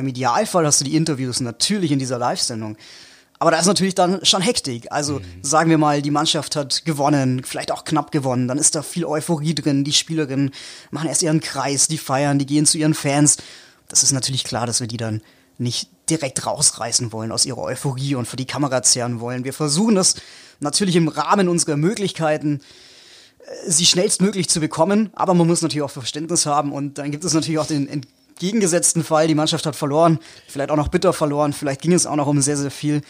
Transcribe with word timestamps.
Im 0.00 0.06
Idealfall 0.06 0.64
hast 0.64 0.80
du 0.80 0.84
die 0.84 0.94
Interviews 0.94 1.40
natürlich 1.40 1.90
in 1.90 1.98
dieser 1.98 2.18
Live-Sendung. 2.18 2.76
Aber 3.40 3.50
da 3.50 3.58
ist 3.58 3.66
natürlich 3.66 3.96
dann 3.96 4.24
schon 4.24 4.42
Hektik. 4.42 4.86
Also 4.92 5.18
mhm. 5.18 5.24
sagen 5.42 5.70
wir 5.70 5.78
mal, 5.78 6.02
die 6.02 6.12
Mannschaft 6.12 6.54
hat 6.54 6.84
gewonnen, 6.84 7.42
vielleicht 7.42 7.72
auch 7.72 7.82
knapp 7.82 8.12
gewonnen, 8.12 8.46
dann 8.46 8.58
ist 8.58 8.76
da 8.76 8.82
viel 8.82 9.04
Euphorie 9.04 9.56
drin. 9.56 9.82
Die 9.82 9.92
Spielerinnen 9.92 10.52
machen 10.92 11.08
erst 11.08 11.24
ihren 11.24 11.40
Kreis, 11.40 11.88
die 11.88 11.98
feiern, 11.98 12.38
die 12.38 12.46
gehen 12.46 12.64
zu 12.64 12.78
ihren 12.78 12.94
Fans. 12.94 13.38
Das 13.88 14.04
ist 14.04 14.12
natürlich 14.12 14.44
klar, 14.44 14.66
dass 14.66 14.78
wir 14.78 14.86
die 14.86 14.98
dann 14.98 15.20
nicht 15.58 15.90
direkt 16.08 16.46
rausreißen 16.46 17.10
wollen 17.10 17.32
aus 17.32 17.44
ihrer 17.44 17.62
Euphorie 17.62 18.14
und 18.14 18.28
für 18.28 18.36
die 18.36 18.46
Kamera 18.46 18.84
zehren 18.84 19.18
wollen. 19.18 19.42
Wir 19.42 19.52
versuchen 19.52 19.96
das 19.96 20.14
natürlich 20.60 20.94
im 20.94 21.08
Rahmen 21.08 21.48
unserer 21.48 21.76
Möglichkeiten 21.76 22.60
äh, 23.40 23.68
sie 23.68 23.84
schnellstmöglich 23.84 24.48
zu 24.48 24.60
bekommen, 24.60 25.10
aber 25.14 25.34
man 25.34 25.48
muss 25.48 25.60
natürlich 25.60 25.82
auch 25.82 25.90
Verständnis 25.90 26.46
haben 26.46 26.70
und 26.70 26.98
dann 26.98 27.10
gibt 27.10 27.24
es 27.24 27.34
natürlich 27.34 27.58
auch 27.58 27.66
den 27.66 28.06
entgegengesetzten 28.38 29.02
Fall, 29.02 29.26
die 29.26 29.34
Mannschaft 29.34 29.66
hat 29.66 29.74
verloren, 29.74 30.20
vielleicht 30.46 30.70
auch 30.70 30.76
noch 30.76 30.88
bitter 30.88 31.12
verloren, 31.12 31.52
vielleicht 31.52 31.82
ging 31.82 31.92
es 31.92 32.06
auch 32.06 32.14
noch 32.14 32.28
um 32.28 32.40
sehr, 32.40 32.56
sehr 32.56 32.70
viel. 32.70 33.02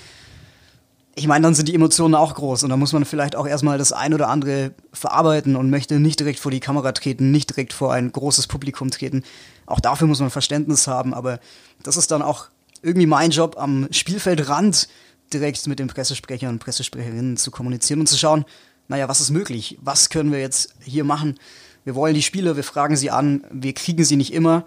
Ich 1.17 1.27
meine, 1.27 1.43
dann 1.43 1.55
sind 1.55 1.69
die 1.69 1.75
Emotionen 1.75 2.15
auch 2.15 2.35
groß 2.35 2.63
und 2.63 2.71
da 2.71 2.79
muss 2.79 2.95
man 2.95 3.05
vielleicht 3.05 3.37
auch 3.37 3.47
erstmal 3.47 3.77
das 3.77 3.93
ein 3.93 4.15
oder 4.15 4.29
andere 4.29 4.71
verarbeiten 4.93 5.57
und 5.57 5.69
möchte 5.69 6.01
nicht 6.01 6.21
direkt 6.21 6.39
vor 6.39 6.51
die 6.51 6.61
Kamera 6.61 6.93
treten, 6.93 7.31
nicht 7.31 7.51
direkt 7.51 7.75
vor 7.75 7.93
ein 7.93 8.11
großes 8.11 8.47
Publikum 8.47 8.91
treten. 8.91 9.23
Auch 9.67 9.81
dafür 9.81 10.07
muss 10.07 10.21
man 10.21 10.31
Verständnis 10.31 10.87
haben, 10.87 11.13
aber 11.13 11.41
das 11.83 11.99
ist 11.99 12.11
dann 12.11 12.23
auch 12.23 12.47
irgendwie 12.81 13.07
mein 13.07 13.31
Job 13.31 13.57
am 13.59 13.89
Spielfeldrand 13.91 14.89
direkt 15.31 15.67
mit 15.67 15.79
den 15.79 15.89
Pressesprechern 15.89 16.51
und 16.51 16.59
Pressesprecherinnen 16.61 17.37
zu 17.37 17.51
kommunizieren 17.51 18.01
und 18.01 18.07
zu 18.07 18.17
schauen, 18.17 18.47
naja, 18.87 19.11
was 19.11 19.21
ist 19.21 19.29
möglich? 19.29 19.77
Was 19.83 20.09
können 20.09 20.33
wir 20.33 20.41
jetzt 20.41 20.75
hier 20.83 21.05
machen? 21.05 21.39
Wir 21.85 21.95
wollen 21.95 22.15
die 22.15 22.23
Spieler, 22.23 22.57
wir 22.57 22.65
fragen 22.65 22.97
sie 22.97 23.11
an, 23.11 23.45
wir 23.51 23.75
kriegen 23.75 24.05
sie 24.05 24.17
nicht 24.17 24.33
immer, 24.33 24.65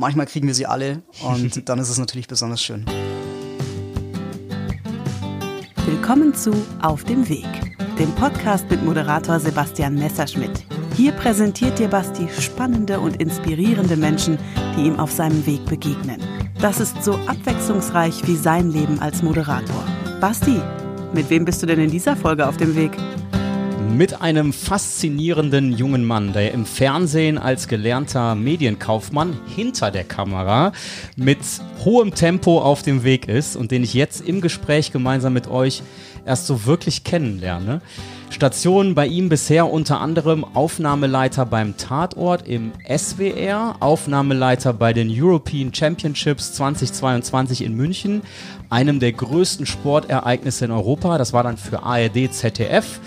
Manchmal 0.00 0.24
kriegen 0.24 0.46
wir 0.46 0.54
sie 0.54 0.64
alle 0.64 1.02
und 1.22 1.68
dann 1.68 1.78
ist 1.78 1.90
es 1.90 1.98
natürlich 1.98 2.26
besonders 2.26 2.62
schön. 2.62 2.86
Willkommen 5.84 6.34
zu 6.34 6.52
Auf 6.80 7.04
dem 7.04 7.28
Weg, 7.28 7.46
dem 7.98 8.10
Podcast 8.12 8.70
mit 8.70 8.82
Moderator 8.82 9.38
Sebastian 9.38 9.96
Messerschmidt. 9.96 10.64
Hier 10.96 11.12
präsentiert 11.12 11.78
dir 11.78 11.88
Basti 11.88 12.26
spannende 12.40 12.98
und 12.98 13.20
inspirierende 13.20 13.98
Menschen, 13.98 14.38
die 14.74 14.86
ihm 14.86 14.98
auf 14.98 15.12
seinem 15.12 15.44
Weg 15.44 15.66
begegnen. 15.66 16.22
Das 16.62 16.80
ist 16.80 17.04
so 17.04 17.16
abwechslungsreich 17.26 18.26
wie 18.26 18.36
sein 18.36 18.70
Leben 18.70 19.00
als 19.00 19.22
Moderator. 19.22 19.84
Basti, 20.18 20.62
mit 21.12 21.28
wem 21.28 21.44
bist 21.44 21.62
du 21.62 21.66
denn 21.66 21.78
in 21.78 21.90
dieser 21.90 22.16
Folge 22.16 22.48
auf 22.48 22.56
dem 22.56 22.74
Weg? 22.74 22.96
Mit 23.88 24.20
einem 24.20 24.52
faszinierenden 24.52 25.72
jungen 25.72 26.04
Mann, 26.04 26.32
der 26.32 26.52
im 26.52 26.64
Fernsehen 26.64 27.38
als 27.38 27.68
gelernter 27.68 28.34
Medienkaufmann 28.34 29.38
hinter 29.54 29.90
der 29.90 30.04
Kamera 30.04 30.72
mit 31.16 31.38
hohem 31.84 32.14
Tempo 32.14 32.60
auf 32.60 32.82
dem 32.82 33.04
Weg 33.04 33.28
ist 33.28 33.56
und 33.56 33.70
den 33.70 33.82
ich 33.84 33.94
jetzt 33.94 34.26
im 34.26 34.40
Gespräch 34.40 34.92
gemeinsam 34.92 35.32
mit 35.32 35.48
euch 35.48 35.82
erst 36.24 36.46
so 36.46 36.66
wirklich 36.66 37.04
kennenlerne. 37.04 37.80
Stationen 38.30 38.94
bei 38.94 39.06
ihm 39.06 39.28
bisher 39.28 39.70
unter 39.70 40.00
anderem 40.00 40.44
Aufnahmeleiter 40.44 41.44
beim 41.44 41.76
Tatort 41.76 42.46
im 42.46 42.72
SWR, 42.88 43.76
Aufnahmeleiter 43.80 44.72
bei 44.72 44.92
den 44.92 45.10
European 45.10 45.74
Championships 45.74 46.54
2022 46.54 47.64
in 47.64 47.74
München, 47.74 48.22
einem 48.68 49.00
der 49.00 49.12
größten 49.12 49.66
Sportereignisse 49.66 50.64
in 50.66 50.70
Europa. 50.70 51.18
Das 51.18 51.32
war 51.32 51.42
dann 51.42 51.56
für 51.56 51.82
ARD 51.82 52.32
ZDF 52.32 53.00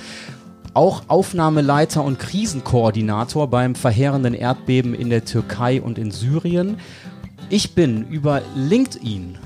auch 0.73 1.03
Aufnahmeleiter 1.07 2.03
und 2.03 2.19
Krisenkoordinator 2.19 3.49
beim 3.49 3.75
verheerenden 3.75 4.33
Erdbeben 4.33 4.93
in 4.93 5.09
der 5.09 5.25
Türkei 5.25 5.81
und 5.81 5.97
in 5.97 6.11
Syrien. 6.11 6.77
Ich 7.49 7.75
bin 7.75 8.07
über 8.07 8.41
LinkedIn 8.55 9.37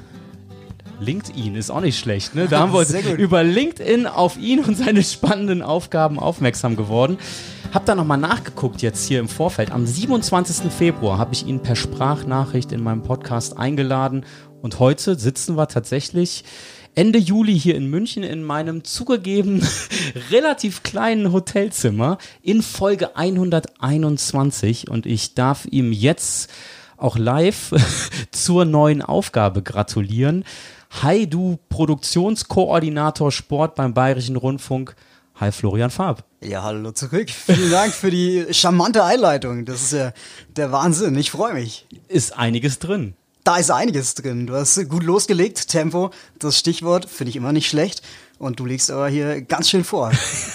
LinkedIn 0.99 1.55
ist 1.55 1.69
auch 1.69 1.81
nicht 1.81 1.99
schlecht, 1.99 2.35
ne? 2.35 2.47
Da 2.47 2.59
haben 2.59 2.73
wir 2.73 3.17
über 3.17 3.43
LinkedIn 3.43 4.07
auf 4.07 4.37
ihn 4.37 4.63
und 4.63 4.75
seine 4.75 5.03
spannenden 5.03 5.61
Aufgaben 5.61 6.19
aufmerksam 6.19 6.75
geworden. 6.75 7.17
Hab 7.73 7.85
da 7.85 7.95
nochmal 7.95 8.17
nachgeguckt 8.17 8.81
jetzt 8.81 9.07
hier 9.07 9.19
im 9.19 9.27
Vorfeld. 9.27 9.71
Am 9.71 9.85
27. 9.85 10.71
Februar 10.71 11.17
habe 11.17 11.33
ich 11.33 11.45
ihn 11.45 11.59
per 11.59 11.75
Sprachnachricht 11.75 12.71
in 12.71 12.81
meinem 12.81 13.03
Podcast 13.03 13.57
eingeladen 13.57 14.25
und 14.61 14.79
heute 14.79 15.19
sitzen 15.19 15.57
wir 15.57 15.67
tatsächlich 15.67 16.43
Ende 16.97 17.19
Juli 17.19 17.59
hier 17.59 17.75
in 17.75 17.91
München 17.91 18.23
in 18.23 18.43
meinem 18.43 18.83
zugegeben 18.83 19.61
relativ 20.31 20.81
kleinen 20.81 21.31
Hotelzimmer 21.31 22.17
in 22.41 22.63
Folge 22.63 23.15
121 23.15 24.89
und 24.89 25.05
ich 25.05 25.35
darf 25.35 25.67
ihm 25.69 25.91
jetzt 25.91 26.49
auch 26.97 27.15
live 27.15 27.75
zur 28.31 28.65
neuen 28.65 29.03
Aufgabe 29.03 29.61
gratulieren. 29.61 30.43
Hi, 31.03 31.29
du 31.29 31.59
Produktionskoordinator 31.69 33.31
Sport 33.31 33.75
beim 33.75 33.93
Bayerischen 33.93 34.35
Rundfunk. 34.35 34.95
Hi, 35.35 35.51
Florian 35.51 35.91
Farb. 35.91 36.23
Ja, 36.41 36.63
hallo 36.63 36.93
zurück. 36.93 37.29
Vielen 37.29 37.69
Dank 37.69 37.93
für 37.93 38.09
die 38.09 38.47
charmante 38.49 39.03
Einleitung. 39.03 39.65
Das 39.65 39.83
ist 39.83 39.93
ja 39.93 40.13
der 40.55 40.71
Wahnsinn. 40.71 41.15
Ich 41.15 41.29
freue 41.29 41.53
mich. 41.53 41.85
Ist 42.07 42.35
einiges 42.35 42.79
drin 42.79 43.13
da 43.47 43.55
ist 43.55 43.71
einiges 43.71 44.13
drin. 44.13 44.45
Du 44.45 44.55
hast 44.55 44.89
gut 44.89 45.03
losgelegt, 45.03 45.69
Tempo, 45.69 46.11
das 46.37 46.59
Stichwort, 46.59 47.09
finde 47.09 47.29
ich 47.29 47.37
immer 47.37 47.53
nicht 47.53 47.69
schlecht. 47.69 48.01
Und 48.39 48.59
du 48.59 48.65
legst 48.65 48.91
aber 48.91 49.07
hier 49.07 49.41
ganz 49.41 49.69
schön 49.69 49.85
vor. 49.85 50.11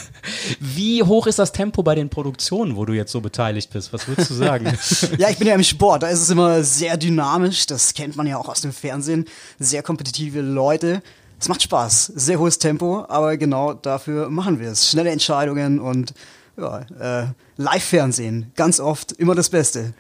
Wie 0.61 1.03
hoch 1.03 1.27
ist 1.27 1.39
das 1.39 1.53
Tempo 1.53 1.83
bei 1.83 1.95
den 1.95 2.11
Produktionen, 2.11 2.77
wo 2.77 2.85
du 2.85 2.93
jetzt 2.93 3.11
so 3.11 3.23
beteiligt 3.23 3.71
bist? 3.73 3.95
Was 3.95 4.07
würdest 4.09 4.29
du 4.29 4.35
sagen? 4.35 4.67
ja, 5.19 5.31
ich 5.31 5.39
bin 5.39 5.49
ja 5.49 5.55
im 5.55 5.65
Sport, 5.65 6.03
da 6.03 6.09
ist 6.09 6.21
es 6.21 6.29
immer 6.29 6.63
sehr 6.65 6.99
dynamisch. 6.99 7.65
Das 7.65 7.95
kennt 7.95 8.15
man 8.15 8.27
ja 8.27 8.37
auch 8.37 8.51
aus 8.51 8.61
dem 8.61 8.75
Fernsehen. 8.75 9.25
Sehr 9.59 9.83
kompetitive 9.83 10.43
Leute. 10.43 11.03
Es 11.41 11.49
macht 11.49 11.63
Spaß, 11.63 12.13
sehr 12.15 12.39
hohes 12.39 12.59
Tempo, 12.59 13.07
aber 13.09 13.39
genau 13.39 13.73
dafür 13.73 14.29
machen 14.29 14.61
wir 14.61 14.71
es. 14.71 14.91
Schnelle 14.91 15.11
Entscheidungen 15.11 15.81
und 15.81 16.13
ja, 16.59 16.81
äh, 17.01 17.27
Live-Fernsehen, 17.57 18.53
ganz 18.55 18.81
oft 18.81 19.13
immer 19.13 19.35
das 19.35 19.49
Beste. 19.49 19.95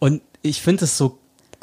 Und 0.00 0.22
ich 0.42 0.60
finde 0.60 0.86
es 0.86 0.98
so 0.98 1.19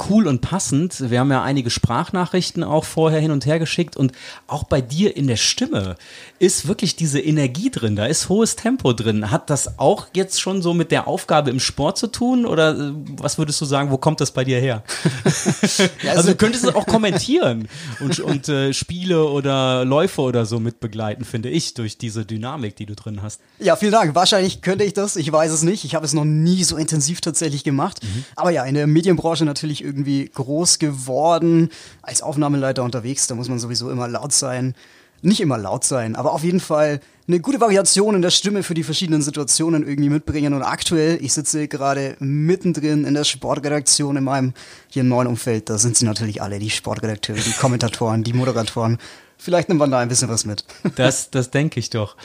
cool 0.09 0.27
und 0.27 0.41
passend. 0.41 1.09
Wir 1.09 1.19
haben 1.19 1.31
ja 1.31 1.43
einige 1.43 1.69
Sprachnachrichten 1.69 2.63
auch 2.63 2.85
vorher 2.85 3.19
hin 3.19 3.31
und 3.31 3.45
her 3.45 3.59
geschickt 3.59 3.97
und 3.97 4.11
auch 4.47 4.63
bei 4.63 4.81
dir 4.81 5.15
in 5.15 5.27
der 5.27 5.35
Stimme 5.35 5.95
ist 6.39 6.67
wirklich 6.67 6.95
diese 6.95 7.19
Energie 7.19 7.71
drin, 7.71 7.95
da 7.95 8.05
ist 8.05 8.29
hohes 8.29 8.55
Tempo 8.55 8.93
drin. 8.93 9.31
Hat 9.31 9.49
das 9.49 9.79
auch 9.79 10.07
jetzt 10.13 10.39
schon 10.39 10.61
so 10.61 10.73
mit 10.73 10.91
der 10.91 11.07
Aufgabe 11.07 11.49
im 11.49 11.59
Sport 11.59 11.97
zu 11.97 12.07
tun 12.07 12.45
oder 12.45 12.77
äh, 12.77 12.93
was 13.17 13.37
würdest 13.37 13.59
du 13.61 13.65
sagen, 13.65 13.91
wo 13.91 13.97
kommt 13.97 14.21
das 14.21 14.31
bei 14.31 14.43
dir 14.43 14.59
her? 14.59 14.83
ja, 15.23 15.31
also, 16.09 16.17
also, 16.17 16.29
du 16.29 16.35
könntest 16.35 16.65
es 16.65 16.75
auch 16.75 16.85
kommentieren 16.85 17.67
und, 17.99 18.19
und 18.19 18.49
äh, 18.49 18.73
Spiele 18.73 19.25
oder 19.25 19.85
Läufe 19.85 20.21
oder 20.21 20.45
so 20.45 20.59
mitbegleiten, 20.59 21.25
finde 21.25 21.49
ich, 21.49 21.73
durch 21.73 21.97
diese 21.97 22.25
Dynamik, 22.25 22.75
die 22.75 22.85
du 22.85 22.95
drin 22.95 23.21
hast. 23.21 23.41
Ja, 23.59 23.75
vielen 23.75 23.91
Dank. 23.91 24.15
Wahrscheinlich 24.15 24.61
könnte 24.61 24.83
ich 24.83 24.93
das, 24.93 25.15
ich 25.15 25.31
weiß 25.31 25.51
es 25.51 25.63
nicht. 25.63 25.83
Ich 25.85 25.95
habe 25.95 26.05
es 26.05 26.13
noch 26.13 26.25
nie 26.25 26.63
so 26.63 26.77
intensiv 26.77 27.21
tatsächlich 27.21 27.63
gemacht. 27.63 28.03
Mhm. 28.03 28.25
Aber 28.35 28.51
ja, 28.51 28.63
in 28.65 28.75
der 28.75 28.87
Medienbranche 28.87 29.45
natürlich 29.45 29.81
irgendwie 29.87 30.29
groß 30.33 30.77
geworden, 30.77 31.69
als 32.01 32.21
Aufnahmeleiter 32.21 32.83
unterwegs, 32.83 33.25
da 33.27 33.35
muss 33.35 33.49
man 33.49 33.57
sowieso 33.57 33.89
immer 33.89 34.07
laut 34.07 34.33
sein. 34.33 34.75
Nicht 35.23 35.41
immer 35.41 35.57
laut 35.57 35.83
sein, 35.83 36.15
aber 36.15 36.33
auf 36.33 36.43
jeden 36.43 36.59
Fall 36.59 36.99
eine 37.27 37.39
gute 37.39 37.59
Variation 37.59 38.13
in 38.13 38.21
der 38.21 38.29
Stimme 38.29 38.61
für 38.61 38.75
die 38.75 38.83
verschiedenen 38.83 39.23
Situationen 39.23 39.85
irgendwie 39.85 40.09
mitbringen. 40.09 40.53
Und 40.53 40.61
aktuell, 40.61 41.17
ich 41.21 41.33
sitze 41.33 41.67
gerade 41.67 42.15
mittendrin 42.19 43.03
in 43.03 43.15
der 43.15 43.23
Sportredaktion 43.23 44.15
in 44.15 44.23
meinem 44.23 44.53
hier 44.89 45.03
neuen 45.03 45.27
Umfeld. 45.27 45.69
Da 45.69 45.79
sind 45.79 45.97
sie 45.97 46.05
natürlich 46.05 46.41
alle, 46.43 46.59
die 46.59 46.69
Sportredakteure, 46.69 47.39
die 47.39 47.51
Kommentatoren, 47.53 48.23
die 48.23 48.33
Moderatoren. 48.33 48.99
Vielleicht 49.39 49.69
nimmt 49.69 49.79
man 49.79 49.91
da 49.91 49.99
ein 49.99 50.09
bisschen 50.09 50.29
was 50.29 50.45
mit. 50.45 50.63
Das, 50.95 51.29
das 51.29 51.51
denke 51.51 51.79
ich 51.79 51.91
doch. 51.91 52.15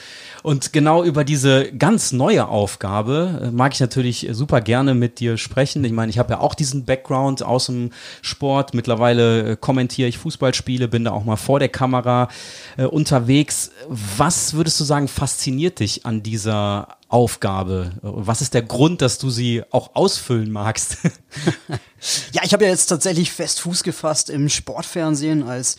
Und 0.41 0.73
genau 0.73 1.03
über 1.03 1.23
diese 1.23 1.71
ganz 1.71 2.11
neue 2.11 2.47
Aufgabe 2.47 3.41
äh, 3.43 3.51
mag 3.51 3.73
ich 3.73 3.79
natürlich 3.79 4.27
super 4.31 4.61
gerne 4.61 4.95
mit 4.95 5.19
dir 5.19 5.37
sprechen. 5.37 5.83
Ich 5.83 5.91
meine, 5.91 6.09
ich 6.09 6.17
habe 6.17 6.33
ja 6.33 6.39
auch 6.39 6.55
diesen 6.55 6.85
Background 6.85 7.43
aus 7.43 7.67
dem 7.67 7.91
Sport. 8.21 8.73
Mittlerweile 8.73 9.51
äh, 9.51 9.55
kommentiere 9.55 10.09
ich 10.09 10.17
Fußballspiele, 10.17 10.87
bin 10.87 11.03
da 11.03 11.11
auch 11.11 11.23
mal 11.23 11.35
vor 11.35 11.59
der 11.59 11.69
Kamera 11.69 12.29
äh, 12.77 12.85
unterwegs. 12.85 13.71
Was 13.87 14.53
würdest 14.53 14.79
du 14.79 14.83
sagen, 14.83 15.07
fasziniert 15.07 15.79
dich 15.79 16.05
an 16.05 16.23
dieser 16.23 16.97
Aufgabe? 17.09 17.91
Was 18.01 18.41
ist 18.41 18.55
der 18.55 18.63
Grund, 18.63 19.03
dass 19.03 19.19
du 19.19 19.29
sie 19.29 19.61
auch 19.69 19.91
ausfüllen 19.93 20.51
magst? 20.51 20.97
ja, 22.31 22.41
ich 22.43 22.53
habe 22.53 22.63
ja 22.63 22.71
jetzt 22.71 22.87
tatsächlich 22.87 23.31
fest 23.31 23.61
Fuß 23.61 23.83
gefasst 23.83 24.31
im 24.31 24.49
Sportfernsehen 24.49 25.43
als 25.43 25.77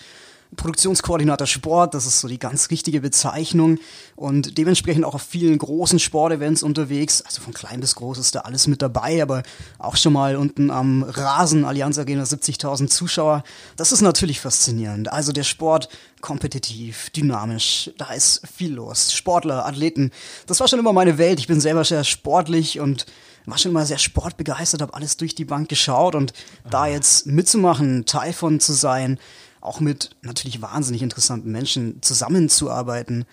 Produktionskoordinator 0.56 1.46
Sport, 1.46 1.94
das 1.94 2.06
ist 2.06 2.20
so 2.20 2.28
die 2.28 2.38
ganz 2.38 2.70
richtige 2.70 3.00
Bezeichnung 3.00 3.78
und 4.14 4.56
dementsprechend 4.56 5.04
auch 5.04 5.14
auf 5.14 5.22
vielen 5.22 5.58
großen 5.58 5.98
Sportevents 5.98 6.62
unterwegs, 6.62 7.22
also 7.22 7.42
von 7.42 7.52
klein 7.52 7.80
bis 7.80 7.94
groß 7.96 8.18
ist 8.18 8.34
da 8.34 8.40
alles 8.40 8.66
mit 8.66 8.80
dabei, 8.80 9.22
aber 9.22 9.42
auch 9.78 9.96
schon 9.96 10.12
mal 10.12 10.36
unten 10.36 10.70
am 10.70 11.02
Rasen, 11.02 11.64
Allianz 11.64 11.98
Arena 11.98 12.22
70.000 12.22 12.88
Zuschauer, 12.88 13.42
das 13.76 13.92
ist 13.92 14.00
natürlich 14.00 14.40
faszinierend. 14.40 15.12
Also 15.12 15.32
der 15.32 15.44
Sport 15.44 15.88
kompetitiv, 16.20 17.10
dynamisch, 17.10 17.90
da 17.98 18.12
ist 18.12 18.42
viel 18.46 18.74
los. 18.74 19.12
Sportler, 19.12 19.66
Athleten, 19.66 20.10
das 20.46 20.60
war 20.60 20.68
schon 20.68 20.78
immer 20.78 20.92
meine 20.92 21.18
Welt. 21.18 21.38
Ich 21.38 21.48
bin 21.48 21.60
selber 21.60 21.84
sehr 21.84 22.04
sportlich 22.04 22.80
und 22.80 23.06
war 23.46 23.58
schon 23.58 23.72
immer 23.72 23.84
sehr 23.84 23.98
sportbegeistert, 23.98 24.80
habe 24.80 24.94
alles 24.94 25.16
durch 25.16 25.34
die 25.34 25.44
Bank 25.44 25.68
geschaut 25.68 26.14
und 26.14 26.32
ah. 26.64 26.68
da 26.70 26.86
jetzt 26.86 27.26
mitzumachen, 27.26 28.06
Teil 28.06 28.32
von 28.32 28.60
zu 28.60 28.72
sein, 28.72 29.18
auch 29.64 29.80
mit 29.80 30.10
natürlich 30.22 30.62
wahnsinnig 30.62 31.02
interessanten 31.02 31.50
Menschen 31.50 32.02
zusammenzuarbeiten, 32.02 33.24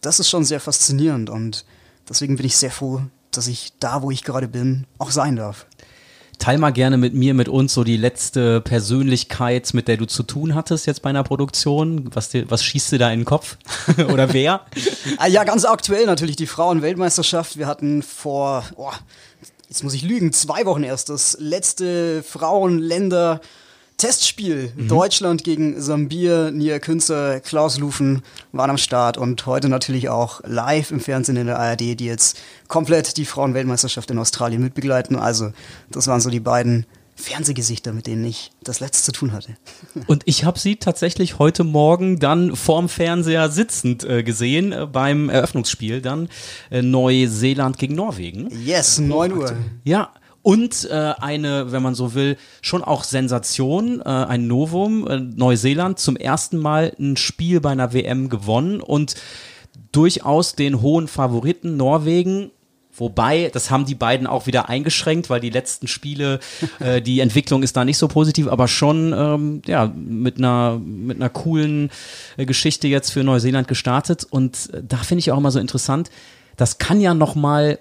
das 0.00 0.20
ist 0.20 0.30
schon 0.30 0.44
sehr 0.44 0.60
faszinierend 0.60 1.30
und 1.30 1.64
deswegen 2.08 2.36
bin 2.36 2.46
ich 2.46 2.56
sehr 2.56 2.70
froh, 2.70 3.02
dass 3.30 3.48
ich 3.48 3.72
da, 3.80 4.02
wo 4.02 4.10
ich 4.10 4.24
gerade 4.24 4.48
bin, 4.48 4.86
auch 4.98 5.10
sein 5.10 5.36
darf. 5.36 5.66
Teil 6.38 6.56
mal 6.56 6.70
gerne 6.70 6.96
mit 6.96 7.12
mir, 7.12 7.34
mit 7.34 7.50
uns 7.50 7.74
so 7.74 7.84
die 7.84 7.98
letzte 7.98 8.62
Persönlichkeit, 8.62 9.74
mit 9.74 9.88
der 9.88 9.98
du 9.98 10.06
zu 10.06 10.22
tun 10.22 10.54
hattest 10.54 10.86
jetzt 10.86 11.02
bei 11.02 11.10
einer 11.10 11.22
Produktion. 11.22 12.08
Was, 12.14 12.30
dir, 12.30 12.50
was 12.50 12.64
schießt 12.64 12.92
dir 12.92 12.98
da 12.98 13.10
in 13.10 13.20
den 13.20 13.24
Kopf? 13.26 13.58
Oder 14.10 14.32
wer? 14.32 14.64
Ah, 15.18 15.26
ja, 15.26 15.44
ganz 15.44 15.66
aktuell 15.66 16.06
natürlich 16.06 16.36
die 16.36 16.46
Frauen-Weltmeisterschaft. 16.46 17.58
Wir 17.58 17.66
hatten 17.66 18.02
vor, 18.02 18.64
oh, 18.76 18.90
jetzt 19.68 19.84
muss 19.84 19.92
ich 19.92 20.02
lügen, 20.02 20.32
zwei 20.32 20.64
Wochen 20.64 20.82
erst 20.82 21.10
das 21.10 21.36
letzte 21.38 22.22
Frauenländer 22.22 23.42
Testspiel 24.00 24.72
mhm. 24.74 24.88
Deutschland 24.88 25.44
gegen 25.44 25.78
Sambir, 25.78 26.50
Nia 26.52 26.78
Künzer, 26.78 27.38
Klaus 27.40 27.78
Lufen 27.78 28.22
waren 28.50 28.70
am 28.70 28.78
Start 28.78 29.18
und 29.18 29.44
heute 29.44 29.68
natürlich 29.68 30.08
auch 30.08 30.40
live 30.44 30.90
im 30.90 31.00
Fernsehen 31.00 31.36
in 31.36 31.46
der 31.46 31.58
ARD, 31.58 32.00
die 32.00 32.06
jetzt 32.06 32.40
komplett 32.66 33.18
die 33.18 33.26
Frauenweltmeisterschaft 33.26 34.10
in 34.10 34.18
Australien 34.18 34.62
mitbegleiten. 34.62 35.16
Also 35.16 35.52
das 35.90 36.06
waren 36.06 36.22
so 36.22 36.30
die 36.30 36.40
beiden 36.40 36.86
Fernsehgesichter, 37.14 37.92
mit 37.92 38.06
denen 38.06 38.24
ich 38.24 38.52
das 38.62 38.80
letzte 38.80 39.04
zu 39.04 39.12
tun 39.12 39.32
hatte. 39.32 39.54
Und 40.06 40.22
ich 40.24 40.44
habe 40.44 40.58
sie 40.58 40.76
tatsächlich 40.76 41.38
heute 41.38 41.62
Morgen 41.62 42.18
dann 42.18 42.56
vorm 42.56 42.88
Fernseher 42.88 43.50
sitzend 43.50 44.02
äh, 44.04 44.22
gesehen 44.22 44.72
äh, 44.72 44.86
beim 44.86 45.28
Eröffnungsspiel 45.28 46.00
dann 46.00 46.30
äh, 46.70 46.80
Neuseeland 46.80 47.76
gegen 47.76 47.96
Norwegen. 47.96 48.48
Yes, 48.64 48.98
9 48.98 49.32
Uhr. 49.34 49.52
Ja, 49.84 50.10
und 50.42 50.88
äh, 50.90 50.94
eine, 51.18 51.72
wenn 51.72 51.82
man 51.82 51.94
so 51.94 52.14
will, 52.14 52.36
schon 52.62 52.82
auch 52.82 53.04
Sensation, 53.04 54.00
äh, 54.00 54.04
ein 54.04 54.46
Novum. 54.46 55.06
Äh, 55.06 55.20
Neuseeland 55.20 55.98
zum 55.98 56.16
ersten 56.16 56.58
Mal 56.58 56.92
ein 56.98 57.16
Spiel 57.16 57.60
bei 57.60 57.70
einer 57.70 57.92
WM 57.92 58.28
gewonnen 58.28 58.80
und 58.80 59.14
durchaus 59.92 60.54
den 60.54 60.80
hohen 60.80 61.08
Favoriten 61.08 61.76
Norwegen 61.76 62.50
Wobei, 63.00 63.50
das 63.52 63.70
haben 63.70 63.86
die 63.86 63.94
beiden 63.94 64.26
auch 64.26 64.46
wieder 64.46 64.68
eingeschränkt, 64.68 65.30
weil 65.30 65.40
die 65.40 65.50
letzten 65.50 65.86
Spiele, 65.86 66.38
äh, 66.80 67.00
die 67.00 67.20
Entwicklung 67.20 67.62
ist 67.62 67.76
da 67.76 67.84
nicht 67.84 67.98
so 67.98 68.08
positiv, 68.08 68.48
aber 68.48 68.68
schon 68.68 69.14
ähm, 69.16 69.62
ja, 69.66 69.90
mit 69.94 70.36
einer, 70.38 70.78
mit 70.78 71.16
einer 71.16 71.30
coolen 71.30 71.90
äh, 72.36 72.44
Geschichte 72.44 72.88
jetzt 72.88 73.10
für 73.10 73.24
Neuseeland 73.24 73.68
gestartet. 73.68 74.26
Und 74.28 74.70
äh, 74.74 74.82
da 74.86 74.98
finde 74.98 75.20
ich 75.20 75.30
auch 75.30 75.38
immer 75.38 75.50
so 75.50 75.60
interessant, 75.60 76.10
das 76.56 76.78
kann 76.78 77.00
ja 77.00 77.14
nochmal 77.14 77.78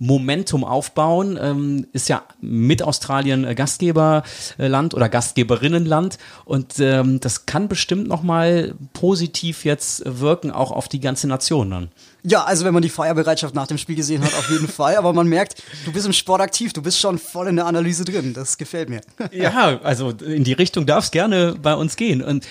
Momentum 0.00 0.64
aufbauen. 0.64 1.38
Ähm, 1.40 1.86
ist 1.92 2.08
ja 2.08 2.24
mit 2.40 2.82
Australien 2.82 3.44
äh, 3.44 3.54
Gastgeberland 3.54 4.94
oder 4.94 5.08
Gastgeberinnenland 5.08 6.18
und 6.44 6.80
ähm, 6.80 7.20
das 7.20 7.46
kann 7.46 7.68
bestimmt 7.68 8.08
nochmal 8.08 8.74
positiv 8.94 9.64
jetzt 9.64 10.02
wirken, 10.04 10.50
auch 10.50 10.72
auf 10.72 10.88
die 10.88 11.00
ganze 11.00 11.28
Nation 11.28 11.70
dann. 11.70 11.88
Ja, 12.22 12.44
also 12.44 12.64
wenn 12.64 12.74
man 12.74 12.82
die 12.82 12.88
Feierbereitschaft 12.88 13.54
nach 13.54 13.66
dem 13.66 13.78
Spiel 13.78 13.96
gesehen 13.96 14.22
hat, 14.22 14.34
auf 14.34 14.50
jeden 14.50 14.68
Fall. 14.80 14.96
Aber 14.96 15.12
man 15.12 15.26
merkt, 15.26 15.62
du 15.84 15.92
bist 15.92 16.06
im 16.06 16.12
Sport 16.12 16.40
aktiv, 16.40 16.72
du 16.72 16.82
bist 16.82 16.98
schon 16.98 17.18
voll 17.18 17.48
in 17.48 17.56
der 17.56 17.66
Analyse 17.66 18.04
drin. 18.04 18.32
Das 18.34 18.58
gefällt 18.58 18.88
mir. 18.88 19.00
Ja, 19.32 19.80
also 19.82 20.10
in 20.10 20.44
die 20.44 20.52
Richtung 20.52 20.86
darf 20.86 21.04
es 21.04 21.10
gerne 21.10 21.56
bei 21.60 21.74
uns 21.74 21.96
gehen. 21.96 22.22
Und 22.22 22.46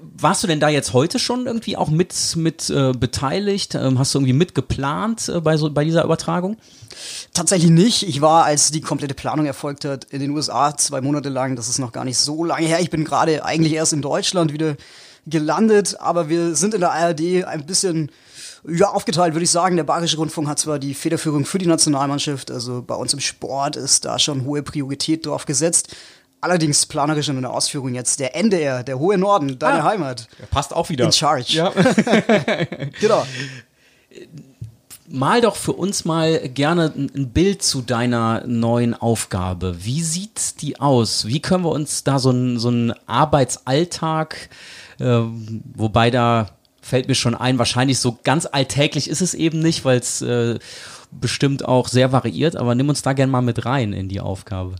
warst 0.00 0.42
du 0.42 0.46
denn 0.46 0.60
da 0.60 0.68
jetzt 0.68 0.92
heute 0.92 1.18
schon 1.18 1.46
irgendwie 1.46 1.76
auch 1.76 1.88
mit, 1.88 2.36
mit 2.36 2.70
äh, 2.70 2.92
beteiligt? 2.92 3.74
Ähm, 3.74 3.98
hast 3.98 4.14
du 4.14 4.18
irgendwie 4.18 4.32
mitgeplant 4.32 5.28
äh, 5.28 5.40
bei, 5.40 5.56
so, 5.56 5.70
bei 5.70 5.84
dieser 5.84 6.04
Übertragung? 6.04 6.56
Tatsächlich 7.34 7.70
nicht. 7.70 8.08
Ich 8.08 8.20
war, 8.20 8.44
als 8.44 8.70
die 8.70 8.80
komplette 8.80 9.14
Planung 9.14 9.46
erfolgt 9.46 9.84
hat, 9.84 10.04
in 10.04 10.20
den 10.20 10.30
USA 10.30 10.76
zwei 10.76 11.00
Monate 11.00 11.28
lang. 11.28 11.56
Das 11.56 11.68
ist 11.68 11.78
noch 11.78 11.92
gar 11.92 12.04
nicht 12.04 12.18
so 12.18 12.44
lange 12.44 12.66
her. 12.66 12.80
Ich 12.80 12.90
bin 12.90 13.04
gerade 13.04 13.44
eigentlich 13.44 13.72
erst 13.72 13.92
in 13.92 14.02
Deutschland 14.02 14.52
wieder 14.52 14.76
gelandet, 15.26 15.96
aber 16.00 16.28
wir 16.28 16.54
sind 16.54 16.74
in 16.74 16.80
der 16.80 16.92
ARD 16.92 17.44
ein 17.44 17.66
bisschen 17.66 18.10
ja, 18.66 18.88
aufgeteilt, 18.88 19.34
würde 19.34 19.44
ich 19.44 19.50
sagen. 19.50 19.76
Der 19.76 19.84
Bayerische 19.84 20.16
Rundfunk 20.16 20.48
hat 20.48 20.58
zwar 20.58 20.78
die 20.78 20.94
Federführung 20.94 21.44
für 21.44 21.58
die 21.58 21.66
Nationalmannschaft, 21.66 22.50
also 22.50 22.82
bei 22.82 22.94
uns 22.94 23.12
im 23.12 23.20
Sport 23.20 23.76
ist 23.76 24.04
da 24.04 24.18
schon 24.18 24.44
hohe 24.44 24.62
Priorität 24.62 25.26
drauf 25.26 25.46
gesetzt. 25.46 25.94
Allerdings 26.40 26.86
planerisch 26.86 27.28
in 27.28 27.40
der 27.40 27.52
Ausführung 27.52 27.94
jetzt 27.94 28.20
der 28.20 28.36
NDR, 28.36 28.84
der 28.84 28.98
hohe 28.98 29.18
Norden, 29.18 29.58
deine 29.58 29.82
ah, 29.82 29.90
Heimat. 29.90 30.28
Passt 30.50 30.72
auch 30.72 30.88
wieder. 30.88 31.04
In 31.04 31.12
charge. 31.12 31.52
Ja. 31.52 31.72
genau. 33.00 33.26
Mal 35.08 35.40
doch 35.40 35.56
für 35.56 35.72
uns 35.72 36.04
mal 36.04 36.38
gerne 36.50 36.92
ein 36.96 37.30
Bild 37.30 37.62
zu 37.62 37.82
deiner 37.82 38.46
neuen 38.46 38.94
Aufgabe. 38.94 39.76
Wie 39.80 40.02
sieht 40.02 40.60
die 40.60 40.78
aus? 40.78 41.26
Wie 41.26 41.40
können 41.40 41.64
wir 41.64 41.72
uns 41.72 42.04
da 42.04 42.18
so 42.18 42.28
einen 42.30 42.58
so 42.58 42.94
Arbeitsalltag, 43.06 44.50
äh, 45.00 45.22
wobei 45.74 46.10
da 46.10 46.50
fällt 46.80 47.08
mir 47.08 47.14
schon 47.14 47.34
ein, 47.34 47.58
wahrscheinlich 47.58 47.98
so 47.98 48.18
ganz 48.22 48.46
alltäglich 48.50 49.10
ist 49.10 49.22
es 49.22 49.34
eben 49.34 49.58
nicht, 49.60 49.84
weil 49.84 49.98
es 49.98 50.22
äh, 50.22 50.58
bestimmt 51.10 51.64
auch 51.64 51.88
sehr 51.88 52.12
variiert, 52.12 52.56
aber 52.56 52.74
nimm 52.74 52.88
uns 52.88 53.02
da 53.02 53.12
gerne 53.12 53.32
mal 53.32 53.42
mit 53.42 53.64
rein 53.64 53.92
in 53.92 54.08
die 54.08 54.20
Aufgabe. 54.20 54.76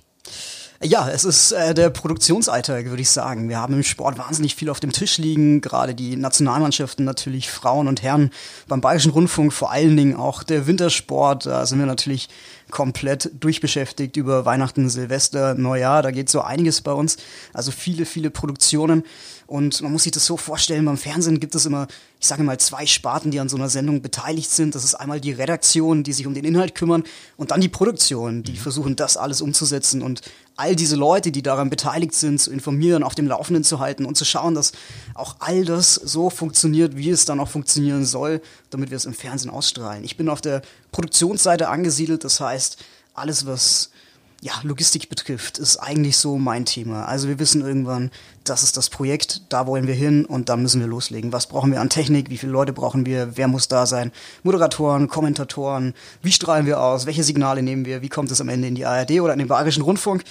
Ja, 0.80 1.10
es 1.10 1.24
ist 1.24 1.50
äh, 1.50 1.74
der 1.74 1.90
Produktionsalltag, 1.90 2.86
würde 2.86 3.02
ich 3.02 3.10
sagen. 3.10 3.48
Wir 3.48 3.58
haben 3.58 3.74
im 3.74 3.82
Sport 3.82 4.16
wahnsinnig 4.16 4.54
viel 4.54 4.70
auf 4.70 4.78
dem 4.78 4.92
Tisch 4.92 5.18
liegen, 5.18 5.60
gerade 5.60 5.92
die 5.92 6.14
Nationalmannschaften 6.14 7.04
natürlich, 7.04 7.50
Frauen 7.50 7.88
und 7.88 8.00
Herren, 8.04 8.30
beim 8.68 8.80
Bayerischen 8.80 9.10
Rundfunk 9.10 9.52
vor 9.52 9.72
allen 9.72 9.96
Dingen 9.96 10.14
auch 10.14 10.44
der 10.44 10.68
Wintersport, 10.68 11.46
da 11.46 11.66
sind 11.66 11.80
wir 11.80 11.86
natürlich 11.86 12.28
komplett 12.70 13.30
durchbeschäftigt 13.40 14.16
über 14.16 14.44
Weihnachten, 14.44 14.88
Silvester, 14.88 15.54
Neujahr, 15.54 16.02
da 16.02 16.12
geht 16.12 16.28
so 16.28 16.42
einiges 16.42 16.80
bei 16.80 16.92
uns, 16.92 17.16
also 17.52 17.72
viele, 17.72 18.04
viele 18.04 18.30
Produktionen. 18.30 19.02
Und 19.48 19.80
man 19.80 19.90
muss 19.90 20.02
sich 20.02 20.12
das 20.12 20.26
so 20.26 20.36
vorstellen, 20.36 20.84
beim 20.84 20.98
Fernsehen 20.98 21.40
gibt 21.40 21.54
es 21.54 21.64
immer, 21.64 21.88
ich 22.20 22.26
sage 22.26 22.42
mal, 22.42 22.60
zwei 22.60 22.84
Sparten, 22.84 23.30
die 23.30 23.40
an 23.40 23.48
so 23.48 23.56
einer 23.56 23.70
Sendung 23.70 24.02
beteiligt 24.02 24.50
sind. 24.50 24.74
Das 24.74 24.84
ist 24.84 24.94
einmal 24.94 25.22
die 25.22 25.32
Redaktion, 25.32 26.02
die 26.02 26.12
sich 26.12 26.26
um 26.26 26.34
den 26.34 26.44
Inhalt 26.44 26.74
kümmern, 26.74 27.02
und 27.38 27.50
dann 27.50 27.62
die 27.62 27.70
Produktion, 27.70 28.42
die 28.42 28.52
mhm. 28.52 28.56
versuchen, 28.56 28.94
das 28.94 29.16
alles 29.16 29.40
umzusetzen 29.40 30.02
und 30.02 30.20
all 30.58 30.74
diese 30.74 30.96
Leute, 30.96 31.30
die 31.30 31.42
daran 31.42 31.70
beteiligt 31.70 32.14
sind, 32.14 32.40
zu 32.40 32.50
informieren, 32.50 33.04
auf 33.04 33.14
dem 33.14 33.28
Laufenden 33.28 33.62
zu 33.62 33.78
halten 33.78 34.04
und 34.04 34.16
zu 34.16 34.24
schauen, 34.24 34.56
dass 34.56 34.72
auch 35.14 35.36
all 35.38 35.64
das 35.64 35.94
so 35.94 36.30
funktioniert, 36.30 36.96
wie 36.96 37.10
es 37.10 37.24
dann 37.24 37.38
auch 37.38 37.48
funktionieren 37.48 38.04
soll, 38.04 38.42
damit 38.70 38.90
wir 38.90 38.96
es 38.96 39.04
im 39.04 39.14
Fernsehen 39.14 39.50
ausstrahlen. 39.50 40.02
Ich 40.02 40.16
bin 40.16 40.28
auf 40.28 40.40
der 40.40 40.62
Produktionsseite 40.90 41.68
angesiedelt, 41.68 42.24
das 42.24 42.40
heißt, 42.40 42.78
alles, 43.14 43.46
was 43.46 43.90
ja, 44.40 44.52
Logistik 44.62 45.08
betrifft, 45.08 45.58
ist 45.58 45.78
eigentlich 45.78 46.16
so 46.16 46.38
mein 46.38 46.64
Thema. 46.64 47.06
Also 47.06 47.26
wir 47.26 47.40
wissen 47.40 47.60
irgendwann, 47.60 48.12
das 48.44 48.62
ist 48.62 48.76
das 48.76 48.88
Projekt, 48.88 49.42
da 49.48 49.66
wollen 49.66 49.88
wir 49.88 49.94
hin 49.94 50.24
und 50.24 50.48
dann 50.48 50.62
müssen 50.62 50.80
wir 50.80 50.86
loslegen. 50.86 51.32
Was 51.32 51.48
brauchen 51.48 51.72
wir 51.72 51.80
an 51.80 51.90
Technik? 51.90 52.30
Wie 52.30 52.38
viele 52.38 52.52
Leute 52.52 52.72
brauchen 52.72 53.04
wir? 53.04 53.36
Wer 53.36 53.48
muss 53.48 53.66
da 53.66 53.84
sein? 53.84 54.12
Moderatoren, 54.44 55.08
Kommentatoren, 55.08 55.92
wie 56.22 56.30
strahlen 56.30 56.66
wir 56.66 56.80
aus? 56.80 57.06
Welche 57.06 57.24
Signale 57.24 57.62
nehmen 57.62 57.84
wir? 57.84 58.00
Wie 58.00 58.08
kommt 58.08 58.30
es 58.30 58.40
am 58.40 58.48
Ende 58.48 58.68
in 58.68 58.76
die 58.76 58.86
ARD 58.86 59.20
oder 59.20 59.32
in 59.32 59.40
den 59.40 59.48
Bayerischen 59.48 59.82
Rundfunk? 59.82 60.22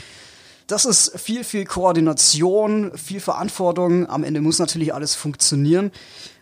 Das 0.68 0.86
ist 0.86 1.20
viel, 1.20 1.44
viel 1.44 1.66
Koordination, 1.66 2.92
viel 2.98 3.20
Verantwortung. 3.20 4.10
Am 4.10 4.24
Ende 4.24 4.40
muss 4.42 4.60
natürlich 4.60 4.94
alles 4.94 5.16
funktionieren. 5.16 5.92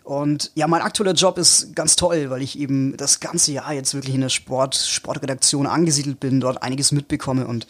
Und 0.05 0.51
ja, 0.53 0.67
mein 0.67 0.83
aktueller 0.83 1.13
Job 1.13 1.39
ist 1.39 1.75
ganz 1.75 1.95
toll, 1.95 2.29
weil 2.29 2.43
ich 2.43 2.59
eben 2.59 2.95
das 2.95 3.19
ganze 3.19 3.51
Jahr 3.51 3.73
jetzt 3.73 3.95
wirklich 3.95 4.13
in 4.13 4.21
der 4.21 4.29
Sport, 4.29 4.75
Sportredaktion 4.75 5.65
angesiedelt 5.65 6.19
bin, 6.19 6.39
dort 6.39 6.61
einiges 6.61 6.91
mitbekomme 6.91 7.47
und 7.47 7.65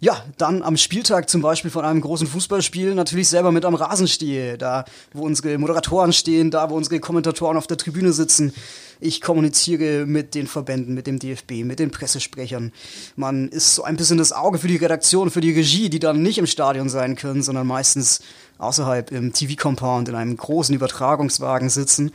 ja, 0.00 0.22
dann 0.36 0.62
am 0.62 0.76
Spieltag 0.76 1.30
zum 1.30 1.40
Beispiel 1.40 1.70
von 1.70 1.84
einem 1.84 2.00
großen 2.00 2.26
Fußballspiel 2.26 2.94
natürlich 2.94 3.28
selber 3.28 3.52
mit 3.52 3.64
am 3.64 3.74
Rasen 3.74 4.08
stehe, 4.08 4.58
da 4.58 4.84
wo 5.14 5.22
unsere 5.22 5.56
Moderatoren 5.56 6.12
stehen, 6.12 6.50
da 6.50 6.68
wo 6.68 6.74
unsere 6.74 7.00
Kommentatoren 7.00 7.56
auf 7.56 7.66
der 7.66 7.78
Tribüne 7.78 8.12
sitzen. 8.12 8.52
Ich 9.00 9.20
kommuniziere 9.20 10.04
mit 10.04 10.34
den 10.34 10.46
Verbänden, 10.46 10.94
mit 10.94 11.06
dem 11.06 11.18
DFB, 11.18 11.64
mit 11.64 11.78
den 11.78 11.90
Pressesprechern. 11.90 12.72
Man 13.16 13.48
ist 13.48 13.76
so 13.76 13.84
ein 13.84 13.96
bisschen 13.96 14.18
das 14.18 14.32
Auge 14.32 14.58
für 14.58 14.68
die 14.68 14.76
Redaktion, 14.76 15.30
für 15.30 15.40
die 15.40 15.52
Regie, 15.52 15.88
die 15.88 16.00
dann 16.00 16.22
nicht 16.22 16.38
im 16.38 16.46
Stadion 16.46 16.88
sein 16.88 17.16
können, 17.16 17.42
sondern 17.42 17.66
meistens 17.66 18.20
außerhalb 18.58 19.10
im 19.10 19.32
TV-Compound 19.32 20.08
in 20.08 20.14
einem 20.14 20.36
großen 20.36 20.74
Übertragungswagen 20.74 21.68
sitzen 21.68 22.12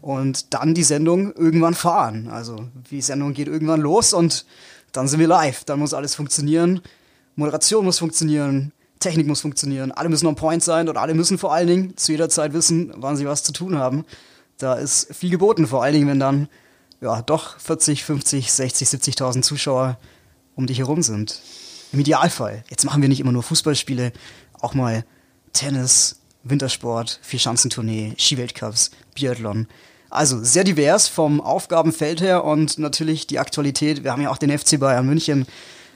und 0.00 0.54
dann 0.54 0.74
die 0.74 0.82
Sendung 0.82 1.32
irgendwann 1.34 1.74
fahren. 1.74 2.28
Also 2.28 2.68
die 2.90 3.02
Sendung 3.02 3.34
geht 3.34 3.48
irgendwann 3.48 3.80
los 3.80 4.12
und 4.12 4.44
dann 4.92 5.08
sind 5.08 5.20
wir 5.20 5.28
live. 5.28 5.64
Dann 5.64 5.78
muss 5.78 5.94
alles 5.94 6.14
funktionieren. 6.14 6.80
Moderation 7.36 7.84
muss 7.84 7.98
funktionieren. 7.98 8.72
Technik 8.98 9.26
muss 9.26 9.40
funktionieren. 9.40 9.92
Alle 9.92 10.08
müssen 10.08 10.26
on 10.26 10.34
point 10.34 10.62
sein 10.62 10.88
und 10.88 10.96
alle 10.96 11.14
müssen 11.14 11.38
vor 11.38 11.52
allen 11.54 11.66
Dingen 11.66 11.96
zu 11.96 12.12
jeder 12.12 12.28
Zeit 12.28 12.52
wissen, 12.52 12.92
wann 12.96 13.16
sie 13.16 13.26
was 13.26 13.42
zu 13.42 13.52
tun 13.52 13.78
haben. 13.78 14.04
Da 14.58 14.74
ist 14.74 15.14
viel 15.14 15.30
geboten, 15.30 15.66
vor 15.66 15.82
allen 15.82 15.94
Dingen, 15.94 16.08
wenn 16.08 16.20
dann 16.20 16.48
ja 17.00 17.22
doch 17.22 17.58
40, 17.58 18.04
50, 18.04 18.52
60, 18.52 18.88
70.000 18.88 19.42
Zuschauer 19.42 19.98
um 20.54 20.66
dich 20.66 20.78
herum 20.78 21.02
sind. 21.02 21.40
Im 21.92 22.00
Idealfall. 22.00 22.62
Jetzt 22.68 22.84
machen 22.84 23.00
wir 23.00 23.08
nicht 23.08 23.20
immer 23.20 23.32
nur 23.32 23.42
Fußballspiele, 23.42 24.12
auch 24.60 24.74
mal 24.74 25.04
Tennis, 25.52 26.16
Wintersport, 26.42 27.18
Vierschanzentournee, 27.22 28.14
Skiweltcups, 28.18 28.90
Biathlon. 29.14 29.66
Also 30.08 30.42
sehr 30.42 30.64
divers 30.64 31.06
vom 31.06 31.40
Aufgabenfeld 31.40 32.20
her 32.20 32.44
und 32.44 32.78
natürlich 32.78 33.26
die 33.26 33.38
Aktualität. 33.38 34.02
Wir 34.02 34.12
haben 34.12 34.22
ja 34.22 34.30
auch 34.30 34.38
den 34.38 34.56
FC 34.56 34.80
Bayern 34.80 35.06
München, 35.06 35.46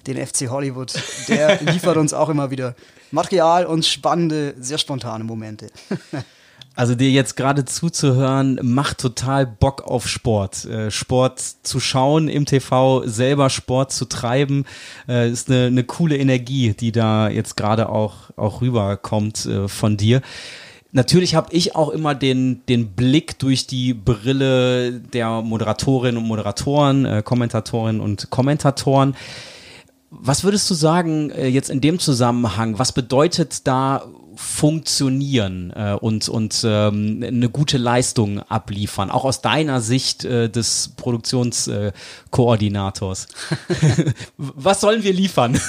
den 0.07 0.25
FC 0.25 0.49
Hollywood. 0.51 0.93
Der 1.29 1.61
liefert 1.73 1.97
uns 1.97 2.15
auch 2.15 2.29
immer 2.29 2.51
wieder 2.51 2.77
Material 3.11 3.67
und 3.67 3.85
spannende, 3.85 4.55
sehr 4.59 4.79
spontane 4.79 5.25
Momente. 5.25 5.69
Also 6.77 6.97
dir 6.97 7.11
jetzt 7.11 7.37
gerade 7.37 7.65
zuzuhören, 7.65 8.59
macht 8.63 8.99
total 8.99 9.47
Bock 9.47 9.83
auf 9.83 10.09
Sport. 10.09 10.65
Äh, 10.65 10.91
Sport 10.91 11.41
zu 11.41 11.79
schauen 11.79 12.29
im 12.29 12.47
TV, 12.47 13.05
selber 13.07 13.49
Sport 13.49 13.93
zu 13.93 14.07
treiben, 14.07 14.65
äh, 15.09 15.31
ist 15.31 15.49
eine, 15.49 15.67
eine 15.67 15.85
coole 15.85 16.17
Energie, 16.17 16.75
die 16.75 16.91
da 16.91 17.29
jetzt 17.29 17.57
gerade 17.57 17.89
auch, 17.91 18.31
auch 18.37 18.61
rüberkommt 18.61 19.47
äh, 19.47 19.69
von 19.69 19.97
dir. 19.97 20.21
Natürlich 20.91 21.37
habe 21.37 21.53
ich 21.53 21.77
auch 21.77 21.91
immer 21.91 22.17
den, 22.17 22.67
den 22.67 22.93
Blick 22.93 23.39
durch 23.39 23.69
die 23.69 23.95
Brille 23.95 24.93
der 24.93 25.43
Moderatorinnen 25.43 26.19
und 26.19 26.29
Moderatoren, 26.29 27.25
Kommentatorinnen 27.25 28.01
und 28.01 28.31
Kommentatoren. 28.31 29.17
Was 30.11 30.45
würdest 30.45 30.71
du 30.71 30.75
sagen 30.75 31.33
jetzt 31.37 31.69
in 31.69 31.81
dem 31.81 31.99
Zusammenhang? 31.99 32.79
Was 32.79 32.93
bedeutet 32.93 33.67
da 33.67 34.05
funktionieren 34.37 35.73
äh, 35.75 35.97
und, 36.01 36.29
und 36.29 36.63
ähm, 36.65 37.25
eine 37.27 37.49
gute 37.49 37.79
Leistung 37.79 38.41
abliefern, 38.41 39.11
auch 39.11 39.25
aus 39.25 39.41
deiner 39.41 39.81
Sicht 39.81 40.25
äh, 40.25 40.49
des 40.49 40.93
Produktionskoordinators. 40.97 43.27
Was 44.37 44.81
sollen 44.81 45.03
wir 45.03 45.13
liefern? 45.13 45.55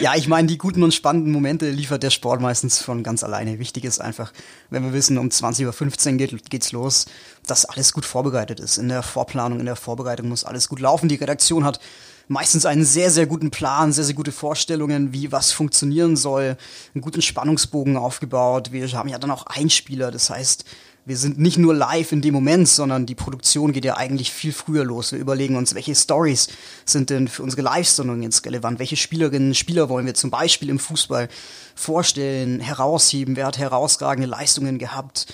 ja, 0.00 0.14
ich 0.16 0.28
meine, 0.28 0.46
die 0.48 0.58
guten 0.58 0.82
und 0.82 0.94
spannenden 0.94 1.32
Momente 1.32 1.70
liefert 1.70 2.02
der 2.02 2.10
Sport 2.10 2.40
meistens 2.40 2.82
von 2.82 3.02
ganz 3.02 3.24
alleine. 3.24 3.58
Wichtig 3.58 3.84
ist 3.84 4.00
einfach, 4.00 4.32
wenn 4.70 4.84
wir 4.84 4.92
wissen, 4.92 5.18
um 5.18 5.28
20.15 5.28 6.12
Uhr 6.12 6.18
geht, 6.18 6.50
geht's 6.50 6.72
los, 6.72 7.06
dass 7.46 7.64
alles 7.64 7.92
gut 7.92 8.04
vorbereitet 8.04 8.60
ist. 8.60 8.78
In 8.78 8.88
der 8.88 9.02
Vorplanung, 9.02 9.60
in 9.60 9.66
der 9.66 9.76
Vorbereitung 9.76 10.28
muss 10.28 10.44
alles 10.44 10.68
gut 10.68 10.80
laufen. 10.80 11.08
Die 11.08 11.16
Redaktion 11.16 11.64
hat 11.64 11.80
meistens 12.28 12.66
einen 12.66 12.84
sehr, 12.84 13.10
sehr 13.10 13.26
guten 13.26 13.50
Plan, 13.50 13.92
sehr, 13.92 14.04
sehr 14.04 14.14
gute 14.14 14.32
Vorstellungen, 14.32 15.12
wie 15.12 15.32
was 15.32 15.50
funktionieren 15.52 16.16
soll, 16.16 16.56
einen 16.94 17.02
guten 17.02 17.22
Spannungsbogen 17.22 17.96
aufgebaut. 17.96 18.72
Wir 18.72 18.86
haben 18.92 19.08
ja 19.08 19.18
dann 19.18 19.30
auch 19.30 19.46
Einspieler, 19.46 20.10
das 20.10 20.30
heißt, 20.30 20.64
wir 21.08 21.16
sind 21.16 21.38
nicht 21.38 21.56
nur 21.56 21.74
live 21.74 22.12
in 22.12 22.20
dem 22.20 22.34
Moment, 22.34 22.68
sondern 22.68 23.06
die 23.06 23.14
Produktion 23.14 23.72
geht 23.72 23.86
ja 23.86 23.96
eigentlich 23.96 24.30
viel 24.30 24.52
früher 24.52 24.84
los. 24.84 25.12
Wir 25.12 25.18
überlegen 25.18 25.56
uns, 25.56 25.74
welche 25.74 25.94
Stories 25.94 26.48
sind 26.84 27.08
denn 27.08 27.28
für 27.28 27.42
unsere 27.42 27.62
Live-Sendung 27.62 28.20
jetzt 28.20 28.44
relevant? 28.44 28.78
Welche 28.78 28.96
Spielerinnen, 28.96 29.54
Spieler 29.54 29.88
wollen 29.88 30.04
wir 30.04 30.12
zum 30.12 30.30
Beispiel 30.30 30.68
im 30.68 30.78
Fußball 30.78 31.30
vorstellen, 31.74 32.60
herausheben? 32.60 33.36
Wer 33.36 33.46
hat 33.46 33.56
herausragende 33.56 34.28
Leistungen 34.28 34.76
gehabt? 34.76 35.32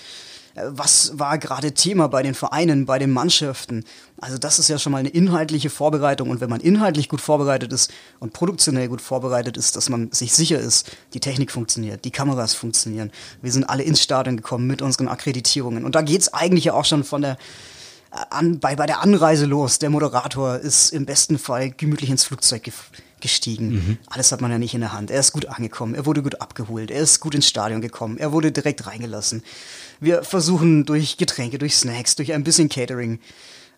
Äh, 0.54 0.62
was 0.68 1.18
war 1.18 1.38
gerade 1.38 1.72
Thema 1.72 2.08
bei 2.08 2.22
den 2.22 2.34
Vereinen, 2.34 2.86
bei 2.86 2.98
den 2.98 3.10
Mannschaften. 3.10 3.84
Also 4.20 4.38
das 4.38 4.58
ist 4.58 4.68
ja 4.68 4.78
schon 4.78 4.92
mal 4.92 4.98
eine 4.98 5.08
inhaltliche 5.08 5.70
Vorbereitung 5.70 6.30
und 6.30 6.40
wenn 6.40 6.50
man 6.50 6.60
inhaltlich 6.60 7.08
gut 7.08 7.20
vorbereitet 7.20 7.72
ist 7.72 7.92
und 8.20 8.32
produktionell 8.32 8.88
gut 8.88 9.00
vorbereitet 9.00 9.56
ist, 9.56 9.76
dass 9.76 9.88
man 9.88 10.10
sich 10.12 10.32
sicher 10.32 10.58
ist, 10.58 10.90
die 11.12 11.20
Technik 11.20 11.50
funktioniert, 11.50 12.04
die 12.04 12.10
Kameras 12.10 12.54
funktionieren. 12.54 13.10
Wir 13.42 13.52
sind 13.52 13.64
alle 13.64 13.82
ins 13.82 14.02
Stadion 14.02 14.36
gekommen 14.36 14.66
mit 14.66 14.82
unseren 14.82 15.08
Akkreditierungen 15.08 15.84
und 15.84 15.94
da 15.94 16.02
geht's 16.02 16.32
eigentlich 16.32 16.64
ja 16.64 16.74
auch 16.74 16.84
schon 16.84 17.04
von 17.04 17.22
der 17.22 17.32
äh, 18.12 18.16
an, 18.30 18.60
bei, 18.60 18.76
bei 18.76 18.86
der 18.86 19.02
Anreise 19.02 19.46
los. 19.46 19.78
Der 19.78 19.90
Moderator 19.90 20.56
ist 20.56 20.92
im 20.92 21.04
besten 21.04 21.38
Fall 21.38 21.70
gemütlich 21.70 22.10
ins 22.10 22.24
Flugzeug 22.24 22.70
gestiegen. 23.20 23.70
Mhm. 23.70 23.98
Alles 24.06 24.32
hat 24.32 24.40
man 24.40 24.50
ja 24.50 24.58
nicht 24.58 24.74
in 24.74 24.80
der 24.80 24.92
Hand. 24.92 25.10
Er 25.10 25.18
ist 25.18 25.32
gut 25.32 25.46
angekommen, 25.46 25.94
er 25.94 26.06
wurde 26.06 26.22
gut 26.22 26.40
abgeholt, 26.40 26.90
er 26.90 27.00
ist 27.00 27.20
gut 27.20 27.34
ins 27.34 27.48
Stadion 27.48 27.80
gekommen, 27.80 28.18
er 28.18 28.32
wurde 28.32 28.52
direkt 28.52 28.86
reingelassen. 28.86 29.42
Wir 30.00 30.22
versuchen 30.22 30.84
durch 30.84 31.16
Getränke, 31.16 31.58
durch 31.58 31.76
Snacks, 31.76 32.16
durch 32.16 32.32
ein 32.32 32.44
bisschen 32.44 32.68
Catering 32.68 33.20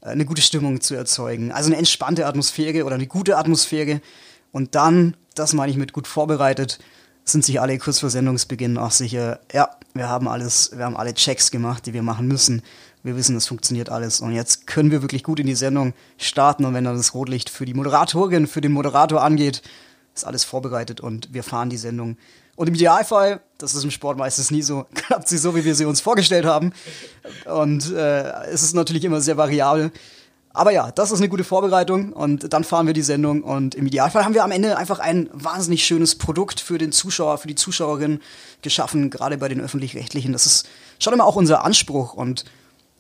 äh, 0.03 0.07
eine 0.07 0.25
gute 0.25 0.43
Stimmung 0.43 0.81
zu 0.81 0.95
erzeugen. 0.95 1.53
Also 1.53 1.69
eine 1.69 1.77
entspannte 1.77 2.27
Atmosphäre 2.27 2.85
oder 2.85 2.95
eine 2.95 3.07
gute 3.07 3.37
Atmosphäre. 3.37 4.01
Und 4.53 4.75
dann, 4.75 5.17
das 5.35 5.53
meine 5.53 5.71
ich 5.71 5.79
mit 5.79 5.93
gut 5.93 6.07
vorbereitet, 6.07 6.79
sind 7.25 7.45
sich 7.45 7.61
alle 7.61 7.77
kurz 7.79 7.99
vor 7.99 8.11
Sendungsbeginn 8.11 8.79
auch 8.79 8.93
sicher, 8.93 9.41
ja, 9.53 9.69
wir 9.95 10.09
haben 10.09 10.29
alles, 10.29 10.71
wir 10.77 10.85
haben 10.85 10.97
alle 10.97 11.15
Checks 11.15 11.51
gemacht, 11.51 11.87
die 11.87 11.93
wir 11.93 12.03
machen 12.03 12.29
müssen. 12.29 12.63
Wir 13.03 13.17
wissen, 13.17 13.37
es 13.37 13.47
funktioniert 13.49 13.89
alles. 13.89 14.21
Und 14.21 14.33
jetzt 14.33 14.67
können 14.67 14.91
wir 14.91 15.03
wirklich 15.03 15.25
gut 15.25 15.41
in 15.41 15.47
die 15.47 15.55
Sendung 15.55 15.95
starten. 16.19 16.65
Und 16.65 16.75
wenn 16.75 16.85
dann 16.85 16.97
das 16.97 17.15
Rotlicht 17.15 17.51
für 17.51 17.65
die 17.65 17.75
Moderatorin, 17.75 18.47
für 18.47 18.61
den 18.61 18.73
Moderator 18.73 19.23
angeht, 19.23 19.63
ist 20.15 20.25
alles 20.25 20.45
vorbereitet 20.45 21.01
und 21.01 21.33
wir 21.33 21.43
fahren 21.43 21.69
die 21.69 21.77
Sendung 21.77 22.17
und 22.57 22.69
im 22.69 22.75
Idealfall, 22.75 23.41
das 23.59 23.75
ist 23.75 23.85
im 23.85 23.91
Sport 23.91 24.19
meistens 24.19 24.51
nie 24.51 24.63
so, 24.63 24.87
klappt 24.95 25.29
sie 25.29 25.39
so, 25.39 25.55
wie 25.55 25.65
wir 25.65 25.75
sie 25.75 25.85
uns 25.85 26.01
vorgestellt 26.01 26.45
haben. 26.45 26.73
Und 27.45 27.93
äh, 27.93 28.47
es 28.47 28.63
ist 28.63 28.75
natürlich 28.75 29.05
immer 29.05 29.21
sehr 29.21 29.37
variabel. 29.37 29.93
Aber 30.57 30.71
ja, 30.71 30.91
das 30.91 31.13
ist 31.13 31.19
eine 31.19 31.29
gute 31.29 31.45
Vorbereitung 31.45 32.15
und 32.15 32.51
dann 32.51 32.65
fahren 32.65 32.87
wir 32.87 32.95
die 32.95 33.03
Sendung 33.03 33.43
und 33.43 33.75
im 33.75 33.87
Idealfall 33.87 34.25
haben 34.25 34.33
wir 34.33 34.43
am 34.43 34.51
Ende 34.51 34.79
einfach 34.79 35.01
ein 35.01 35.29
wahnsinnig 35.35 35.85
schönes 35.85 36.15
Produkt 36.15 36.61
für 36.61 36.79
den 36.79 36.93
Zuschauer, 36.93 37.37
für 37.37 37.47
die 37.47 37.57
Zuschauerin 37.57 38.21
geschaffen, 38.63 39.11
gerade 39.11 39.37
bei 39.37 39.49
den 39.49 39.61
öffentlich-rechtlichen. 39.61 40.33
Das 40.33 40.47
ist 40.47 40.67
schon 40.99 41.13
immer 41.13 41.27
auch 41.27 41.37
unser 41.37 41.63
Anspruch 41.63 42.15
und 42.15 42.47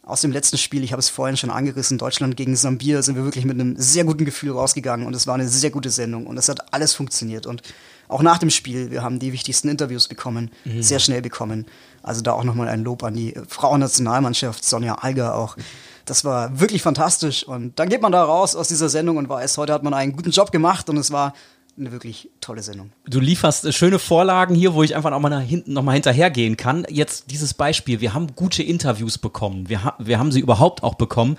aus 0.06 0.20
dem 0.20 0.30
letzten 0.30 0.56
Spiel, 0.56 0.84
ich 0.84 0.92
habe 0.92 1.00
es 1.00 1.08
vorhin 1.08 1.36
schon 1.36 1.50
angerissen, 1.50 1.98
Deutschland 1.98 2.36
gegen 2.36 2.54
Sambia, 2.54 3.02
sind 3.02 3.16
wir 3.16 3.25
wirklich 3.25 3.44
mit 3.44 3.60
einem 3.60 3.75
sehr 3.76 4.04
guten 4.04 4.25
Gefühl 4.25 4.52
rausgegangen 4.52 5.04
und 5.04 5.14
es 5.14 5.26
war 5.26 5.34
eine 5.34 5.48
sehr 5.48 5.70
gute 5.70 5.90
Sendung 5.90 6.28
und 6.28 6.38
es 6.38 6.48
hat 6.48 6.72
alles 6.72 6.94
funktioniert 6.94 7.44
und 7.44 7.62
auch 8.06 8.22
nach 8.22 8.38
dem 8.38 8.50
Spiel, 8.50 8.92
wir 8.92 9.02
haben 9.02 9.18
die 9.18 9.32
wichtigsten 9.32 9.68
Interviews 9.68 10.06
bekommen, 10.06 10.52
mhm. 10.64 10.80
sehr 10.80 11.00
schnell 11.00 11.22
bekommen. 11.22 11.66
Also 12.04 12.22
da 12.22 12.32
auch 12.32 12.44
nochmal 12.44 12.68
ein 12.68 12.84
Lob 12.84 13.02
an 13.02 13.14
die 13.14 13.34
Frauennationalmannschaft, 13.48 14.64
Sonja 14.64 14.94
Alger 14.94 15.34
auch. 15.34 15.56
Das 16.04 16.25
war 16.25 16.60
wirklich 16.60 16.82
fantastisch. 16.82 17.42
Und 17.42 17.76
dann 17.80 17.88
geht 17.88 18.02
man 18.02 18.12
da 18.12 18.22
raus 18.22 18.54
aus 18.54 18.68
dieser 18.68 18.88
Sendung 18.88 19.16
und 19.16 19.28
weiß, 19.28 19.58
heute 19.58 19.72
hat 19.72 19.82
man 19.82 19.92
einen 19.92 20.12
guten 20.12 20.30
Job 20.30 20.52
gemacht 20.52 20.88
und 20.88 20.98
es 20.98 21.10
war 21.10 21.34
eine 21.78 21.92
wirklich 21.92 22.30
tolle 22.40 22.62
Sendung. 22.62 22.90
Du 23.06 23.21
lieferst 23.21 23.64
äh, 23.64 23.73
schöne 23.73 23.99
Vorlagen 23.99 24.54
hier, 24.54 24.75
wo 24.75 24.83
ich 24.83 24.97
einfach 24.97 25.11
noch 25.11 25.21
mal, 25.21 25.28
nach 25.28 25.42
hinten, 25.42 25.73
noch 25.75 25.83
mal 25.83 25.92
hinterhergehen 25.92 26.56
kann. 26.56 26.87
Jetzt 26.88 27.30
dieses 27.30 27.54
Beispiel, 27.54 28.00
wir 28.00 28.14
haben 28.14 28.35
gute 28.35 28.62
Interviews 28.62 29.18
bekommen, 29.18 29.68
wir, 29.68 29.85
ha 29.85 29.95
wir 29.99 30.18
haben 30.18 30.33
sie 30.33 30.40
überhaupt 30.40 30.83
auch 30.83 30.95
bekommen. 30.95 31.37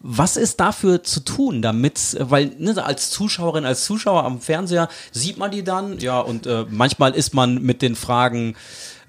Was 0.00 0.36
ist 0.36 0.60
dafür 0.60 1.02
zu 1.02 1.20
tun, 1.20 1.62
damit, 1.62 2.14
äh, 2.14 2.30
weil 2.30 2.52
ne, 2.58 2.84
als 2.84 3.10
Zuschauerin, 3.10 3.64
als 3.64 3.84
Zuschauer 3.84 4.24
am 4.24 4.40
Fernseher 4.40 4.88
sieht 5.10 5.38
man 5.38 5.50
die 5.50 5.64
dann, 5.64 5.98
ja, 5.98 6.20
und 6.20 6.46
äh, 6.46 6.64
manchmal 6.68 7.14
ist 7.14 7.34
man 7.34 7.60
mit 7.62 7.82
den 7.82 7.96
Fragen 7.96 8.54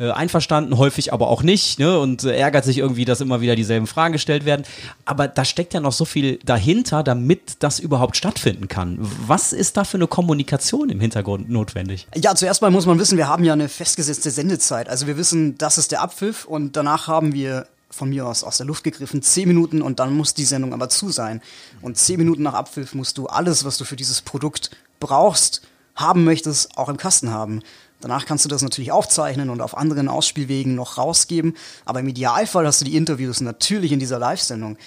äh, 0.04 0.12
einverstanden, 0.12 0.78
häufig 0.78 1.14
aber 1.14 1.30
auch 1.30 1.44
nicht, 1.44 1.80
ne? 1.80 1.98
Und 1.98 2.26
äh, 2.26 2.36
ärgert 2.36 2.66
sich 2.66 2.78
irgendwie, 2.78 3.06
dass 3.06 3.22
immer 3.22 3.40
wieder 3.40 3.56
dieselben 3.56 3.88
Fragen 3.88 4.12
gestellt 4.12 4.44
werden. 4.44 4.66
Aber 5.06 5.30
da 5.30 5.46
steckt 5.46 5.74
ja 5.74 5.80
noch 5.80 5.94
so 5.94 6.04
viel 6.04 6.40
dahinter, 6.44 7.04
damit 7.04 7.58
das 7.60 7.80
überhaupt 7.80 8.18
stattfinden 8.18 8.68
kann. 8.68 8.98
Was 9.26 9.54
ist 9.54 9.78
da 9.78 9.86
für 9.86 9.96
eine 9.98 10.08
Kommunikation 10.08 10.90
im 10.90 11.00
Hintergrund 11.00 11.50
notwendig? 11.50 12.08
Ja, 12.16 12.36
zuerst 12.36 12.62
mal 12.62 12.70
muss 12.70 12.86
man 12.86 13.00
wissen, 13.00 13.18
wir 13.18 13.30
haben 13.30 13.46
ja 13.46 13.54
eine 13.54 13.70
festgesetzte 13.70 14.30
Sendezeit. 14.30 14.90
Also 14.90 15.08
wir 15.08 15.16
wissen, 15.16 15.58
das 15.58 15.78
ist 15.78 15.94
der 15.94 16.02
Abpfiff 16.02 16.44
und 16.46 16.76
danach 16.76 17.08
haben 17.08 17.34
wir 17.34 17.68
von 17.90 18.10
mir 18.10 18.28
aus 18.28 18.44
aus 18.44 18.58
der 18.58 18.66
Luft 18.66 18.84
gegriffen, 18.84 19.22
zehn 19.22 19.48
Minuten 19.48 19.82
und 19.82 20.00
dann 20.00 20.14
muss 20.18 20.34
die 20.34 20.46
Sendung 20.46 20.74
aber 20.74 20.90
zu 20.90 21.12
sein. 21.12 21.42
Und 21.82 21.98
zehn 21.98 22.18
Minuten 22.18 22.44
nach 22.44 22.56
Abpfiff 22.56 22.94
musst 22.94 23.18
du 23.18 23.28
alles, 23.28 23.64
was 23.64 23.78
du 23.78 23.86
für 23.86 23.96
dieses 23.96 24.22
Produkt 24.22 24.72
brauchst, 25.00 25.62
haben 25.96 26.24
möchtest, 26.24 26.78
auch 26.78 26.90
im 26.90 26.98
Kasten 26.98 27.32
haben. 27.32 27.62
Danach 28.04 28.26
kannst 28.26 28.44
du 28.44 28.50
das 28.50 28.62
natürlich 28.62 28.92
aufzeichnen 28.92 29.50
und 29.50 29.62
auf 29.62 29.78
anderen 29.78 30.10
Ausspielwegen 30.10 30.76
noch 30.76 30.98
rausgeben. 30.98 31.56
Aber 31.86 32.02
im 32.02 32.08
Idealfall 32.08 32.68
hast 32.68 32.82
du 32.82 32.86
die 32.86 32.98
Interviews 32.98 33.40
natürlich 33.40 33.94
in 33.94 34.00
dieser 34.00 34.20
Live-Sendung. 34.20 34.78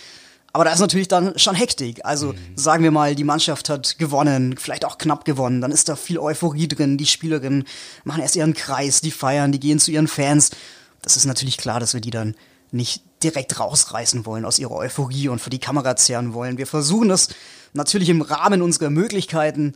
Aber 0.53 0.65
da 0.65 0.73
ist 0.73 0.81
natürlich 0.81 1.09
dann 1.09 1.39
schon 1.39 1.55
Hektik. 1.55 2.05
Also 2.05 2.33
mhm. 2.33 2.39
sagen 2.55 2.85
wir 2.85 2.91
mal, 2.91 3.15
die 3.15 3.25
Mannschaft 3.25 3.69
hat 3.71 3.99
gewonnen, 3.99 4.57
vielleicht 4.59 4.85
auch 4.85 4.99
knapp 4.99 5.25
gewonnen. 5.25 5.61
Dann 5.61 5.71
ist 5.73 5.89
da 5.89 5.97
viel 5.97 6.19
Euphorie 6.19 6.69
drin. 6.69 6.99
Die 6.99 7.07
Spielerinnen 7.07 7.65
machen 8.05 8.23
erst 8.23 8.37
ihren 8.37 8.55
Kreis, 8.55 9.01
die 9.01 9.11
feiern, 9.11 9.51
die 9.51 9.61
gehen 9.61 9.79
zu 9.79 9.91
ihren 9.91 10.09
Fans. 10.09 10.51
Das 11.03 11.17
ist 11.17 11.25
natürlich 11.25 11.57
klar, 11.57 11.81
dass 11.81 11.95
wir 11.95 12.01
die 12.01 12.11
dann 12.11 12.35
nicht 12.71 13.03
direkt 13.23 13.59
rausreißen 13.59 14.27
wollen 14.27 14.45
aus 14.45 14.59
ihrer 14.59 14.75
Euphorie 14.75 15.29
und 15.29 15.41
für 15.41 15.51
die 15.51 15.59
Kamera 15.59 15.97
zehren 15.97 16.35
wollen. 16.35 16.59
Wir 16.59 16.67
versuchen 16.67 17.09
das 17.09 17.29
natürlich 17.73 18.09
im 18.09 18.23
Rahmen 18.23 18.63
unserer 18.63 18.91
Möglichkeiten 18.91 19.75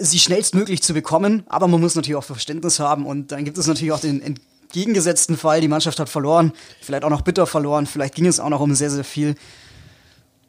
sie 0.00 0.18
schnellstmöglich 0.18 0.82
zu 0.82 0.94
bekommen. 0.94 1.44
Aber 1.48 1.68
man 1.68 1.80
muss 1.80 1.94
natürlich 1.94 2.16
auch 2.16 2.24
Verständnis 2.24 2.78
haben. 2.80 3.06
Und 3.06 3.32
dann 3.32 3.44
gibt 3.44 3.58
es 3.58 3.66
natürlich 3.66 3.92
auch 3.92 4.00
den 4.00 4.22
entgegengesetzten 4.22 5.36
Fall. 5.36 5.60
Die 5.60 5.68
Mannschaft 5.68 5.98
hat 5.98 6.08
verloren, 6.08 6.52
vielleicht 6.80 7.04
auch 7.04 7.10
noch 7.10 7.22
bitter 7.22 7.46
verloren. 7.46 7.86
Vielleicht 7.86 8.14
ging 8.14 8.26
es 8.26 8.40
auch 8.40 8.48
noch 8.48 8.60
um 8.60 8.74
sehr, 8.74 8.90
sehr 8.90 9.04
viel. 9.04 9.34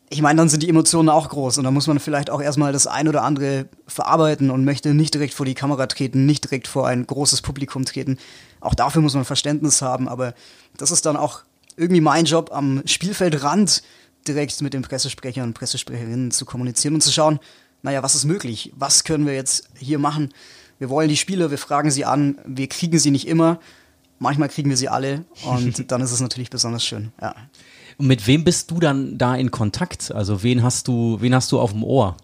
Ich 0.09 0.21
meine, 0.21 0.37
dann 0.37 0.47
sind 0.47 0.63
die 0.63 0.69
Emotionen 0.69 1.09
auch 1.09 1.27
groß 1.27 1.57
und 1.57 1.65
da 1.65 1.71
muss 1.71 1.87
man 1.87 1.99
vielleicht 1.99 2.29
auch 2.29 2.41
erstmal 2.41 2.71
das 2.71 2.87
ein 2.87 3.09
oder 3.09 3.23
andere 3.23 3.65
verarbeiten 3.87 4.51
und 4.51 4.63
möchte 4.63 4.93
nicht 4.93 5.13
direkt 5.13 5.33
vor 5.33 5.45
die 5.45 5.53
Kamera 5.53 5.85
treten, 5.87 6.25
nicht 6.25 6.45
direkt 6.45 6.69
vor 6.69 6.87
ein 6.87 7.05
großes 7.05 7.41
Publikum 7.41 7.83
treten. 7.83 8.17
Auch 8.61 8.73
dafür 8.73 9.01
muss 9.01 9.15
man 9.15 9.25
Verständnis 9.25 9.81
haben, 9.81 10.07
aber 10.07 10.33
das 10.77 10.91
ist 10.91 11.05
dann 11.05 11.17
auch 11.17 11.41
irgendwie 11.75 11.99
mein 11.99 12.23
Job 12.23 12.51
am 12.53 12.83
Spielfeldrand 12.85 13.83
direkt 14.25 14.61
mit 14.61 14.73
den 14.73 14.81
Pressesprechern 14.81 15.43
und 15.43 15.53
Pressesprecherinnen 15.53 16.31
zu 16.31 16.45
kommunizieren 16.45 16.93
und 16.95 17.01
zu 17.01 17.11
schauen, 17.11 17.39
naja, 17.87 18.03
was 18.03 18.15
ist 18.15 18.25
möglich? 18.25 18.73
Was 18.75 19.05
können 19.05 19.25
wir 19.25 19.33
jetzt 19.33 19.69
hier 19.79 19.97
machen? 19.97 20.33
Wir 20.77 20.89
wollen 20.89 21.07
die 21.07 21.15
Spieler, 21.15 21.51
wir 21.51 21.57
fragen 21.57 21.89
sie 21.89 22.03
an, 22.03 22.37
wir 22.45 22.67
kriegen 22.67 22.99
sie 22.99 23.11
nicht 23.11 23.29
immer. 23.29 23.61
manchmal 24.19 24.49
kriegen 24.49 24.69
wir 24.69 24.75
sie 24.75 24.89
alle 24.89 25.23
und 25.45 25.89
dann 25.91 26.01
ist 26.01 26.11
es 26.11 26.19
natürlich 26.19 26.49
besonders 26.49 26.83
schön. 26.83 27.13
Ja. 27.21 27.33
Und 27.97 28.07
mit 28.07 28.27
wem 28.27 28.43
bist 28.43 28.71
du 28.71 28.81
dann 28.81 29.17
da 29.17 29.35
in 29.35 29.51
Kontakt? 29.51 30.11
Also 30.11 30.43
wen 30.43 30.63
hast 30.63 30.89
du, 30.89 31.15
wen 31.21 31.33
hast 31.33 31.49
du 31.53 31.61
auf 31.61 31.71
dem 31.71 31.81
Ohr? 31.81 32.17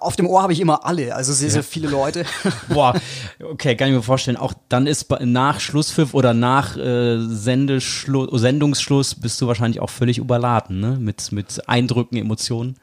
Auf 0.00 0.16
dem 0.16 0.26
Ohr 0.26 0.42
habe 0.42 0.54
ich 0.54 0.60
immer 0.60 0.84
alle, 0.84 1.14
also 1.14 1.32
sehr, 1.32 1.50
sehr 1.50 1.62
viele 1.62 1.86
Leute. 1.86 2.24
Boah, 2.68 3.00
okay, 3.44 3.76
kann 3.76 3.90
ich 3.90 3.94
mir 3.94 4.02
vorstellen. 4.02 4.36
Auch 4.36 4.54
dann 4.68 4.88
ist 4.88 5.08
nach 5.20 5.60
Schlusspfiff 5.60 6.14
oder 6.14 6.34
nach 6.34 6.76
äh, 6.76 7.18
Sendungsschluss 7.20 9.14
bist 9.14 9.40
du 9.40 9.46
wahrscheinlich 9.46 9.80
auch 9.80 9.90
völlig 9.90 10.18
überladen, 10.18 10.80
ne? 10.80 10.96
Mit, 10.98 11.30
mit 11.30 11.68
Eindrücken, 11.68 12.16
Emotionen. 12.16 12.76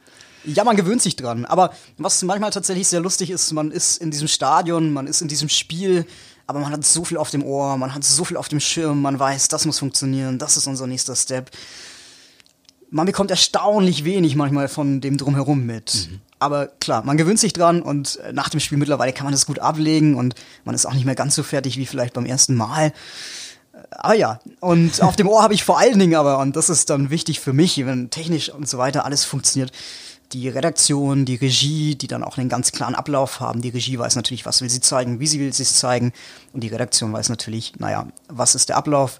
Ja, 0.47 0.63
man 0.63 0.77
gewöhnt 0.77 1.01
sich 1.01 1.15
dran. 1.15 1.45
Aber 1.45 1.73
was 1.97 2.23
manchmal 2.23 2.51
tatsächlich 2.51 2.87
sehr 2.87 3.01
lustig 3.01 3.29
ist, 3.29 3.51
man 3.51 3.69
ist 3.69 4.01
in 4.01 4.11
diesem 4.11 4.27
Stadion, 4.27 4.93
man 4.93 5.05
ist 5.05 5.21
in 5.21 5.27
diesem 5.27 5.49
Spiel, 5.49 6.05
aber 6.47 6.59
man 6.59 6.71
hat 6.71 6.85
so 6.85 7.03
viel 7.03 7.17
auf 7.17 7.29
dem 7.29 7.43
Ohr, 7.43 7.75
man 7.77 7.93
hat 7.93 8.03
so 8.05 8.23
viel 8.23 8.37
auf 8.37 8.47
dem 8.47 8.61
Schirm, 8.61 9.01
man 9.01 9.19
weiß, 9.19 9.49
das 9.49 9.65
muss 9.65 9.79
funktionieren, 9.79 10.39
das 10.39 10.55
ist 10.55 10.65
unser 10.65 10.87
nächster 10.87 11.15
Step. 11.15 11.51
Man 12.89 13.05
bekommt 13.05 13.29
erstaunlich 13.29 14.05
wenig 14.05 14.35
manchmal 14.35 14.69
von 14.69 15.01
dem 15.01 15.17
Drumherum 15.17 15.65
mit. 15.65 16.07
Mhm. 16.09 16.21
Aber 16.39 16.67
klar, 16.67 17.03
man 17.03 17.17
gewöhnt 17.17 17.39
sich 17.39 17.51
dran 17.51 17.81
und 17.81 18.19
nach 18.31 18.47
dem 18.47 18.61
Spiel 18.61 18.77
mittlerweile 18.77 19.11
kann 19.11 19.25
man 19.25 19.33
das 19.33 19.45
gut 19.45 19.59
ablegen 19.59 20.15
und 20.15 20.35
man 20.63 20.73
ist 20.73 20.85
auch 20.85 20.93
nicht 20.93 21.05
mehr 21.05 21.15
ganz 21.15 21.35
so 21.35 21.43
fertig 21.43 21.77
wie 21.77 21.85
vielleicht 21.85 22.13
beim 22.13 22.25
ersten 22.25 22.55
Mal. 22.55 22.93
Aber 23.91 24.13
ja, 24.13 24.39
und 24.61 25.01
auf 25.03 25.17
dem 25.17 25.27
Ohr 25.27 25.43
habe 25.43 25.53
ich 25.53 25.65
vor 25.65 25.79
allen 25.79 25.99
Dingen 25.99 26.15
aber, 26.15 26.39
und 26.39 26.55
das 26.55 26.69
ist 26.69 26.89
dann 26.89 27.09
wichtig 27.09 27.41
für 27.41 27.53
mich, 27.53 27.83
wenn 27.85 28.09
technisch 28.09 28.49
und 28.49 28.69
so 28.69 28.77
weiter 28.77 29.03
alles 29.03 29.25
funktioniert, 29.25 29.71
die 30.33 30.49
Redaktion, 30.49 31.25
die 31.25 31.35
Regie, 31.35 31.95
die 31.95 32.07
dann 32.07 32.23
auch 32.23 32.37
einen 32.37 32.49
ganz 32.49 32.71
klaren 32.71 32.95
Ablauf 32.95 33.39
haben. 33.39 33.61
Die 33.61 33.69
Regie 33.69 33.97
weiß 33.97 34.15
natürlich, 34.15 34.45
was 34.45 34.61
will 34.61 34.69
sie 34.69 34.81
zeigen, 34.81 35.19
wie 35.19 35.27
sie 35.27 35.39
will 35.39 35.53
sie 35.53 35.63
es 35.63 35.75
zeigen. 35.75 36.11
Und 36.53 36.61
die 36.61 36.67
Redaktion 36.67 37.13
weiß 37.13 37.29
natürlich, 37.29 37.73
naja, 37.79 38.07
was 38.27 38.55
ist 38.55 38.69
der 38.69 38.77
Ablauf, 38.77 39.19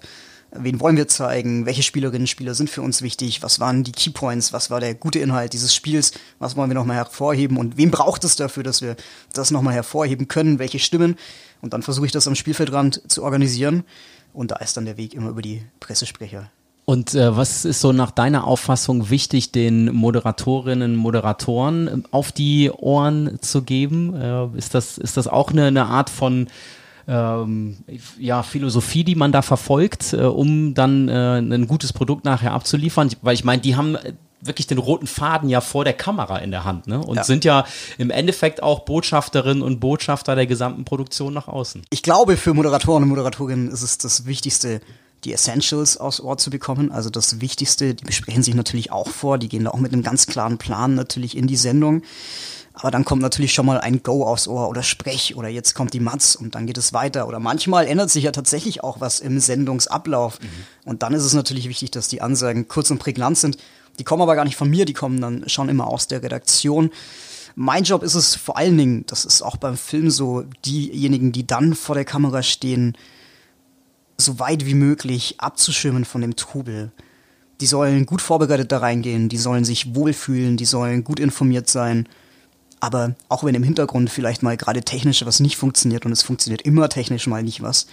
wen 0.50 0.80
wollen 0.80 0.96
wir 0.96 1.08
zeigen, 1.08 1.66
welche 1.66 1.82
Spielerinnen 1.82 2.22
und 2.22 2.28
Spieler 2.28 2.54
sind 2.54 2.70
für 2.70 2.82
uns 2.82 3.02
wichtig, 3.02 3.42
was 3.42 3.60
waren 3.60 3.84
die 3.84 3.92
Keypoints, 3.92 4.52
was 4.52 4.70
war 4.70 4.80
der 4.80 4.94
gute 4.94 5.18
Inhalt 5.18 5.52
dieses 5.52 5.74
Spiels, 5.74 6.12
was 6.38 6.56
wollen 6.56 6.70
wir 6.70 6.74
nochmal 6.74 6.96
hervorheben 6.96 7.56
und 7.56 7.76
wen 7.76 7.90
braucht 7.90 8.24
es 8.24 8.36
dafür, 8.36 8.62
dass 8.62 8.80
wir 8.82 8.96
das 9.32 9.50
nochmal 9.50 9.74
hervorheben 9.74 10.28
können, 10.28 10.58
welche 10.58 10.78
Stimmen. 10.78 11.16
Und 11.60 11.72
dann 11.72 11.82
versuche 11.82 12.06
ich 12.06 12.12
das 12.12 12.28
am 12.28 12.34
Spielfeldrand 12.34 13.02
zu 13.08 13.24
organisieren. 13.24 13.84
Und 14.32 14.50
da 14.50 14.56
ist 14.56 14.76
dann 14.76 14.84
der 14.84 14.96
Weg 14.96 15.14
immer 15.14 15.30
über 15.30 15.42
die 15.42 15.62
Pressesprecher. 15.80 16.50
Und 16.88 17.14
äh, 17.14 17.36
was 17.36 17.66
ist 17.66 17.82
so 17.82 17.92
nach 17.92 18.10
deiner 18.10 18.46
Auffassung 18.46 19.10
wichtig, 19.10 19.52
den 19.52 19.94
Moderatorinnen, 19.94 20.96
Moderatoren 20.96 21.86
ähm, 21.86 22.04
auf 22.12 22.32
die 22.32 22.70
Ohren 22.70 23.42
zu 23.42 23.60
geben? 23.60 24.14
Äh, 24.14 24.56
ist, 24.56 24.72
das, 24.72 24.96
ist 24.96 25.18
das 25.18 25.28
auch 25.28 25.50
eine, 25.50 25.66
eine 25.66 25.84
Art 25.84 26.08
von 26.08 26.48
ähm, 27.06 27.76
ja, 28.18 28.42
Philosophie, 28.42 29.04
die 29.04 29.16
man 29.16 29.32
da 29.32 29.42
verfolgt, 29.42 30.14
äh, 30.14 30.22
um 30.22 30.72
dann 30.72 31.10
äh, 31.10 31.40
ein 31.40 31.68
gutes 31.68 31.92
Produkt 31.92 32.24
nachher 32.24 32.54
abzuliefern? 32.54 33.10
Weil 33.20 33.34
ich 33.34 33.44
meine, 33.44 33.60
die 33.60 33.76
haben 33.76 33.96
äh, 33.96 34.14
wirklich 34.40 34.66
den 34.66 34.78
roten 34.78 35.06
Faden 35.06 35.50
ja 35.50 35.60
vor 35.60 35.84
der 35.84 35.92
Kamera 35.92 36.38
in 36.38 36.50
der 36.50 36.64
Hand 36.64 36.86
ne? 36.86 37.00
und 37.00 37.16
ja. 37.16 37.24
sind 37.24 37.44
ja 37.44 37.66
im 37.98 38.08
Endeffekt 38.08 38.62
auch 38.62 38.86
Botschafterinnen 38.86 39.62
und 39.62 39.78
Botschafter 39.78 40.34
der 40.34 40.46
gesamten 40.46 40.86
Produktion 40.86 41.34
nach 41.34 41.48
außen. 41.48 41.82
Ich 41.90 42.02
glaube, 42.02 42.38
für 42.38 42.54
Moderatoren 42.54 43.02
und 43.02 43.10
Moderatorinnen 43.10 43.68
ist 43.68 43.82
es 43.82 43.98
das 43.98 44.24
Wichtigste, 44.24 44.80
die 45.24 45.32
Essentials 45.32 45.96
aus 45.96 46.20
Ohr 46.20 46.38
zu 46.38 46.50
bekommen. 46.50 46.92
Also 46.92 47.10
das 47.10 47.40
Wichtigste, 47.40 47.94
die 47.94 48.04
besprechen 48.04 48.42
sich 48.42 48.54
natürlich 48.54 48.92
auch 48.92 49.08
vor, 49.08 49.38
die 49.38 49.48
gehen 49.48 49.64
da 49.64 49.70
auch 49.70 49.78
mit 49.78 49.92
einem 49.92 50.02
ganz 50.02 50.26
klaren 50.26 50.58
Plan 50.58 50.94
natürlich 50.94 51.36
in 51.36 51.46
die 51.46 51.56
Sendung. 51.56 52.02
Aber 52.80 52.92
dann 52.92 53.04
kommt 53.04 53.22
natürlich 53.22 53.52
schon 53.52 53.66
mal 53.66 53.80
ein 53.80 54.04
Go 54.04 54.24
aufs 54.24 54.46
Ohr 54.46 54.68
oder 54.68 54.84
Sprech 54.84 55.36
oder 55.36 55.48
jetzt 55.48 55.74
kommt 55.74 55.94
die 55.94 56.00
Matz 56.00 56.36
und 56.36 56.54
dann 56.54 56.66
geht 56.66 56.78
es 56.78 56.92
weiter. 56.92 57.26
Oder 57.26 57.40
manchmal 57.40 57.86
ändert 57.86 58.10
sich 58.10 58.22
ja 58.24 58.30
tatsächlich 58.30 58.84
auch 58.84 59.00
was 59.00 59.18
im 59.18 59.40
Sendungsablauf. 59.40 60.38
Mhm. 60.40 60.46
Und 60.84 61.02
dann 61.02 61.12
ist 61.12 61.24
es 61.24 61.34
natürlich 61.34 61.68
wichtig, 61.68 61.90
dass 61.90 62.06
die 62.06 62.22
Ansagen 62.22 62.68
kurz 62.68 62.90
und 62.92 62.98
prägnant 62.98 63.36
sind. 63.36 63.58
Die 63.98 64.04
kommen 64.04 64.22
aber 64.22 64.36
gar 64.36 64.44
nicht 64.44 64.56
von 64.56 64.70
mir, 64.70 64.84
die 64.84 64.92
kommen 64.92 65.20
dann 65.20 65.48
schon 65.48 65.68
immer 65.68 65.88
aus 65.88 66.06
der 66.06 66.22
Redaktion. 66.22 66.90
Mein 67.56 67.82
Job 67.82 68.04
ist 68.04 68.14
es 68.14 68.36
vor 68.36 68.56
allen 68.56 68.78
Dingen, 68.78 69.04
das 69.06 69.24
ist 69.24 69.42
auch 69.42 69.56
beim 69.56 69.76
Film 69.76 70.10
so, 70.10 70.44
diejenigen, 70.64 71.32
die 71.32 71.44
dann 71.44 71.74
vor 71.74 71.96
der 71.96 72.04
Kamera 72.04 72.44
stehen, 72.44 72.96
so 74.20 74.38
weit 74.38 74.66
wie 74.66 74.74
möglich 74.74 75.36
abzuschirmen 75.38 76.04
von 76.04 76.20
dem 76.20 76.36
Trubel. 76.36 76.90
Die 77.60 77.66
sollen 77.66 78.06
gut 78.06 78.20
vorbereitet 78.20 78.70
da 78.72 78.78
reingehen, 78.78 79.28
die 79.28 79.36
sollen 79.36 79.64
sich 79.64 79.94
wohlfühlen, 79.94 80.56
die 80.56 80.64
sollen 80.64 81.04
gut 81.04 81.20
informiert 81.20 81.68
sein. 81.68 82.08
Aber 82.80 83.14
auch 83.28 83.42
wenn 83.42 83.54
im 83.54 83.62
Hintergrund 83.62 84.10
vielleicht 84.10 84.42
mal 84.42 84.56
gerade 84.56 84.82
technisch 84.82 85.24
was 85.24 85.40
nicht 85.40 85.56
funktioniert 85.56 86.06
und 86.06 86.12
es 86.12 86.22
funktioniert 86.22 86.62
immer 86.62 86.88
technisch 86.88 87.26
mal 87.26 87.42
nicht 87.42 87.62
was, 87.62 87.86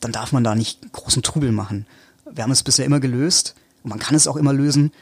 dann 0.00 0.12
darf 0.12 0.32
man 0.32 0.44
da 0.44 0.54
nicht 0.54 0.92
großen 0.92 1.22
Trubel 1.22 1.52
machen. 1.52 1.86
Wir 2.30 2.44
haben 2.44 2.50
es 2.50 2.62
bisher 2.62 2.86
immer 2.86 3.00
gelöst 3.00 3.54
und 3.82 3.90
man 3.90 3.98
kann 3.98 4.14
es 4.14 4.26
auch 4.26 4.36
immer 4.36 4.52
lösen, 4.52 4.92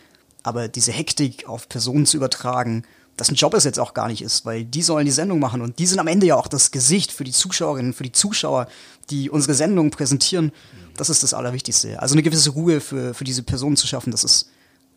aber 0.43 0.69
diese 0.69 0.93
Hektik 0.93 1.49
auf 1.49 1.69
Personen 1.69 2.07
zu 2.07 2.17
übertragen 2.17 2.85
dessen 3.21 3.35
Job 3.35 3.55
es 3.55 3.65
jetzt 3.65 3.79
auch 3.79 3.95
gar 3.95 4.09
nicht 4.09 4.23
ist, 4.23 4.45
weil 4.47 4.65
die 4.65 4.83
sollen 4.83 5.05
die 5.05 5.13
Sendung 5.13 5.39
machen 5.39 5.61
und 5.61 5.79
die 5.79 5.87
sind 5.87 5.99
am 5.99 6.07
Ende 6.07 6.27
ja 6.27 6.37
auch 6.37 6.49
das 6.49 6.71
Gesicht 6.71 7.13
für 7.13 7.25
die 7.25 7.33
Zuschauerinnen, 7.33 7.93
für 7.93 8.03
die 8.03 8.13
Zuschauer, 8.13 8.67
die 9.11 9.31
unsere 9.31 9.55
Sendung 9.55 9.91
präsentieren. 9.91 10.53
Das 10.97 11.11
ist 11.11 11.23
das 11.23 11.35
Allerwichtigste. 11.35 12.01
Also 12.01 12.15
eine 12.15 12.23
gewisse 12.23 12.51
Ruhe 12.51 12.81
für, 12.81 13.15
für 13.15 13.25
diese 13.25 13.43
Personen 13.43 13.77
zu 13.77 13.87
schaffen, 13.87 14.11
das 14.11 14.25
ist 14.25 14.51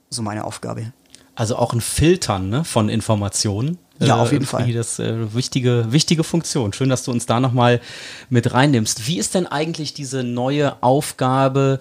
so 0.10 0.22
meine 0.22 0.46
Aufgabe. 0.46 0.94
Also 1.36 1.58
auch 1.58 1.74
ein 1.74 1.82
Filtern 1.82 2.50
ne, 2.50 2.64
von 2.64 2.90
Informationen. 2.90 3.78
Ja, 4.00 4.18
auf 4.18 4.32
jeden 4.32 4.44
äh, 4.44 4.48
Fall. 4.48 4.72
Das 4.72 5.00
äh, 5.00 5.34
wichtige, 5.34 5.88
wichtige 5.90 6.24
Funktion. 6.24 6.74
Schön, 6.74 6.90
dass 6.90 7.04
du 7.04 7.12
uns 7.12 7.26
da 7.26 7.40
nochmal 7.40 7.82
mit 8.30 8.54
reinnimmst. 8.54 9.08
Wie 9.08 9.18
ist 9.18 9.36
denn 9.36 9.48
eigentlich 9.48 9.94
diese 9.94 10.24
neue 10.24 10.82
Aufgabe 10.82 11.80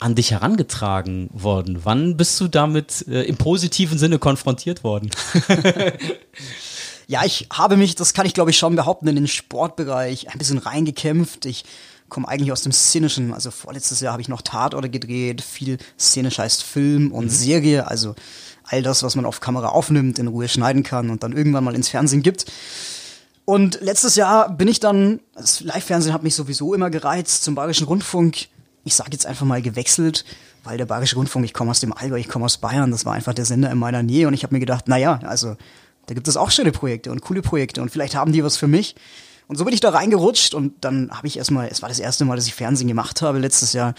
an 0.00 0.14
dich 0.14 0.32
herangetragen 0.32 1.28
worden? 1.32 1.80
Wann 1.84 2.16
bist 2.16 2.40
du 2.40 2.48
damit 2.48 3.06
äh, 3.08 3.22
im 3.22 3.36
positiven 3.36 3.98
Sinne 3.98 4.18
konfrontiert 4.18 4.82
worden? 4.82 5.10
ja, 7.06 7.24
ich 7.24 7.48
habe 7.52 7.76
mich, 7.76 7.94
das 7.94 8.14
kann 8.14 8.26
ich 8.26 8.34
glaube 8.34 8.50
ich 8.50 8.58
schon 8.58 8.76
behaupten, 8.76 9.08
in 9.08 9.16
den 9.16 9.28
Sportbereich 9.28 10.30
ein 10.30 10.38
bisschen 10.38 10.58
reingekämpft. 10.58 11.46
Ich 11.46 11.64
komme 12.08 12.28
eigentlich 12.28 12.52
aus 12.52 12.62
dem 12.62 12.72
Szenischen. 12.72 13.32
Also 13.32 13.50
vorletztes 13.50 14.00
Jahr 14.00 14.12
habe 14.12 14.22
ich 14.22 14.28
noch 14.28 14.42
Tatorte 14.42 14.90
gedreht. 14.90 15.42
Viel 15.42 15.78
szenisch 15.98 16.38
heißt 16.38 16.62
Film 16.62 17.12
und 17.12 17.26
mhm. 17.26 17.30
Serie. 17.30 17.86
Also 17.86 18.14
all 18.64 18.82
das, 18.82 19.02
was 19.02 19.16
man 19.16 19.24
auf 19.24 19.40
Kamera 19.40 19.68
aufnimmt, 19.68 20.18
in 20.18 20.28
Ruhe 20.28 20.48
schneiden 20.48 20.82
kann 20.82 21.10
und 21.10 21.22
dann 21.22 21.32
irgendwann 21.32 21.64
mal 21.64 21.74
ins 21.74 21.88
Fernsehen 21.88 22.22
gibt. 22.22 22.46
Und 23.44 23.80
letztes 23.80 24.14
Jahr 24.14 24.48
bin 24.48 24.68
ich 24.68 24.78
dann, 24.78 25.20
das 25.34 25.60
Live-Fernsehen 25.60 26.14
hat 26.14 26.22
mich 26.22 26.34
sowieso 26.34 26.72
immer 26.72 26.90
gereizt, 26.90 27.42
zum 27.42 27.54
Bayerischen 27.54 27.86
Rundfunk 27.86 28.46
ich 28.90 28.96
sage 28.96 29.10
jetzt 29.12 29.24
einfach 29.24 29.46
mal 29.46 29.62
gewechselt, 29.62 30.24
weil 30.64 30.76
der 30.76 30.84
Bayerische 30.84 31.14
Rundfunk, 31.14 31.44
ich 31.44 31.54
komme 31.54 31.70
aus 31.70 31.78
dem 31.78 31.92
Allgäu, 31.92 32.18
ich 32.18 32.28
komme 32.28 32.44
aus 32.44 32.58
Bayern, 32.58 32.90
das 32.90 33.04
war 33.06 33.14
einfach 33.14 33.32
der 33.32 33.44
Sender 33.44 33.70
in 33.70 33.78
meiner 33.78 34.02
Nähe 34.02 34.26
und 34.26 34.34
ich 34.34 34.42
habe 34.42 34.52
mir 34.52 34.60
gedacht, 34.60 34.88
naja, 34.88 35.20
also 35.22 35.56
da 36.06 36.14
gibt 36.14 36.26
es 36.26 36.36
auch 36.36 36.50
schöne 36.50 36.72
Projekte 36.72 37.12
und 37.12 37.20
coole 37.20 37.40
Projekte 37.40 37.82
und 37.82 37.90
vielleicht 37.90 38.16
haben 38.16 38.32
die 38.32 38.42
was 38.42 38.56
für 38.56 38.66
mich. 38.66 38.96
Und 39.46 39.56
so 39.56 39.64
bin 39.64 39.72
ich 39.72 39.80
da 39.80 39.90
reingerutscht 39.90 40.54
und 40.54 40.84
dann 40.84 41.10
habe 41.12 41.28
ich 41.28 41.38
erstmal, 41.38 41.68
es 41.68 41.82
war 41.82 41.88
das 41.88 42.00
erste 42.00 42.24
Mal, 42.24 42.34
dass 42.34 42.48
ich 42.48 42.54
Fernsehen 42.54 42.88
gemacht 42.88 43.22
habe, 43.22 43.38
letztes 43.38 43.72
Jahr 43.72 43.94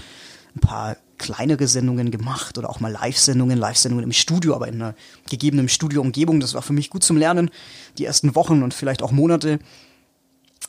ein 0.56 0.60
paar 0.60 0.98
kleinere 1.18 1.68
Sendungen 1.68 2.12
gemacht 2.12 2.58
oder 2.58 2.70
auch 2.70 2.82
mal 2.82 2.92
Live-Sendungen, 2.92 3.58
Live-Sendungen 3.58 4.04
im 4.04 4.12
Studio, 4.12 4.56
aber 4.56 4.68
in 4.68 4.76
einer 4.76 4.96
gegebenen 5.30 5.70
Studioumgebung. 5.70 6.42
Das 6.42 6.54
war 6.54 6.62
für 6.62 6.74
mich 6.74 6.90
gut 6.90 7.04
zum 7.04 7.16
Lernen, 7.16 7.50
die 7.98 8.06
ersten 8.06 8.36
Wochen 8.36 8.62
und 8.62 8.74
vielleicht 8.74 9.04
auch 9.04 9.12
Monate. 9.12 9.60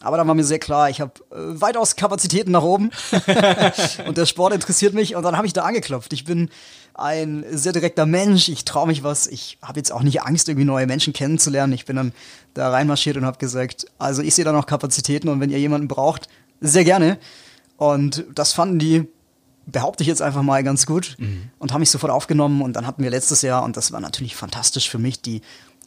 Aber 0.03 0.17
dann 0.17 0.27
war 0.27 0.35
mir 0.35 0.45
sehr 0.45 0.59
klar, 0.59 0.91
ich 0.91 1.01
habe 1.01 1.13
äh, 1.31 1.61
weitaus 1.61 1.97
Kapazitäten 1.97 2.51
nach 2.51 2.63
oben 2.63 2.91
und 4.07 4.19
der 4.19 4.27
Sport 4.27 4.53
interessiert 4.53 4.95
mich 4.95 5.15
und 5.15 5.23
dann 5.23 5.37
habe 5.37 5.47
ich 5.47 5.53
da 5.53 5.63
angeklopft. 5.63 6.13
Ich 6.13 6.25
bin 6.25 6.51
ein 6.95 7.45
sehr 7.51 7.73
direkter 7.73 8.05
Mensch, 8.05 8.49
ich 8.49 8.65
traue 8.65 8.87
mich 8.87 9.03
was, 9.03 9.27
ich 9.27 9.59
habe 9.63 9.79
jetzt 9.79 9.93
auch 9.93 10.03
nicht 10.03 10.23
Angst, 10.23 10.49
irgendwie 10.49 10.67
neue 10.67 10.87
Menschen 10.87 11.13
kennenzulernen. 11.13 11.73
Ich 11.73 11.87
bin 11.87 11.97
dann 11.97 12.13
da 12.55 12.71
reinmarschiert 12.71 13.17
und 13.17 13.25
habe 13.25 13.39
gesagt, 13.39 13.87
also 13.99 14.23
ich 14.23 14.35
sehe 14.35 14.45
da 14.45 14.53
noch 14.53 14.67
Kapazitäten 14.67 15.29
und 15.29 15.41
wenn 15.41 15.51
ihr 15.51 15.59
jemanden 15.59 15.89
braucht, 15.89 16.29
sehr 16.61 16.85
gerne. 16.85 17.19
Und 17.77 18.25
das 18.35 18.53
fanden 18.53 18.79
die, 18.79 19.09
behaupte 19.67 20.03
ich 20.03 20.09
jetzt 20.09 20.23
einfach 20.23 20.43
mal 20.43 20.63
ganz 20.63 20.87
gut 20.87 21.17
mhm. 21.19 21.51
und 21.59 21.73
haben 21.73 21.81
mich 21.81 21.91
sofort 21.91 22.13
aufgenommen 22.13 22.61
und 22.63 22.75
dann 22.75 22.87
hatten 22.87 23.03
wir 23.03 23.11
letztes 23.11 23.43
Jahr 23.43 23.63
und 23.63 23.77
das 23.77 23.93
war 23.93 24.01
natürlich 24.01 24.37
fantastisch 24.37 24.91
für 24.91 24.99
mich, 24.99 25.23
die 25.23 25.41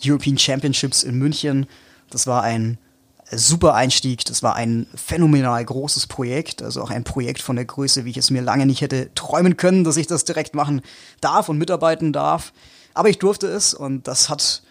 European 0.04 0.38
Championships 0.38 1.04
in 1.04 1.15
München. 1.15 1.67
Das 2.10 2.28
war 2.28 2.43
ein 2.43 2.78
super 3.32 3.74
Einstieg. 3.74 4.26
Das 4.26 4.44
war 4.44 4.56
ein 4.56 4.88
phänomenal 4.96 5.64
großes 5.64 6.08
Projekt, 6.08 6.62
also 6.62 6.82
auch 6.82 6.90
ein 6.90 7.04
Projekt 7.04 7.42
von 7.42 7.56
der 7.56 7.66
Größe, 7.66 8.06
wie 8.06 8.12
ich 8.12 8.18
es 8.18 8.30
mir 8.30 8.42
lange 8.42 8.66
nicht 8.66 8.82
hätte 8.82 9.14
träumen 9.16 9.58
können, 9.58 9.84
dass 9.84 9.98
ich 9.98 10.08
das 10.08 10.26
direkt 10.26 10.56
machen 10.56 10.82
darf 11.22 11.50
und 11.50 11.58
mitarbeiten 11.58 12.14
darf. 12.14 12.54
Aber 12.94 13.10
ich 13.10 13.20
durfte 13.20 13.48
es 13.48 13.74
und 13.74 14.08
das 14.08 14.30
hat 14.30 14.62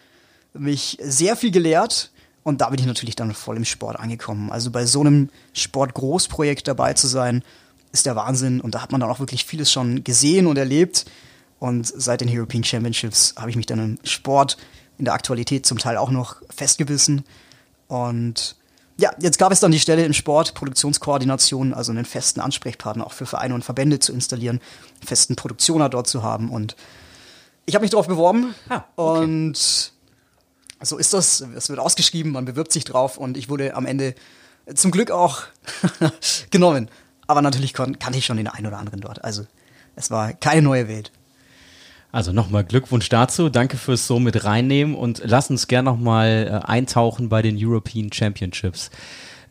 mich 0.54 0.98
sehr 1.02 1.36
viel 1.36 1.50
gelehrt. 1.50 2.10
Und 2.42 2.60
da 2.60 2.68
bin 2.68 2.78
ich 2.78 2.86
natürlich 2.86 3.16
dann 3.16 3.34
voll 3.34 3.56
im 3.56 3.64
Sport 3.64 3.98
angekommen. 3.98 4.52
Also 4.52 4.70
bei 4.70 4.84
so 4.84 5.00
einem 5.00 5.30
Sportgroßprojekt 5.54 6.68
dabei 6.68 6.92
zu 6.92 7.06
sein, 7.06 7.42
ist 7.92 8.06
der 8.06 8.16
Wahnsinn. 8.16 8.60
Und 8.60 8.74
da 8.74 8.82
hat 8.82 8.92
man 8.92 9.00
dann 9.00 9.10
auch 9.10 9.20
wirklich 9.20 9.46
vieles 9.46 9.72
schon 9.72 10.04
gesehen 10.04 10.46
und 10.46 10.58
erlebt. 10.58 11.06
Und 11.58 11.86
seit 11.86 12.20
den 12.20 12.28
European 12.28 12.62
Championships 12.62 13.34
habe 13.38 13.48
ich 13.48 13.56
mich 13.56 13.66
dann 13.66 13.78
im 13.78 13.98
Sport 14.04 14.58
in 14.98 15.06
der 15.06 15.14
Aktualität 15.14 15.64
zum 15.64 15.78
Teil 15.78 15.96
auch 15.96 16.10
noch 16.10 16.36
festgebissen. 16.50 17.24
Und 17.88 18.56
ja, 18.96 19.10
jetzt 19.18 19.38
gab 19.38 19.50
es 19.52 19.60
dann 19.60 19.72
die 19.72 19.80
Stelle 19.80 20.04
im 20.04 20.12
Sport, 20.12 20.54
Produktionskoordination, 20.54 21.74
also 21.74 21.90
einen 21.92 22.04
festen 22.04 22.40
Ansprechpartner 22.40 23.06
auch 23.06 23.12
für 23.12 23.26
Vereine 23.26 23.54
und 23.54 23.64
Verbände 23.64 23.98
zu 23.98 24.12
installieren, 24.12 24.60
einen 25.00 25.06
festen 25.06 25.36
Produktioner 25.36 25.88
dort 25.88 26.06
zu 26.06 26.22
haben. 26.22 26.50
Und 26.50 26.76
ich 27.66 27.74
habe 27.74 27.82
mich 27.82 27.90
darauf 27.90 28.06
beworben 28.06 28.54
ah, 28.68 28.84
okay. 28.96 29.24
und 29.24 29.92
so 30.80 30.98
ist 30.98 31.14
das. 31.14 31.40
Es 31.40 31.68
wird 31.68 31.78
ausgeschrieben, 31.78 32.32
man 32.32 32.44
bewirbt 32.44 32.72
sich 32.72 32.84
drauf 32.84 33.16
und 33.16 33.36
ich 33.36 33.48
wurde 33.48 33.74
am 33.74 33.86
Ende 33.86 34.14
zum 34.74 34.90
Glück 34.90 35.10
auch 35.10 35.42
genommen. 36.50 36.90
Aber 37.26 37.42
natürlich 37.42 37.72
kannte 37.72 38.18
ich 38.18 38.26
schon 38.26 38.36
den 38.36 38.48
einen 38.48 38.66
oder 38.66 38.78
anderen 38.78 39.00
dort. 39.00 39.24
Also 39.24 39.46
es 39.96 40.10
war 40.10 40.34
keine 40.34 40.62
neue 40.62 40.88
Welt. 40.88 41.10
Also 42.14 42.30
nochmal 42.30 42.62
Glückwunsch 42.62 43.08
dazu. 43.08 43.48
Danke 43.48 43.76
fürs 43.76 44.06
so 44.06 44.20
mit 44.20 44.44
reinnehmen 44.44 44.94
und 44.94 45.20
lass 45.24 45.50
uns 45.50 45.66
gerne 45.66 45.90
nochmal 45.90 46.60
äh, 46.62 46.64
eintauchen 46.64 47.28
bei 47.28 47.42
den 47.42 47.56
European 47.58 48.12
Championships. 48.12 48.92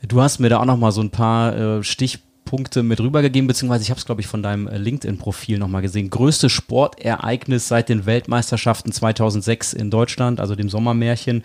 Du 0.07 0.21
hast 0.21 0.39
mir 0.39 0.47
da 0.47 0.61
auch 0.61 0.65
nochmal 0.65 0.93
so 0.93 1.01
ein 1.01 1.09
paar 1.09 1.57
äh, 1.57 1.83
Stichpunkte 1.83 2.81
mit 2.81 3.01
rübergegeben, 3.01 3.49
beziehungsweise 3.49 3.83
ich 3.83 3.89
habe 3.89 3.99
es, 3.99 4.05
glaube 4.05 4.21
ich, 4.21 4.27
von 4.27 4.41
deinem 4.41 4.69
äh, 4.69 4.77
LinkedIn-Profil 4.77 5.59
nochmal 5.59 5.81
gesehen. 5.81 6.09
Größtes 6.09 6.53
Sportereignis 6.53 7.67
seit 7.67 7.89
den 7.89 8.05
Weltmeisterschaften 8.05 8.93
2006 8.93 9.73
in 9.73 9.91
Deutschland, 9.91 10.39
also 10.39 10.55
dem 10.55 10.69
Sommermärchen. 10.69 11.43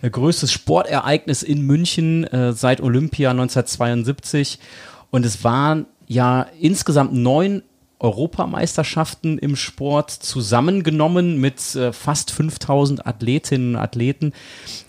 Äh, 0.00 0.10
größtes 0.10 0.52
Sportereignis 0.52 1.42
in 1.42 1.66
München 1.66 2.22
äh, 2.22 2.52
seit 2.52 2.80
Olympia 2.80 3.32
1972. 3.32 4.60
Und 5.10 5.26
es 5.26 5.42
waren 5.42 5.86
ja 6.06 6.46
insgesamt 6.60 7.14
neun 7.14 7.62
Europameisterschaften 8.02 9.38
im 9.38 9.56
Sport 9.56 10.10
zusammengenommen 10.10 11.40
mit 11.40 11.74
äh, 11.74 11.92
fast 11.92 12.30
5000 12.30 13.06
Athletinnen 13.06 13.76
und 13.76 13.80
Athleten. 13.80 14.32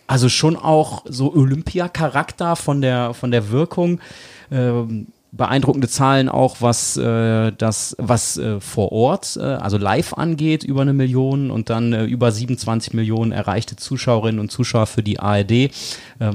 Also 0.07 0.29
schon 0.29 0.55
auch 0.55 1.03
so 1.07 1.33
Olympiacharakter 1.33 2.55
von 2.55 2.81
der, 2.81 3.13
von 3.13 3.31
der 3.31 3.49
Wirkung. 3.49 3.99
Ähm, 4.51 5.07
beeindruckende 5.35 5.87
Zahlen 5.87 6.29
auch, 6.29 6.57
was 6.59 6.95
äh, 6.95 7.51
das, 7.57 7.95
was 7.97 8.37
äh, 8.37 8.59
vor 8.59 8.91
Ort, 8.91 9.35
äh, 9.35 9.41
also 9.41 9.77
live 9.77 10.13
angeht, 10.13 10.63
über 10.63 10.83
eine 10.83 10.93
Million 10.93 11.49
und 11.49 11.71
dann 11.71 11.91
äh, 11.91 12.03
über 12.05 12.31
27 12.31 12.93
Millionen 12.93 13.31
erreichte 13.31 13.75
Zuschauerinnen 13.75 14.39
und 14.39 14.51
Zuschauer 14.51 14.85
für 14.85 15.01
die 15.01 15.19
ARD. 15.19 15.51
Ähm, 15.51 15.71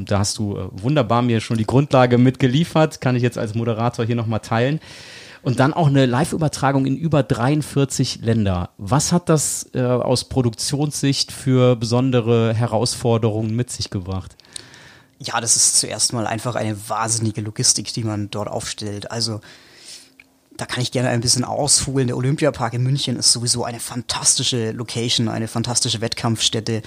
da 0.05 0.19
hast 0.19 0.39
du 0.39 0.57
äh, 0.57 0.69
wunderbar 0.73 1.23
mir 1.23 1.41
schon 1.41 1.59
die 1.59 1.67
Grundlage 1.67 2.19
mitgeliefert, 2.19 3.01
kann 3.01 3.15
ich 3.15 3.23
jetzt 3.23 3.39
als 3.39 3.55
Moderator 3.55 4.05
hier 4.05 4.17
nochmal 4.17 4.41
teilen. 4.41 4.81
Und 5.43 5.61
dann 5.61 5.73
auch 5.73 5.87
eine 5.87 6.07
Live-Übertragung 6.07 6.87
in 6.87 6.97
über 6.97 7.23
43 7.23 8.21
Länder. 8.23 8.71
Was 8.79 9.13
hat 9.13 9.29
das 9.29 9.71
äh, 9.75 9.83
aus 9.83 10.29
Produktionssicht 10.29 11.33
für 11.33 11.77
besondere 11.77 12.55
Herausforderungen 12.55 13.55
mit 13.55 13.71
sich 13.71 13.91
gebracht? 13.91 14.37
Ja, 15.19 15.41
das 15.41 15.57
ist 15.57 15.79
zuerst 15.79 16.13
mal 16.13 16.27
einfach 16.27 16.55
eine 16.55 16.77
wahnsinnige 16.89 17.41
Logistik, 17.41 17.93
die 17.93 18.05
man 18.05 18.31
dort 18.31 18.49
aufstellt. 18.49 19.11
Also 19.11 19.41
da 20.59 20.67
kann 20.67 20.83
ich 20.83 20.91
gerne 20.91 21.09
ein 21.09 21.21
bisschen 21.21 21.45
ausholen. 21.45 22.09
Der 22.09 22.17
Olympiapark 22.17 22.75
in 22.75 22.83
München 22.83 23.17
ist 23.17 23.33
sowieso 23.33 23.65
eine 23.65 23.79
fantastische 23.79 24.73
Location, 24.73 25.29
eine 25.29 25.47
fantastische 25.47 26.01
Wettkampfstätte. 26.01 26.83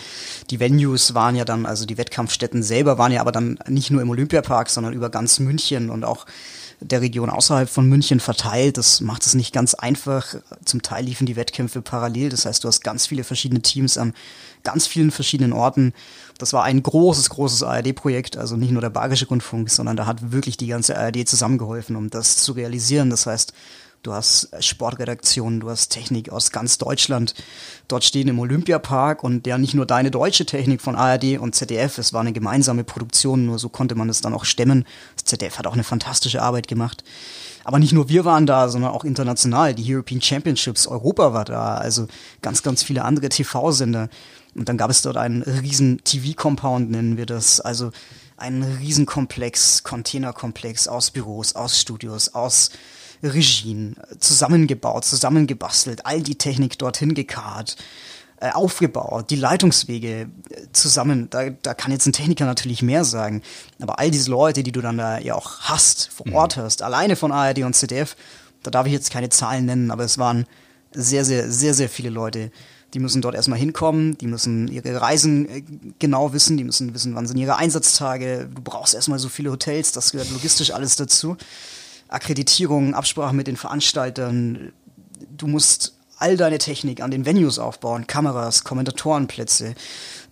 Die 0.50 0.60
Venues 0.60 1.14
waren 1.14 1.38
ja 1.38 1.46
dann, 1.46 1.66
also 1.66 1.86
die 1.86 1.98
Wettkampfstätten 1.98 2.64
selber 2.64 2.98
waren 2.98 3.14
ja 3.14 3.22
aber 3.22 3.32
dann 3.32 3.60
nicht 3.68 3.90
nur 3.90 4.02
im 4.02 4.10
Olympiapark, 4.10 4.70
sondern 4.70 4.92
über 4.92 5.10
ganz 5.10 5.40
München 5.40 5.90
und 5.90 6.04
auch 6.04 6.26
der 6.82 7.02
Region 7.02 7.30
außerhalb 7.30 7.70
von 7.70 7.88
München 7.88 8.20
verteilt. 8.20 8.78
Das 8.78 9.02
macht 9.02 9.26
es 9.26 9.36
nicht 9.36 9.54
ganz 9.54 9.76
einfach. 9.76 10.36
Zum 10.66 10.82
Teil 10.82 11.06
liefen 11.06 11.28
die 11.28 11.36
Wettkämpfe 11.36 11.82
parallel. 11.82 12.30
Das 12.30 12.46
heißt, 12.46 12.64
du 12.64 12.68
hast 12.68 12.84
ganz 12.84 13.08
viele 13.08 13.24
verschiedene 13.24 13.62
Teams 13.62 13.98
an 13.98 14.14
ganz 14.64 14.88
vielen 14.88 15.12
verschiedenen 15.12 15.54
Orten. 15.54 15.94
Das 16.38 16.54
war 16.54 16.64
ein 16.64 16.82
großes, 16.82 17.30
großes 17.30 17.64
ARD-Projekt, 17.64 18.38
also 18.38 18.58
nicht 18.58 18.72
nur 18.72 18.82
der 18.82 18.90
Bayerische 18.90 19.28
Rundfunk, 19.28 19.70
sondern 19.70 19.96
da 19.96 20.06
hat 20.06 20.32
wirklich 20.32 20.58
die 20.58 20.68
ganze 20.68 20.98
ARD 20.98 21.28
zusammengeholfen, 21.28 21.96
um 21.96 22.10
das 22.10 22.38
zu 22.38 22.54
realisieren. 22.54 23.10
Das 23.10 23.26
heißt, 23.26 23.54
du 24.04 24.14
hast 24.14 24.50
Sportredaktionen, 24.60 25.60
du 25.60 25.70
hast 25.70 25.90
Technik 25.90 26.32
aus 26.32 26.52
ganz 26.52 26.78
Deutschland 26.78 27.36
dort 27.88 28.04
stehen 28.04 28.28
im 28.28 28.40
Olympiapark 28.40 29.24
und 29.24 29.46
ja 29.46 29.58
nicht 29.58 29.74
nur 29.74 29.86
deine 29.86 30.12
deutsche 30.12 30.46
Technik 30.46 30.82
von 30.82 30.96
ARD 30.96 31.38
und 31.40 31.56
ZDF, 31.56 31.98
es 31.98 32.14
war 32.14 32.22
eine 32.22 32.34
gemeinsame 32.34 32.84
Produktion, 32.84 33.46
nur 33.46 33.60
so 33.60 33.70
konnte 33.70 33.96
man 33.96 34.10
es 34.10 34.22
dann 34.22 34.34
auch 34.34 34.46
stemmen. 34.46 34.86
Das 35.16 35.26
ZDF 35.26 35.60
hat 35.60 35.68
auch 35.68 35.74
eine 35.74 35.84
fantastische 35.84 36.42
Arbeit 36.42 36.68
gemacht. 36.68 37.04
Aber 37.64 37.78
nicht 37.78 37.94
nur 37.94 38.10
wir 38.10 38.26
waren 38.26 38.48
da, 38.48 38.70
sondern 38.70 38.92
auch 38.92 39.04
international. 39.04 39.76
Die 39.76 39.94
European 39.94 40.22
Championships, 40.22 40.88
Europa 40.88 41.34
war 41.34 41.46
da, 41.46 41.76
also 41.76 42.08
ganz, 42.42 42.64
ganz 42.64 42.82
viele 42.82 43.04
andere 43.04 43.30
TV-Sender. 43.30 44.10
Und 44.56 44.68
dann 44.68 44.78
gab 44.78 44.90
es 44.90 45.04
dort 45.04 45.18
einen 45.18 45.44
riesen 45.44 46.04
TV-Compound, 46.04 46.90
nennen 46.90 47.18
wir 47.18 47.26
das. 47.28 47.62
Also 47.62 47.92
einen 48.42 48.64
Riesenkomplex, 48.64 49.84
Containerkomplex 49.84 50.88
aus 50.88 51.12
Büros, 51.12 51.56
aus 51.56 51.80
Studios, 51.80 52.34
aus 52.34 52.72
Regien, 53.24 53.96
zusammengebaut, 54.20 55.06
zusammengebastelt, 55.06 56.06
all 56.06 56.22
die 56.22 56.36
Technik 56.36 56.78
dorthin 56.80 57.14
gekarrt, 57.14 57.78
äh, 58.40 58.50
aufgebaut, 58.50 59.30
die 59.30 59.36
Leitungswege 59.36 60.22
äh, 60.22 60.28
zusammen. 60.74 61.30
Da, 61.30 61.52
da 61.52 61.76
kann 61.76 61.92
jetzt 61.92 62.08
ein 62.08 62.14
Techniker 62.14 62.46
natürlich 62.46 62.82
mehr 62.82 63.06
sagen. 63.06 63.44
Aber 63.80 64.00
all 64.00 64.10
diese 64.10 64.32
Leute, 64.32 64.64
die 64.64 64.72
du 64.72 64.82
dann 64.82 64.98
da 64.98 65.20
ja 65.20 65.36
auch 65.36 65.60
hast, 65.60 66.10
vor 66.12 66.28
mhm. 66.28 66.34
Ort 66.34 66.58
hast, 66.58 66.82
alleine 66.82 67.16
von 67.16 67.32
ARD 67.32 67.60
und 67.60 67.76
ZDF, 67.76 68.16
da 68.64 68.72
darf 68.72 68.88
ich 68.88 68.94
jetzt 68.94 69.12
keine 69.12 69.30
Zahlen 69.30 69.66
nennen, 69.66 69.92
aber 69.92 70.04
es 70.04 70.18
waren 70.18 70.48
sehr, 70.92 71.24
sehr, 71.24 71.52
sehr, 71.52 71.76
sehr 71.76 71.90
viele 71.90 72.10
Leute, 72.10 72.52
die 72.94 73.00
müssen 73.00 73.22
dort 73.22 73.36
erstmal 73.36 73.60
hinkommen, 73.60 74.18
die 74.18 74.28
müssen 74.28 74.68
ihre 74.68 75.00
Reisen 75.02 75.50
äh, 75.50 75.64
genau 76.00 76.34
wissen, 76.34 76.58
die 76.58 76.64
müssen 76.64 76.94
wissen, 76.94 77.16
wann 77.16 77.28
sind 77.28 77.38
ihre 77.38 77.56
Einsatztage. 77.56 78.50
Du 78.54 78.62
brauchst 78.62 78.94
erstmal 78.94 79.20
so 79.20 79.30
viele 79.30 79.52
Hotels, 79.52 79.92
das 79.92 80.12
gehört 80.12 80.32
logistisch 80.32 80.72
alles 80.72 80.96
dazu. 80.96 81.38
Akkreditierung, 82.10 82.94
Absprache 82.94 83.34
mit 83.34 83.48
den 83.48 83.56
Veranstaltern. 83.56 84.74
Du 85.38 85.48
musst 85.48 85.94
all 86.18 86.36
deine 86.38 86.58
Technik 86.58 87.02
an 87.02 87.10
den 87.10 87.26
Venues 87.26 87.58
aufbauen, 87.58 88.06
Kameras, 88.06 88.64
Kommentatorenplätze. 88.64 89.74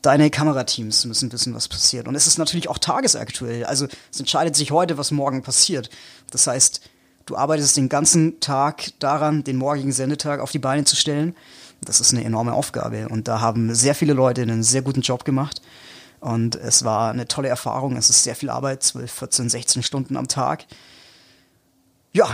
Deine 0.01 0.29
Kamerateams 0.29 1.05
müssen 1.05 1.31
wissen, 1.31 1.55
was 1.55 1.67
passiert. 1.67 2.07
Und 2.07 2.15
es 2.15 2.27
ist 2.27 2.37
natürlich 2.37 2.69
auch 2.69 2.77
tagesaktuell. 2.77 3.65
Also 3.65 3.87
es 4.11 4.19
entscheidet 4.19 4.55
sich 4.55 4.71
heute, 4.71 4.97
was 4.97 5.11
morgen 5.11 5.41
passiert. 5.41 5.89
Das 6.31 6.45
heißt, 6.45 6.81
du 7.25 7.35
arbeitest 7.35 7.75
den 7.77 7.89
ganzen 7.89 8.39
Tag 8.39 8.91
daran, 8.99 9.43
den 9.43 9.57
morgigen 9.57 9.91
Sendetag 9.91 10.41
auf 10.41 10.51
die 10.51 10.59
Beine 10.59 10.83
zu 10.83 10.95
stellen 10.95 11.35
das 11.81 12.01
ist 12.01 12.13
eine 12.13 12.23
enorme 12.23 12.53
Aufgabe. 12.53 13.09
Und 13.09 13.27
da 13.27 13.41
haben 13.41 13.73
sehr 13.73 13.95
viele 13.95 14.13
Leute 14.13 14.41
einen 14.41 14.63
sehr 14.63 14.81
guten 14.81 15.01
Job 15.01 15.25
gemacht. 15.25 15.61
Und 16.19 16.55
es 16.55 16.83
war 16.83 17.11
eine 17.11 17.27
tolle 17.27 17.47
Erfahrung. 17.47 17.95
Es 17.95 18.09
ist 18.09 18.23
sehr 18.23 18.35
viel 18.35 18.49
Arbeit, 18.49 18.83
12, 18.83 19.11
14, 19.11 19.49
16 19.49 19.83
Stunden 19.83 20.17
am 20.17 20.27
Tag. 20.27 20.65
Ja, 22.11 22.27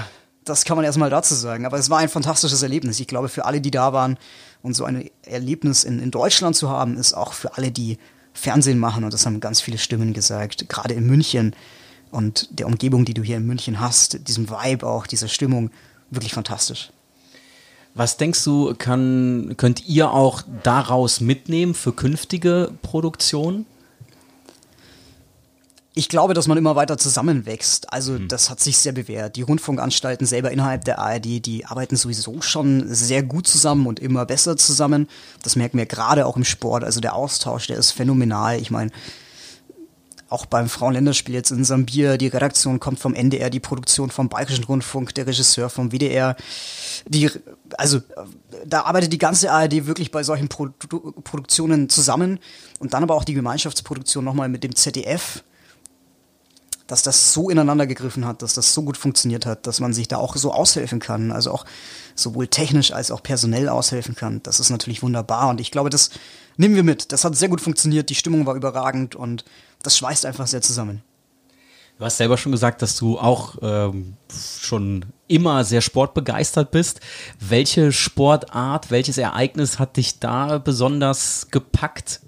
das 0.43 0.65
kann 0.65 0.75
man 0.75 0.85
erstmal 0.85 1.09
dazu 1.09 1.35
sagen. 1.35 1.65
Aber 1.65 1.77
es 1.77 1.89
war 1.89 1.99
ein 1.99 2.09
fantastisches 2.09 2.63
Erlebnis. 2.63 2.99
Ich 2.99 3.07
glaube, 3.07 3.29
für 3.29 3.45
alle, 3.45 3.61
die 3.61 3.71
da 3.71 3.93
waren 3.93 4.17
und 4.61 4.73
so 4.73 4.85
ein 4.85 5.09
Erlebnis 5.23 5.83
in, 5.83 5.99
in 5.99 6.11
Deutschland 6.11 6.55
zu 6.55 6.69
haben, 6.69 6.97
ist 6.97 7.13
auch 7.13 7.33
für 7.33 7.57
alle, 7.57 7.71
die 7.71 7.97
Fernsehen 8.35 8.79
machen, 8.79 9.03
und 9.03 9.13
das 9.13 9.25
haben 9.25 9.39
ganz 9.39 9.61
viele 9.61 9.77
Stimmen 9.77 10.13
gesagt, 10.13 10.67
gerade 10.67 10.93
in 10.93 11.07
München 11.07 11.55
und 12.11 12.59
der 12.59 12.67
Umgebung, 12.67 13.05
die 13.05 13.13
du 13.13 13.23
hier 13.23 13.37
in 13.37 13.45
München 13.45 13.79
hast, 13.79 14.27
diesem 14.27 14.49
Vibe 14.49 14.85
auch, 14.85 15.07
dieser 15.07 15.29
Stimmung, 15.29 15.71
wirklich 16.11 16.33
fantastisch. 16.33 16.91
Was 17.95 18.17
denkst 18.17 18.43
du, 18.43 18.75
kann, 18.77 19.53
könnt 19.55 19.87
ihr 19.87 20.11
auch 20.11 20.41
daraus 20.63 21.21
mitnehmen 21.21 21.73
für 21.73 21.93
künftige 21.93 22.71
Produktionen? 22.81 23.65
Ich 25.97 26.09
glaube, 26.09 26.33
dass 26.33 26.49
man 26.49 26.57
immer 26.57 26.75
weiter 26.75 26.97
zusammenwächst. 26.97 27.93
Also 27.93 28.11
mhm. 28.11 28.27
das 28.27 28.49
hat 28.49 28.59
sich 28.59 28.77
sehr 28.77 28.91
bewährt. 28.91 29.37
Die 29.37 29.43
Rundfunkanstalten 29.43 30.27
selber 30.27 30.51
innerhalb 30.51 30.83
der 30.83 30.99
ARD, 30.99 31.45
die 31.45 31.65
arbeiten 31.65 31.95
sowieso 31.95 32.41
schon 32.41 32.93
sehr 32.93 33.23
gut 33.23 33.47
zusammen 33.47 33.87
und 33.87 34.01
immer 34.01 34.25
besser 34.25 34.57
zusammen. 34.57 35.07
Das 35.41 35.55
merken 35.55 35.77
wir 35.77 35.85
gerade 35.85 36.25
auch 36.25 36.35
im 36.35 36.43
Sport. 36.43 36.83
Also 36.83 36.99
der 36.99 37.15
Austausch, 37.15 37.67
der 37.67 37.77
ist 37.77 37.91
phänomenal. 37.91 38.59
Ich 38.59 38.71
meine, 38.71 38.91
auch 40.29 40.45
beim 40.45 40.69
Frauenländerspiel 40.69 41.35
jetzt 41.35 41.51
in 41.51 41.63
Sambia, 41.63 42.17
die 42.17 42.27
Redaktion 42.27 42.79
kommt 42.79 42.99
vom 42.99 43.13
NDR, 43.13 43.49
die 43.49 43.59
Produktion 43.59 44.09
vom 44.09 44.27
Bayerischen 44.27 44.63
Rundfunk, 44.63 45.13
der 45.13 45.27
Regisseur 45.27 45.69
vom 45.69 45.91
WDR. 45.91 46.35
Die, 47.07 47.29
also 47.77 48.01
da 48.65 48.81
arbeitet 48.81 49.13
die 49.13 49.19
ganze 49.19 49.51
ARD 49.51 49.85
wirklich 49.85 50.11
bei 50.11 50.23
solchen 50.23 50.47
Pro 50.47 50.69
Produktionen 51.23 51.89
zusammen 51.89 52.39
und 52.79 52.93
dann 52.93 53.03
aber 53.03 53.15
auch 53.15 53.23
die 53.23 53.33
Gemeinschaftsproduktion 53.35 54.25
nochmal 54.25 54.49
mit 54.49 54.63
dem 54.63 54.75
ZDF, 54.75 55.43
dass 56.87 57.03
das 57.03 57.33
so 57.33 57.49
ineinander 57.49 57.87
gegriffen 57.87 58.25
hat, 58.25 58.41
dass 58.41 58.53
das 58.53 58.73
so 58.73 58.83
gut 58.83 58.97
funktioniert 58.97 59.45
hat, 59.45 59.67
dass 59.67 59.79
man 59.79 59.93
sich 59.93 60.07
da 60.07 60.17
auch 60.17 60.35
so 60.35 60.51
aushelfen 60.53 60.99
kann, 60.99 61.31
also 61.31 61.51
auch 61.51 61.65
sowohl 62.15 62.47
technisch 62.47 62.91
als 62.91 63.11
auch 63.11 63.23
personell 63.23 63.69
aushelfen 63.69 64.15
kann. 64.15 64.41
Das 64.43 64.59
ist 64.59 64.69
natürlich 64.69 65.01
wunderbar 65.01 65.49
und 65.49 65.61
ich 65.61 65.71
glaube, 65.71 65.89
das 65.89 66.11
nehmen 66.57 66.75
wir 66.75 66.83
mit. 66.83 67.11
Das 67.11 67.25
hat 67.25 67.35
sehr 67.35 67.49
gut 67.49 67.61
funktioniert, 67.61 68.09
die 68.09 68.15
Stimmung 68.15 68.45
war 68.45 68.55
überragend 68.55 69.15
und 69.15 69.45
das 69.85 69.97
schweißt 69.97 70.25
einfach 70.25 70.47
sehr 70.47 70.61
zusammen. 70.61 71.01
Du 71.97 72.03
hast 72.03 72.17
selber 72.17 72.37
schon 72.37 72.51
gesagt, 72.51 72.81
dass 72.81 72.97
du 72.97 73.17
auch 73.17 73.55
ähm, 73.61 74.17
schon 74.61 75.05
immer 75.27 75.63
sehr 75.63 75.79
sportbegeistert 75.79 76.71
bist. 76.71 76.99
Welche 77.39 77.93
Sportart, 77.93 78.91
welches 78.91 79.17
Ereignis 79.17 79.79
hat 79.79 79.95
dich 79.95 80.19
da 80.19 80.57
besonders 80.57 81.47
gepackt? 81.51 82.19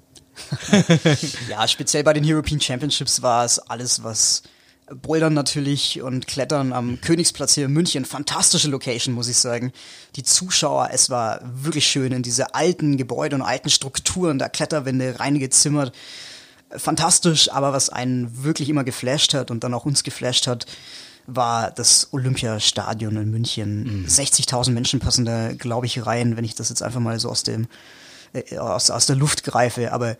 ja, 1.49 1.67
speziell 1.67 2.03
bei 2.03 2.13
den 2.13 2.23
European 2.25 2.61
Championships 2.61 3.21
war 3.21 3.43
es 3.43 3.59
alles, 3.59 4.03
was 4.03 4.43
Bouldern 4.89 5.33
natürlich 5.33 6.01
und 6.01 6.27
Klettern 6.27 6.71
am 6.71 7.01
Königsplatz 7.01 7.55
hier 7.55 7.65
in 7.65 7.73
München. 7.73 8.05
Fantastische 8.05 8.69
Location, 8.69 9.13
muss 9.13 9.27
ich 9.27 9.37
sagen. 9.37 9.73
Die 10.15 10.23
Zuschauer, 10.23 10.89
es 10.93 11.09
war 11.09 11.41
wirklich 11.43 11.87
schön 11.87 12.13
in 12.13 12.23
diese 12.23 12.55
alten 12.55 12.95
Gebäude 12.95 13.35
und 13.35 13.41
alten 13.41 13.69
Strukturen 13.69 14.39
der 14.39 14.49
Kletterwände 14.49 15.19
reingezimmert. 15.19 15.93
Fantastisch, 16.69 17.51
aber 17.51 17.73
was 17.73 17.89
einen 17.89 18.43
wirklich 18.43 18.69
immer 18.69 18.83
geflasht 18.83 19.33
hat 19.33 19.51
und 19.51 19.63
dann 19.63 19.73
auch 19.73 19.85
uns 19.85 20.03
geflasht 20.03 20.47
hat, 20.47 20.65
war 21.27 21.71
das 21.71 22.09
Olympiastadion 22.11 23.15
in 23.17 23.31
München. 23.31 24.01
Mhm. 24.01 24.05
60.000 24.05 24.71
Menschen 24.71 24.99
passen 24.99 25.25
da, 25.25 25.53
glaube 25.53 25.85
ich, 25.85 26.05
rein, 26.05 26.37
wenn 26.37 26.45
ich 26.45 26.55
das 26.55 26.69
jetzt 26.69 26.81
einfach 26.81 27.01
mal 27.01 27.19
so 27.19 27.29
aus 27.29 27.43
dem 27.43 27.67
äh, 28.33 28.57
aus, 28.57 28.89
aus 28.89 29.05
der 29.05 29.15
Luft 29.15 29.43
greife. 29.43 29.91
Aber 29.91 30.17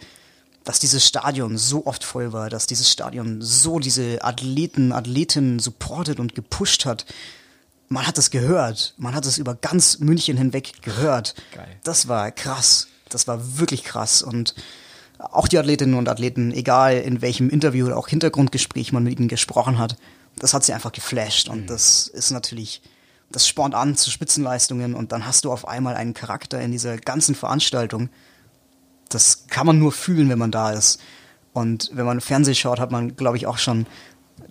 dass 0.64 0.80
dieses 0.80 1.08
Stadion 1.08 1.58
so 1.58 1.86
oft 1.86 2.04
voll 2.04 2.34
war, 2.34 2.50
dass 2.50 2.68
dieses 2.68 2.92
Stadion 2.92 3.42
so 3.42 3.80
diese 3.80 4.24
Athleten, 4.24 4.92
Athletinnen 4.92 5.60
supportet 5.60 6.20
und 6.20 6.36
gepusht 6.36 6.86
hat. 6.86 7.06
Man 7.88 8.06
hat 8.06 8.18
es 8.18 8.32
gehört. 8.32 8.94
Man 8.98 9.16
hat 9.16 9.26
es 9.26 9.38
über 9.38 9.56
ganz 9.56 10.00
München 10.00 10.36
hinweg 10.36 10.82
gehört. 10.82 11.36
Geil. 11.54 11.78
Das 11.84 12.10
war 12.10 12.32
krass. 12.32 12.88
Das 13.08 13.28
war 13.30 13.58
wirklich 13.58 13.86
krass. 13.86 14.22
Und 14.22 14.56
auch 15.20 15.48
die 15.48 15.58
Athletinnen 15.58 15.96
und 15.96 16.10
Athleten, 16.10 16.52
egal 16.52 16.98
in 16.98 17.22
welchem 17.22 17.50
Interview 17.50 17.88
oder 17.88 17.98
auch 17.98 18.08
Hintergrundgespräch 18.08 18.92
man 18.92 19.04
mit 19.04 19.20
ihnen 19.20 19.28
gesprochen 19.28 19.78
hat, 19.78 19.98
das 20.36 20.54
hat 20.54 20.64
sie 20.64 20.74
einfach 20.74 20.92
geflasht. 20.92 21.50
Und 21.50 21.62
mhm. 21.62 21.68
das 21.68 22.08
ist 22.08 22.32
natürlich, 22.32 22.82
das 23.32 23.48
spornt 23.48 23.76
an 23.76 23.96
zu 23.96 24.12
Spitzenleistungen. 24.12 24.94
Und 24.94 25.12
dann 25.12 25.26
hast 25.26 25.46
du 25.46 25.52
auf 25.52 25.68
einmal 25.68 25.96
einen 25.96 26.14
Charakter 26.14 26.62
in 26.62 26.72
dieser 26.72 26.98
ganzen 26.98 27.36
Veranstaltung, 27.36 28.10
das 29.10 29.48
kann 29.48 29.66
man 29.66 29.80
nur 29.80 29.92
fühlen, 29.92 30.30
wenn 30.30 30.40
man 30.40 30.52
da 30.52 30.72
ist. 30.72 31.00
Und 31.54 31.90
wenn 31.94 32.06
man 32.06 32.22
Fernsehen 32.22 32.56
schaut, 32.56 32.80
hat 32.80 32.92
man, 32.92 33.16
glaube 33.16 33.38
ich, 33.38 33.48
auch 33.48 33.58
schon, 33.58 33.88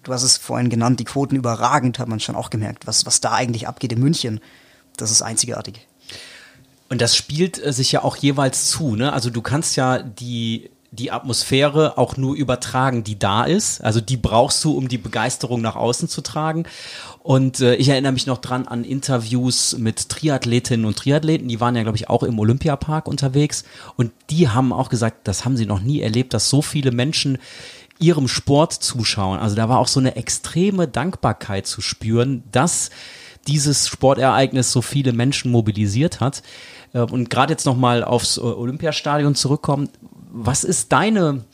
du 0.02 0.12
hast 0.12 0.22
es 0.22 0.38
vorhin 0.38 0.70
genannt, 0.70 0.98
die 0.98 1.05
Quoten 1.05 1.37
überragend, 1.37 1.98
hat 1.98 2.09
man 2.09 2.20
schon 2.20 2.35
auch 2.35 2.50
gemerkt, 2.50 2.87
was, 2.87 3.07
was 3.07 3.20
da 3.20 3.33
eigentlich 3.33 3.68
abgeht 3.68 3.92
in 3.92 4.00
München. 4.00 4.40
Das 4.96 5.11
ist 5.11 5.22
einzigartig. 5.22 5.87
Und 6.88 7.01
das 7.01 7.16
spielt 7.16 7.64
äh, 7.64 7.72
sich 7.72 7.92
ja 7.92 8.03
auch 8.05 8.16
jeweils 8.16 8.70
zu, 8.70 8.96
ne? 8.96 9.12
Also 9.12 9.31
du 9.31 9.42
kannst 9.42 9.77
ja 9.77 9.99
die 10.03 10.70
die 10.96 11.12
Atmosphäre 11.12 11.99
auch 11.99 12.16
nur 12.16 12.35
übertragen, 12.35 13.05
die 13.05 13.18
da 13.18 13.44
ist. 13.44 13.83
Also 13.83 14.01
die 14.01 14.16
brauchst 14.16 14.64
du, 14.64 14.77
um 14.77 14.88
die 14.88 14.99
Begeisterung 14.99 15.61
nach 15.61 15.77
außen 15.77 16.09
zu 16.09 16.22
tragen. 16.22 16.64
Und 17.22 17.61
äh, 17.61 17.75
ich 17.75 17.88
erinnere 17.88 18.12
mich 18.12 18.27
noch 18.27 18.38
dran 18.38 18.66
an 18.66 18.85
Interviews 18.85 19.77
mit 19.79 20.09
Triathletinnen 20.09 20.87
und 20.87 20.96
Triathleten, 20.96 21.49
die 21.49 21.61
waren 21.61 21.77
ja, 21.77 21.83
glaube 21.83 21.99
ich, 21.99 22.09
auch 22.09 22.22
im 22.22 22.38
Olympiapark 22.38 23.09
unterwegs. 23.09 23.64
Und 23.96 24.12
die 24.31 24.49
haben 24.49 24.72
auch 24.72 24.88
gesagt, 24.88 25.29
das 25.29 25.44
haben 25.44 25.57
sie 25.57 25.66
noch 25.66 25.81
nie 25.81 26.01
erlebt, 26.01 26.35
dass 26.35 26.49
so 26.49 26.62
viele 26.62 26.92
Menschen 26.92 27.38
ihrem 27.99 28.29
Sport 28.29 28.72
zuschauen. 28.72 29.38
Also 29.38 29.57
da 29.57 29.68
war 29.68 29.79
auch 29.79 29.88
so 29.88 30.01
eine 30.01 30.16
extreme 30.16 30.87
Dankbarkeit 30.87 31.66
zu 31.66 31.81
spüren, 31.81 32.44
dass 32.53 32.90
dieses 33.46 33.88
Sportereignis 33.88 34.72
so 34.72 34.82
viele 34.82 35.12
Menschen 35.12 35.50
mobilisiert 35.50 36.20
hat. 36.20 36.42
Äh, 36.92 37.00
und 37.00 37.30
gerade 37.30 37.52
jetzt 37.52 37.66
nochmal 37.66 38.04
aufs 38.04 38.38
Olympiastadion 38.38 39.35
zurückkommen, 39.35 39.88
was 40.30 40.64
ist 40.64 40.92
deine, 40.92 41.44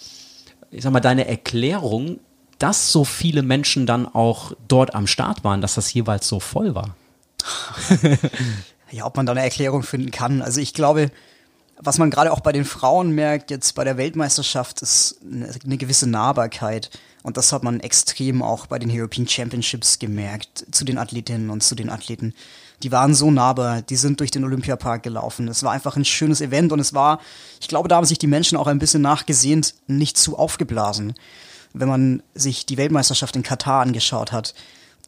ich 0.71 0.83
sag 0.83 0.93
mal, 0.93 1.01
deine 1.01 1.27
Erklärung, 1.29 2.19
dass 2.59 2.93
so 2.93 3.05
viele 3.05 3.43
Menschen 3.43 3.87
dann 3.87 4.07
auch 4.07 4.53
dort 4.69 4.95
am 4.95 5.07
Start 5.07 5.45
waren, 5.45 5.61
dass 5.61 5.75
das 5.75 5.93
jeweils 5.93 6.29
so 6.29 6.41
voll 6.41 6.75
war? 6.75 6.95
ja, 8.91 9.05
ob 9.05 9.17
man 9.17 9.27
da 9.27 9.33
eine 9.33 9.43
Erklärung 9.43 9.83
finden 9.83 10.11
kann. 10.11 10.43
Also 10.43 10.61
ich 10.61 10.75
glaube, 10.75 11.11
was 11.77 11.99
man 11.99 12.11
gerade 12.11 12.33
auch 12.33 12.41
bei 12.41 12.53
den 12.53 12.65
Frauen 12.65 13.11
merkt, 13.11 13.51
jetzt 13.51 13.75
bei 13.75 13.85
der 13.85 13.97
Weltmeisterschaft, 13.97 14.83
ist 14.83 15.19
eine, 15.25 15.77
gewisse 15.77 16.09
Nahbarkeit. 16.09 16.91
Und 17.23 17.37
das 17.37 17.53
hat 17.53 17.63
man 17.63 17.81
extrem 17.81 18.43
auch 18.43 18.67
bei 18.67 18.79
den 18.79 18.91
European 18.91 19.29
Championships 19.29 19.99
gemerkt, 19.99 20.67
zu 20.73 20.85
den 20.85 20.99
Athletinnen 20.99 21.51
und 21.51 21.63
zu 21.63 21.75
den 21.75 21.89
Athleten 21.89 22.35
die 22.83 22.93
waren 22.93 23.15
so 23.15 23.31
nahbar, 23.31 23.83
die 23.83 23.97
sind 23.97 24.21
durch 24.21 24.31
den 24.31 24.45
Olympiapark 24.45 25.03
gelaufen. 25.03 25.49
Es 25.49 25.63
war 25.63 25.73
einfach 25.73 25.97
ein 25.97 26.05
schönes 26.05 26.41
Event 26.41 26.73
und 26.73 26.81
es 26.81 26.95
war, 26.95 27.21
ich 27.61 27.69
glaube, 27.69 27.89
da 27.89 27.97
haben 27.97 28.05
sich 28.05 28.19
die 28.19 28.27
Menschen 28.27 28.59
auch 28.59 28.67
ein 28.67 28.79
bisschen 28.79 29.03
nachgesehnt, 29.03 29.75
nicht 29.87 30.17
zu 30.17 30.37
aufgeblasen. 30.37 31.15
Wenn 31.73 31.89
man 31.89 32.23
sich 32.35 32.67
die 32.67 32.77
Weltmeisterschaft 32.77 33.37
in 33.37 33.43
Katar 33.43 33.83
angeschaut 33.83 34.33
hat, 34.33 34.55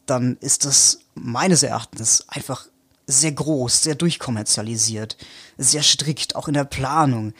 dann 0.05 0.37
ist 0.39 0.65
das 0.65 0.99
meines 1.15 1.63
Erachtens 1.63 2.25
einfach 2.27 2.65
sehr 3.07 3.31
groß, 3.31 3.83
sehr 3.83 3.95
durchkommerzialisiert, 3.95 5.17
sehr 5.57 5.83
strikt, 5.83 6.35
auch 6.35 6.47
in 6.47 6.55
der 6.55 6.63
Planung. 6.63 7.33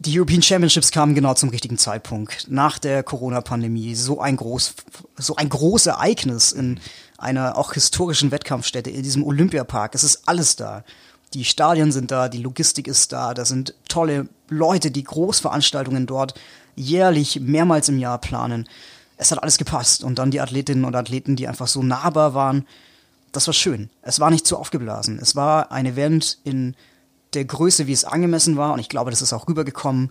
Die 0.00 0.16
European 0.16 0.42
Championships 0.42 0.92
kamen 0.92 1.16
genau 1.16 1.34
zum 1.34 1.48
richtigen 1.48 1.76
Zeitpunkt, 1.76 2.46
nach 2.48 2.78
der 2.78 3.02
Corona-Pandemie. 3.02 3.96
So 3.96 4.20
ein 4.20 4.36
groß, 4.36 4.74
so 5.16 5.34
ein 5.34 5.48
großes 5.48 5.88
Ereignis 5.88 6.52
in 6.52 6.78
einer 7.16 7.58
auch 7.58 7.72
historischen 7.72 8.30
Wettkampfstätte, 8.30 8.90
in 8.90 9.02
diesem 9.02 9.24
Olympiapark. 9.24 9.96
Es 9.96 10.04
ist 10.04 10.28
alles 10.28 10.54
da. 10.54 10.84
Die 11.34 11.44
Stadien 11.44 11.90
sind 11.90 12.12
da, 12.12 12.28
die 12.28 12.38
Logistik 12.38 12.86
ist 12.86 13.12
da, 13.12 13.34
da 13.34 13.44
sind 13.44 13.74
tolle 13.88 14.28
Leute, 14.48 14.92
die 14.92 15.02
Großveranstaltungen 15.02 16.06
dort 16.06 16.34
jährlich 16.76 17.40
mehrmals 17.40 17.88
im 17.88 17.98
Jahr 17.98 18.18
planen. 18.18 18.68
Es 19.16 19.32
hat 19.32 19.42
alles 19.42 19.58
gepasst. 19.58 20.04
Und 20.04 20.20
dann 20.20 20.30
die 20.30 20.40
Athletinnen 20.40 20.84
und 20.84 20.94
Athleten, 20.94 21.34
die 21.34 21.48
einfach 21.48 21.66
so 21.66 21.82
nahbar 21.82 22.34
waren. 22.34 22.66
Das 23.32 23.48
war 23.48 23.54
schön. 23.54 23.90
Es 24.02 24.20
war 24.20 24.30
nicht 24.30 24.46
zu 24.46 24.56
aufgeblasen. 24.56 25.18
Es 25.20 25.34
war 25.34 25.72
ein 25.72 25.86
Event 25.86 26.38
in 26.44 26.76
der 27.34 27.44
Größe, 27.44 27.86
wie 27.86 27.92
es 27.92 28.04
angemessen 28.04 28.56
war. 28.56 28.72
Und 28.72 28.78
ich 28.78 28.88
glaube, 28.88 29.10
das 29.10 29.22
ist 29.22 29.32
auch 29.32 29.48
rübergekommen. 29.48 30.10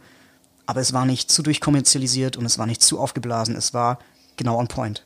Aber 0.65 0.81
es 0.81 0.93
war 0.93 1.05
nicht 1.05 1.31
zu 1.31 1.43
durchkommerzialisiert 1.43 2.37
und 2.37 2.45
es 2.45 2.57
war 2.57 2.65
nicht 2.65 2.81
zu 2.81 2.99
aufgeblasen. 2.99 3.55
Es 3.55 3.73
war 3.73 3.99
genau 4.35 4.57
on 4.57 4.67
point. 4.67 5.03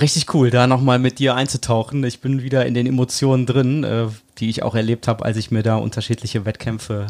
Richtig 0.00 0.32
cool, 0.32 0.50
da 0.50 0.66
nochmal 0.66 0.98
mit 0.98 1.18
dir 1.18 1.34
einzutauchen. 1.34 2.04
Ich 2.04 2.20
bin 2.20 2.42
wieder 2.42 2.66
in 2.66 2.74
den 2.74 2.86
Emotionen 2.86 3.46
drin, 3.46 3.84
äh, 3.84 4.06
die 4.38 4.48
ich 4.48 4.62
auch 4.62 4.74
erlebt 4.74 5.08
habe, 5.08 5.24
als 5.24 5.36
ich 5.36 5.50
mir 5.50 5.62
da 5.62 5.76
unterschiedliche 5.76 6.44
Wettkämpfe 6.44 7.08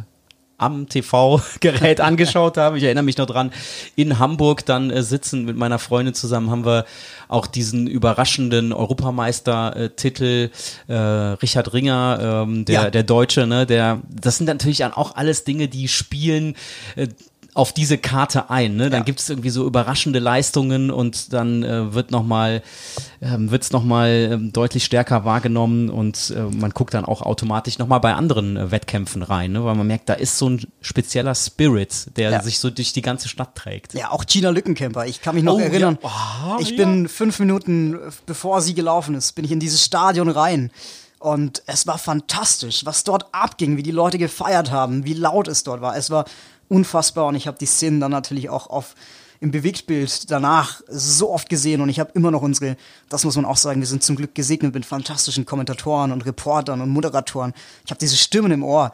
am 0.59 0.88
TV-Gerät 0.88 2.01
angeschaut 2.03 2.57
habe. 2.57 2.79
Ich 2.79 2.85
erinnere 2.85 3.05
mich 3.05 3.16
noch 3.19 3.27
dran, 3.27 3.53
in 3.95 4.19
Hamburg 4.19 4.64
dann 4.64 4.90
äh, 4.90 5.03
sitzen 5.03 5.45
mit 5.45 5.57
meiner 5.57 5.79
Freundin 5.79 6.14
zusammen 6.14 6.51
haben 6.51 6.64
wir 6.64 6.85
auch 7.29 7.47
diesen 7.47 7.87
überraschenden 7.87 8.73
Europameister-Titel 8.73 10.51
äh, 10.88 10.95
Richard 10.95 11.73
Ringer, 11.73 12.45
ähm, 12.47 12.64
der, 12.64 12.83
ja. 12.83 12.90
der 12.90 13.03
Deutsche, 13.03 13.47
ne, 13.47 13.66
der, 13.66 14.01
das 14.09 14.38
sind 14.38 14.47
natürlich 14.47 14.85
auch 14.85 15.16
alles 15.16 15.45
Dinge, 15.45 15.69
die 15.69 15.88
spielen, 15.88 16.57
äh, 16.95 17.09
auf 17.57 17.73
diese 17.73 17.97
Karte 17.97 18.51
ein. 18.51 18.77
Ne? 18.77 18.90
Dann 18.90 19.01
ja. 19.01 19.05
gibt 19.05 19.21
es 19.21 19.31
irgendwie 19.31 19.51
so 19.51 19.66
überraschende 19.66 20.19
Leistungen 20.19 20.90
und 20.90 21.33
dann 21.33 21.62
äh, 21.62 21.95
wird 21.95 22.11
nochmal 22.11 22.62
ähm, 23.23 23.51
wird's 23.51 23.73
nochmal 23.73 24.29
ähm, 24.33 24.53
deutlich 24.53 24.85
stärker 24.85 25.25
wahrgenommen 25.25 25.88
und 25.88 26.35
äh, 26.37 26.40
man 26.40 26.71
guckt 26.71 26.92
dann 26.92 27.07
auch 27.07 27.23
automatisch 27.23 27.79
nochmal 27.79 28.01
bei 28.01 28.14
anderen 28.14 28.57
äh, 28.57 28.71
Wettkämpfen 28.71 29.23
rein, 29.23 29.53
ne? 29.53 29.64
weil 29.64 29.75
man 29.75 29.87
merkt, 29.87 30.09
da 30.09 30.14
ist 30.14 30.37
so 30.37 30.51
ein 30.51 30.66
spezieller 30.83 31.35
Spirit, 31.35 32.09
der 32.16 32.31
ja. 32.31 32.42
sich 32.42 32.59
so 32.59 32.69
durch 32.69 32.92
die 32.92 33.03
ganze 33.03 33.29
Stadt 33.29 33.55
trägt. 33.55 33.95
Ja, 33.95 34.11
auch 34.11 34.27
Gina 34.27 34.51
Lückenkämper. 34.51 35.07
Ich 35.07 35.23
kann 35.23 35.35
mich 35.35 35.45
noch 35.45 35.55
oh, 35.55 35.61
erinnern, 35.61 35.99
ja. 36.03 36.57
oh, 36.57 36.61
ich 36.61 36.77
bin 36.77 37.09
fünf 37.09 37.38
Minuten 37.38 37.95
äh, 37.95 37.99
bevor 38.27 38.61
sie 38.61 38.75
gelaufen 38.75 39.14
ist, 39.14 39.33
bin 39.33 39.45
ich 39.45 39.53
in 39.53 39.61
dieses 39.61 39.83
Stadion 39.83 40.29
rein. 40.29 40.71
Und 41.19 41.62
es 41.66 41.87
war 41.87 41.97
fantastisch, 41.97 42.85
was 42.85 43.03
dort 43.03 43.27
abging, 43.33 43.79
wie 43.79 43.83
die 43.83 43.90
Leute 43.90 44.19
gefeiert 44.19 44.71
haben, 44.71 45.07
wie 45.07 45.14
laut 45.14 45.49
es 45.49 45.64
dort 45.64 45.81
war. 45.81 45.97
Es 45.97 46.11
war 46.11 46.27
unfassbar 46.68 47.26
und 47.26 47.35
ich 47.35 47.46
habe 47.46 47.59
die 47.59 47.66
Szenen 47.66 48.00
dann 48.00 48.11
natürlich 48.11 48.48
auch 48.48 48.68
auf 48.68 48.94
im 49.40 49.50
Bewegtbild 49.50 50.31
danach 50.31 50.81
so 50.88 51.31
oft 51.31 51.48
gesehen 51.48 51.81
und 51.81 51.88
ich 51.88 52.00
habe 52.00 52.11
immer 52.14 52.31
noch 52.31 52.42
unsere, 52.42 52.76
das 53.09 53.24
muss 53.24 53.37
man 53.37 53.44
auch 53.44 53.57
sagen, 53.57 53.81
wir 53.81 53.87
sind 53.87 54.02
zum 54.02 54.16
Glück 54.16 54.35
gesegnet 54.35 54.74
mit 54.74 54.87
fantastischen 54.87 55.44
Kommentatoren 55.44 56.12
und 56.12 56.24
Reportern 56.24 56.81
und 56.81 56.88
Moderatoren. 56.88 57.52
Ich 57.85 57.90
habe 57.90 57.98
diese 57.98 58.16
Stimmen 58.16 58.50
im 58.50 58.62
Ohr 58.62 58.92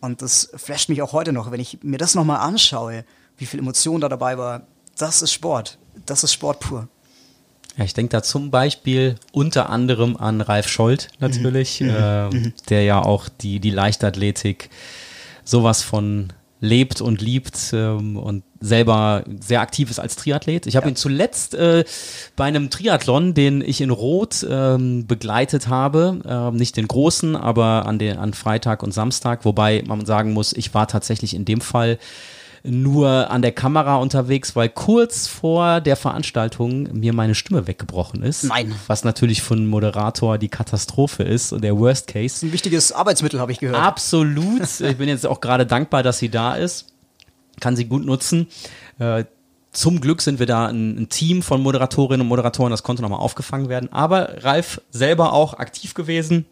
und 0.00 0.22
das 0.22 0.50
flasht 0.54 0.88
mich 0.88 1.02
auch 1.02 1.12
heute 1.12 1.32
noch, 1.32 1.50
wenn 1.50 1.60
ich 1.60 1.78
mir 1.82 1.98
das 1.98 2.14
nochmal 2.14 2.40
anschaue, 2.40 3.04
wie 3.38 3.46
viel 3.46 3.60
Emotion 3.60 4.00
da 4.00 4.08
dabei 4.08 4.36
war. 4.36 4.66
Das 4.98 5.22
ist 5.22 5.32
Sport. 5.32 5.78
Das 6.06 6.24
ist 6.24 6.32
Sport 6.32 6.60
pur. 6.60 6.88
Ja, 7.76 7.84
ich 7.84 7.94
denke 7.94 8.10
da 8.10 8.22
zum 8.22 8.50
Beispiel 8.50 9.16
unter 9.32 9.70
anderem 9.70 10.16
an 10.16 10.40
Ralf 10.40 10.68
Scholz 10.68 11.08
natürlich, 11.20 11.80
mhm. 11.80 11.88
Äh, 11.90 12.30
mhm. 12.30 12.52
der 12.68 12.82
ja 12.82 13.00
auch 13.02 13.28
die, 13.28 13.60
die 13.60 13.70
Leichtathletik 13.70 14.70
sowas 15.44 15.82
von 15.82 16.32
lebt 16.60 17.00
und 17.00 17.22
liebt 17.22 17.72
ähm, 17.72 18.16
und 18.16 18.42
selber 18.60 19.24
sehr 19.40 19.62
aktiv 19.62 19.90
ist 19.90 19.98
als 19.98 20.16
Triathlet. 20.16 20.66
Ich 20.66 20.76
habe 20.76 20.86
ja. 20.86 20.92
ihn 20.92 20.96
zuletzt 20.96 21.54
äh, 21.54 21.84
bei 22.36 22.44
einem 22.44 22.68
Triathlon, 22.68 23.32
den 23.32 23.62
ich 23.62 23.80
in 23.80 23.90
Rot 23.90 24.46
ähm, 24.48 25.06
begleitet 25.06 25.68
habe, 25.68 26.20
ähm, 26.26 26.56
nicht 26.56 26.76
den 26.76 26.86
großen, 26.86 27.34
aber 27.36 27.86
an, 27.86 27.98
den, 27.98 28.18
an 28.18 28.34
Freitag 28.34 28.82
und 28.82 28.92
Samstag, 28.92 29.44
wobei 29.46 29.82
man 29.86 30.04
sagen 30.04 30.32
muss, 30.32 30.52
ich 30.52 30.74
war 30.74 30.86
tatsächlich 30.86 31.34
in 31.34 31.46
dem 31.46 31.62
Fall 31.62 31.98
nur 32.62 33.30
an 33.30 33.42
der 33.42 33.52
Kamera 33.52 33.96
unterwegs, 33.96 34.54
weil 34.54 34.68
kurz 34.68 35.26
vor 35.26 35.80
der 35.80 35.96
Veranstaltung 35.96 36.88
mir 36.92 37.12
meine 37.12 37.34
Stimme 37.34 37.66
weggebrochen 37.66 38.22
ist. 38.22 38.44
Nein. 38.44 38.74
Was 38.86 39.04
natürlich 39.04 39.42
von 39.42 39.66
Moderator 39.66 40.38
die 40.38 40.48
Katastrophe 40.48 41.22
ist 41.22 41.52
und 41.52 41.62
der 41.62 41.78
Worst 41.78 42.06
Case. 42.06 42.44
Ein 42.44 42.52
wichtiges 42.52 42.92
Arbeitsmittel, 42.92 43.40
habe 43.40 43.52
ich 43.52 43.58
gehört. 43.58 43.80
Absolut. 43.80 44.60
Ich 44.80 44.96
bin 44.96 45.08
jetzt 45.08 45.26
auch 45.26 45.40
gerade 45.40 45.66
dankbar, 45.66 46.02
dass 46.02 46.18
sie 46.18 46.28
da 46.28 46.54
ist. 46.54 46.86
Kann 47.60 47.76
sie 47.76 47.84
gut 47.84 48.04
nutzen. 48.04 48.48
Äh, 48.98 49.24
zum 49.72 50.00
Glück 50.00 50.20
sind 50.20 50.38
wir 50.38 50.46
da 50.46 50.66
ein, 50.66 51.02
ein, 51.02 51.08
Team 51.08 51.42
von 51.42 51.62
Moderatorinnen 51.62 52.22
und 52.22 52.28
Moderatoren, 52.28 52.70
das 52.70 52.82
konnte 52.82 53.02
nochmal 53.02 53.20
aufgefangen 53.20 53.68
werden. 53.68 53.92
Aber 53.92 54.42
Ralf 54.42 54.80
selber 54.90 55.32
auch 55.32 55.54
aktiv 55.54 55.94
gewesen 55.94 56.46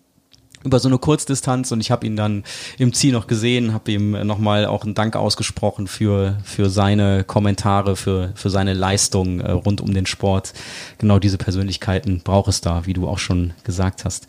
über 0.64 0.78
so 0.80 0.88
eine 0.88 0.98
Kurzdistanz 0.98 1.72
und 1.72 1.80
ich 1.80 1.90
habe 1.90 2.06
ihn 2.06 2.16
dann 2.16 2.44
im 2.78 2.92
Ziel 2.92 3.12
noch 3.12 3.26
gesehen, 3.26 3.72
habe 3.72 3.92
ihm 3.92 4.12
nochmal 4.26 4.66
auch 4.66 4.84
einen 4.84 4.94
Dank 4.94 5.16
ausgesprochen 5.16 5.86
für, 5.86 6.38
für 6.44 6.70
seine 6.70 7.24
Kommentare, 7.24 7.96
für, 7.96 8.32
für 8.34 8.50
seine 8.50 8.74
Leistung 8.74 9.40
äh, 9.40 9.50
rund 9.50 9.80
um 9.80 9.94
den 9.94 10.06
Sport. 10.06 10.52
Genau 10.98 11.18
diese 11.18 11.38
Persönlichkeiten 11.38 12.20
braucht 12.22 12.48
es 12.48 12.60
da, 12.60 12.86
wie 12.86 12.92
du 12.92 13.08
auch 13.08 13.18
schon 13.18 13.52
gesagt 13.64 14.04
hast. 14.04 14.26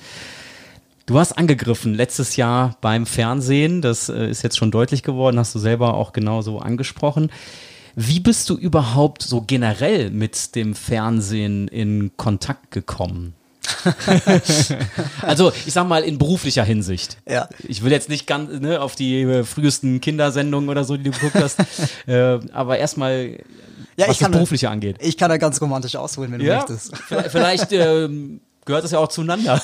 Du 1.05 1.17
hast 1.17 1.31
angegriffen 1.39 1.95
letztes 1.95 2.35
Jahr 2.35 2.77
beim 2.81 3.07
Fernsehen, 3.07 3.81
das 3.81 4.09
äh, 4.09 4.29
ist 4.29 4.43
jetzt 4.43 4.57
schon 4.57 4.69
deutlich 4.69 5.01
geworden, 5.01 5.39
hast 5.39 5.55
du 5.55 5.59
selber 5.59 5.95
auch 5.95 6.13
genauso 6.13 6.59
angesprochen. 6.59 7.31
Wie 7.95 8.19
bist 8.19 8.49
du 8.49 8.55
überhaupt 8.55 9.23
so 9.23 9.41
generell 9.41 10.11
mit 10.11 10.55
dem 10.55 10.75
Fernsehen 10.75 11.67
in 11.67 12.11
Kontakt 12.15 12.69
gekommen? 12.69 13.33
also 15.21 15.51
ich 15.65 15.73
sag 15.73 15.87
mal 15.87 16.03
in 16.03 16.17
beruflicher 16.17 16.63
Hinsicht. 16.63 17.17
Ja. 17.27 17.49
Ich 17.67 17.83
will 17.83 17.91
jetzt 17.91 18.09
nicht 18.09 18.27
ganz 18.27 18.59
ne, 18.59 18.81
auf 18.81 18.95
die 18.95 19.21
äh, 19.21 19.43
frühesten 19.43 20.01
Kindersendungen 20.01 20.69
oder 20.69 20.83
so, 20.83 20.97
die 20.97 21.03
du 21.03 21.11
geguckt 21.11 21.35
hast, 21.35 21.59
äh, 22.07 22.39
aber 22.51 22.77
erstmal 22.77 23.37
ja, 23.95 24.07
was 24.07 24.15
ich 24.15 24.19
kann 24.19 24.31
das 24.31 24.39
berufliche 24.39 24.69
angeht. 24.69 24.97
Ich 24.99 25.17
kann 25.17 25.29
da 25.29 25.37
ganz 25.37 25.61
romantisch 25.61 25.95
ausholen, 25.95 26.31
wenn 26.31 26.39
du 26.39 26.45
ja, 26.45 26.57
möchtest. 26.57 26.95
Vielleicht 27.29 27.71
ähm, 27.71 28.41
gehört 28.65 28.83
das 28.83 28.91
ja 28.91 28.99
auch 28.99 29.09
zueinander. 29.09 29.61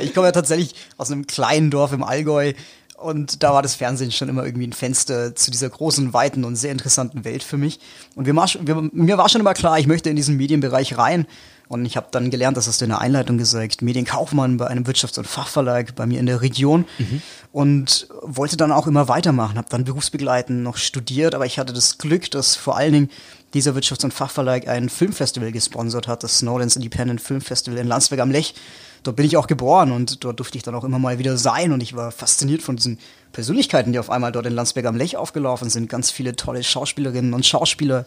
ich 0.00 0.14
komme 0.14 0.26
ja 0.26 0.32
tatsächlich 0.32 0.74
aus 0.96 1.10
einem 1.10 1.26
kleinen 1.26 1.70
Dorf 1.70 1.92
im 1.92 2.02
Allgäu 2.02 2.52
und 2.98 3.44
da 3.44 3.54
war 3.54 3.62
das 3.62 3.76
Fernsehen 3.76 4.10
schon 4.10 4.28
immer 4.28 4.44
irgendwie 4.44 4.66
ein 4.66 4.72
Fenster 4.72 5.36
zu 5.36 5.52
dieser 5.52 5.70
großen, 5.70 6.12
weiten 6.12 6.42
und 6.42 6.56
sehr 6.56 6.72
interessanten 6.72 7.24
Welt 7.24 7.44
für 7.44 7.56
mich. 7.56 7.78
Und 8.16 8.26
wir, 8.26 8.34
wir, 8.34 8.90
mir 8.92 9.18
war 9.18 9.28
schon 9.28 9.40
immer 9.40 9.54
klar, 9.54 9.78
ich 9.78 9.86
möchte 9.86 10.10
in 10.10 10.16
diesen 10.16 10.36
Medienbereich 10.36 10.98
rein. 10.98 11.26
Und 11.68 11.84
ich 11.84 11.96
habe 11.96 12.08
dann 12.10 12.30
gelernt, 12.30 12.56
das 12.56 12.66
hast 12.66 12.80
du 12.80 12.86
in 12.86 12.90
der 12.90 13.00
Einleitung 13.00 13.36
gesagt, 13.36 13.82
Medienkaufmann 13.82 14.56
bei 14.56 14.66
einem 14.66 14.84
Wirtschafts- 14.84 15.18
und 15.18 15.26
Fachverlag 15.26 15.94
bei 15.94 16.06
mir 16.06 16.18
in 16.18 16.26
der 16.26 16.40
Region 16.40 16.86
mhm. 16.98 17.22
und 17.52 18.08
wollte 18.22 18.56
dann 18.56 18.72
auch 18.72 18.86
immer 18.86 19.08
weitermachen, 19.08 19.58
habe 19.58 19.68
dann 19.68 19.84
berufsbegleitend 19.84 20.62
noch 20.62 20.78
studiert, 20.78 21.34
aber 21.34 21.44
ich 21.44 21.58
hatte 21.58 21.74
das 21.74 21.98
Glück, 21.98 22.30
dass 22.30 22.56
vor 22.56 22.76
allen 22.76 22.92
Dingen 22.92 23.10
dieser 23.54 23.72
Wirtschafts- 23.72 24.04
und 24.04 24.14
Fachverlag 24.14 24.66
ein 24.66 24.88
Filmfestival 24.88 25.52
gesponsert 25.52 26.08
hat, 26.08 26.22
das 26.22 26.38
Snowlands 26.38 26.76
Independent 26.76 27.20
Film 27.20 27.40
Festival 27.40 27.78
in 27.78 27.86
Landsberg 27.86 28.20
am 28.20 28.30
Lech 28.30 28.54
dort 29.02 29.16
bin 29.16 29.26
ich 29.26 29.36
auch 29.36 29.46
geboren 29.46 29.92
und 29.92 30.24
dort 30.24 30.38
durfte 30.38 30.56
ich 30.56 30.62
dann 30.62 30.74
auch 30.74 30.84
immer 30.84 30.98
mal 30.98 31.18
wieder 31.18 31.36
sein 31.36 31.72
und 31.72 31.82
ich 31.82 31.94
war 31.94 32.10
fasziniert 32.10 32.62
von 32.62 32.76
diesen 32.76 32.98
Persönlichkeiten, 33.32 33.92
die 33.92 33.98
auf 33.98 34.10
einmal 34.10 34.32
dort 34.32 34.46
in 34.46 34.54
Landsberg 34.54 34.86
am 34.86 34.96
Lech 34.96 35.16
aufgelaufen 35.16 35.70
sind. 35.70 35.88
Ganz 35.88 36.10
viele 36.10 36.36
tolle 36.36 36.62
Schauspielerinnen 36.62 37.34
und 37.34 37.46
Schauspieler 37.46 38.06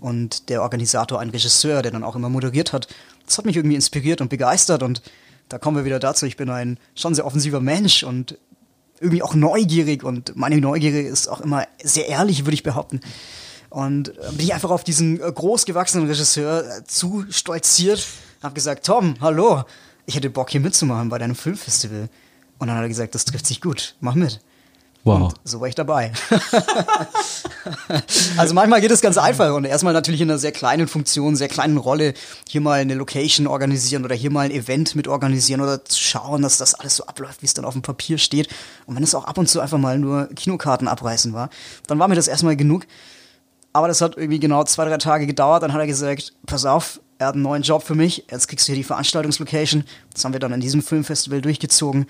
und 0.00 0.48
der 0.48 0.62
Organisator, 0.62 1.20
ein 1.20 1.30
Regisseur, 1.30 1.82
der 1.82 1.92
dann 1.92 2.04
auch 2.04 2.16
immer 2.16 2.28
moderiert 2.28 2.72
hat. 2.72 2.88
Das 3.26 3.38
hat 3.38 3.44
mich 3.44 3.56
irgendwie 3.56 3.76
inspiriert 3.76 4.20
und 4.20 4.28
begeistert 4.28 4.82
und 4.82 5.02
da 5.48 5.58
kommen 5.58 5.76
wir 5.76 5.84
wieder 5.84 5.98
dazu. 5.98 6.26
Ich 6.26 6.36
bin 6.36 6.50
ein 6.50 6.78
schon 6.94 7.14
sehr 7.14 7.26
offensiver 7.26 7.60
Mensch 7.60 8.02
und 8.02 8.38
irgendwie 9.00 9.22
auch 9.22 9.34
neugierig 9.34 10.04
und 10.04 10.36
meine 10.36 10.58
Neugier 10.58 11.08
ist 11.08 11.28
auch 11.28 11.40
immer 11.40 11.66
sehr 11.82 12.08
ehrlich, 12.08 12.44
würde 12.44 12.54
ich 12.54 12.62
behaupten. 12.62 13.00
Und 13.70 14.12
bin 14.14 14.40
ich 14.40 14.52
einfach 14.52 14.70
auf 14.70 14.84
diesen 14.84 15.18
großgewachsenen 15.18 16.08
Regisseur 16.08 16.84
zu 16.86 17.24
stolziert, 17.30 18.06
habe 18.42 18.54
gesagt, 18.54 18.84
Tom, 18.84 19.14
hallo, 19.20 19.64
ich 20.06 20.16
hätte 20.16 20.30
Bock 20.30 20.50
hier 20.50 20.60
mitzumachen 20.60 21.08
bei 21.08 21.18
deinem 21.18 21.34
Filmfestival. 21.34 22.08
Und 22.58 22.66
dann 22.66 22.76
hat 22.76 22.84
er 22.84 22.88
gesagt, 22.88 23.14
das 23.14 23.24
trifft 23.24 23.46
sich 23.46 23.60
gut, 23.60 23.96
mach 24.00 24.14
mit. 24.14 24.40
Wow. 25.02 25.32
Und 25.32 25.34
so 25.44 25.60
war 25.60 25.68
ich 25.68 25.74
dabei. 25.74 26.12
also 28.36 28.52
manchmal 28.52 28.82
geht 28.82 28.90
es 28.90 29.00
ganz 29.00 29.16
einfach 29.16 29.54
und 29.54 29.64
erstmal 29.64 29.94
natürlich 29.94 30.20
in 30.20 30.28
einer 30.28 30.38
sehr 30.38 30.52
kleinen 30.52 30.88
Funktion, 30.88 31.36
sehr 31.36 31.48
kleinen 31.48 31.78
Rolle, 31.78 32.12
hier 32.46 32.60
mal 32.60 32.80
eine 32.80 32.94
Location 32.94 33.46
organisieren 33.46 34.04
oder 34.04 34.14
hier 34.14 34.30
mal 34.30 34.42
ein 34.42 34.50
Event 34.50 34.94
mit 34.94 35.08
organisieren 35.08 35.62
oder 35.62 35.86
zu 35.86 35.98
schauen, 35.98 36.42
dass 36.42 36.58
das 36.58 36.74
alles 36.74 36.96
so 36.96 37.06
abläuft, 37.06 37.40
wie 37.40 37.46
es 37.46 37.54
dann 37.54 37.64
auf 37.64 37.72
dem 37.72 37.80
Papier 37.80 38.18
steht. 38.18 38.48
Und 38.84 38.94
wenn 38.94 39.02
es 39.02 39.14
auch 39.14 39.24
ab 39.24 39.38
und 39.38 39.48
zu 39.48 39.60
einfach 39.60 39.78
mal 39.78 39.98
nur 39.98 40.28
Kinokarten 40.34 40.86
abreißen 40.86 41.32
war, 41.32 41.48
dann 41.86 41.98
war 41.98 42.08
mir 42.08 42.14
das 42.14 42.28
erstmal 42.28 42.56
genug. 42.56 42.86
Aber 43.72 43.88
das 43.88 44.02
hat 44.02 44.18
irgendwie 44.18 44.40
genau 44.40 44.64
zwei, 44.64 44.84
drei 44.84 44.98
Tage 44.98 45.26
gedauert. 45.26 45.62
Dann 45.62 45.72
hat 45.72 45.80
er 45.80 45.86
gesagt, 45.86 46.34
pass 46.44 46.66
auf, 46.66 47.00
er 47.20 47.26
hat 47.26 47.34
einen 47.34 47.42
neuen 47.42 47.62
Job 47.62 47.82
für 47.82 47.94
mich, 47.94 48.24
jetzt 48.30 48.48
kriegst 48.48 48.66
du 48.66 48.72
hier 48.72 48.76
die 48.76 48.84
Veranstaltungslocation. 48.84 49.84
Das 50.10 50.24
haben 50.24 50.32
wir 50.32 50.40
dann 50.40 50.54
an 50.54 50.60
diesem 50.60 50.82
Filmfestival 50.82 51.42
durchgezogen. 51.42 52.06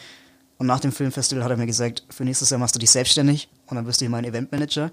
Und 0.57 0.69
nach 0.69 0.79
dem 0.79 0.93
Filmfestival 0.93 1.43
hat 1.43 1.51
er 1.51 1.57
mir 1.57 1.67
gesagt, 1.67 2.05
für 2.11 2.23
nächstes 2.23 2.51
Jahr 2.51 2.61
machst 2.61 2.77
du 2.77 2.79
dich 2.79 2.93
selbstständig 2.93 3.49
und 3.67 3.75
dann 3.75 3.87
wirst 3.87 4.01
du 4.01 4.05
hier 4.05 4.11
mein 4.11 4.25
Eventmanager. 4.25 4.93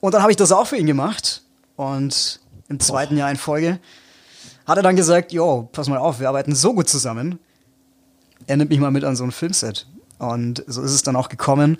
Und 0.00 0.12
dann 0.12 0.22
habe 0.22 0.32
ich 0.32 0.36
das 0.36 0.50
auch 0.50 0.66
für 0.66 0.76
ihn 0.76 0.88
gemacht. 0.88 1.42
Und 1.76 2.40
im 2.68 2.80
zweiten 2.80 3.16
Jahr 3.16 3.30
in 3.30 3.36
Folge 3.36 3.78
hat 4.66 4.76
er 4.76 4.82
dann 4.82 4.96
gesagt, 4.96 5.32
jo, 5.32 5.68
pass 5.70 5.88
mal 5.88 5.98
auf, 5.98 6.18
wir 6.18 6.28
arbeiten 6.28 6.56
so 6.56 6.74
gut 6.74 6.88
zusammen. 6.88 7.38
Er 8.48 8.56
nimmt 8.56 8.70
mich 8.70 8.80
mal 8.80 8.90
mit 8.90 9.04
an 9.04 9.14
so 9.14 9.22
ein 9.22 9.30
Filmset. 9.30 9.86
Und 10.18 10.64
so 10.66 10.82
ist 10.82 10.90
es 10.90 11.04
dann 11.04 11.14
auch 11.14 11.28
gekommen. 11.28 11.78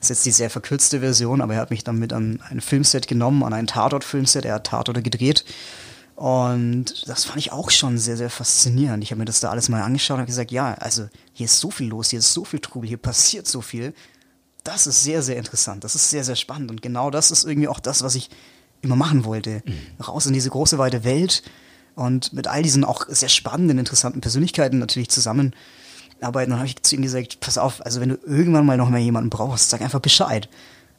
Das 0.00 0.10
ist 0.10 0.18
jetzt 0.18 0.26
die 0.26 0.32
sehr 0.32 0.50
verkürzte 0.50 0.98
Version, 0.98 1.40
aber 1.40 1.54
er 1.54 1.60
hat 1.60 1.70
mich 1.70 1.84
dann 1.84 2.00
mit 2.00 2.12
an 2.12 2.42
ein 2.50 2.60
Filmset 2.60 3.06
genommen, 3.06 3.44
an 3.44 3.52
ein 3.52 3.68
Tatort-Filmset. 3.68 4.44
Er 4.44 4.54
hat 4.54 4.66
Tatorte 4.66 5.02
gedreht. 5.02 5.44
Und 6.16 7.06
das 7.08 7.26
fand 7.26 7.36
ich 7.36 7.52
auch 7.52 7.70
schon 7.70 7.98
sehr, 7.98 8.16
sehr 8.16 8.30
faszinierend. 8.30 9.04
Ich 9.04 9.10
habe 9.10 9.18
mir 9.18 9.26
das 9.26 9.40
da 9.40 9.50
alles 9.50 9.68
mal 9.68 9.82
angeschaut 9.82 10.18
und 10.18 10.24
gesagt, 10.24 10.50
ja, 10.50 10.72
also 10.74 11.08
hier 11.34 11.44
ist 11.44 11.60
so 11.60 11.70
viel 11.70 11.88
los, 11.88 12.08
hier 12.08 12.20
ist 12.20 12.32
so 12.32 12.42
viel 12.46 12.58
Trubel, 12.58 12.88
hier 12.88 12.96
passiert 12.96 13.46
so 13.46 13.60
viel. 13.60 13.92
Das 14.64 14.86
ist 14.86 15.04
sehr, 15.04 15.22
sehr 15.22 15.36
interessant, 15.36 15.84
das 15.84 15.94
ist 15.94 16.08
sehr, 16.08 16.24
sehr 16.24 16.34
spannend. 16.34 16.70
Und 16.70 16.80
genau 16.80 17.10
das 17.10 17.30
ist 17.30 17.44
irgendwie 17.44 17.68
auch 17.68 17.80
das, 17.80 18.02
was 18.02 18.14
ich 18.14 18.30
immer 18.80 18.96
machen 18.96 19.26
wollte. 19.26 19.62
Mhm. 19.66 20.02
Raus 20.02 20.24
in 20.24 20.32
diese 20.32 20.48
große, 20.48 20.78
weite 20.78 21.04
Welt 21.04 21.42
und 21.94 22.32
mit 22.32 22.46
all 22.46 22.62
diesen 22.62 22.84
auch 22.84 23.04
sehr 23.08 23.28
spannenden, 23.28 23.78
interessanten 23.78 24.22
Persönlichkeiten 24.22 24.78
natürlich 24.78 25.10
zusammenarbeiten. 25.10 25.52
Und 26.22 26.50
dann 26.50 26.58
habe 26.60 26.66
ich 26.66 26.82
zu 26.82 26.96
ihm 26.96 27.02
gesagt, 27.02 27.40
pass 27.40 27.58
auf, 27.58 27.84
also 27.84 28.00
wenn 28.00 28.08
du 28.08 28.18
irgendwann 28.24 28.64
mal 28.64 28.78
noch 28.78 28.88
mal 28.88 29.00
jemanden 29.00 29.28
brauchst, 29.28 29.68
sag 29.68 29.82
einfach 29.82 30.00
Bescheid. 30.00 30.48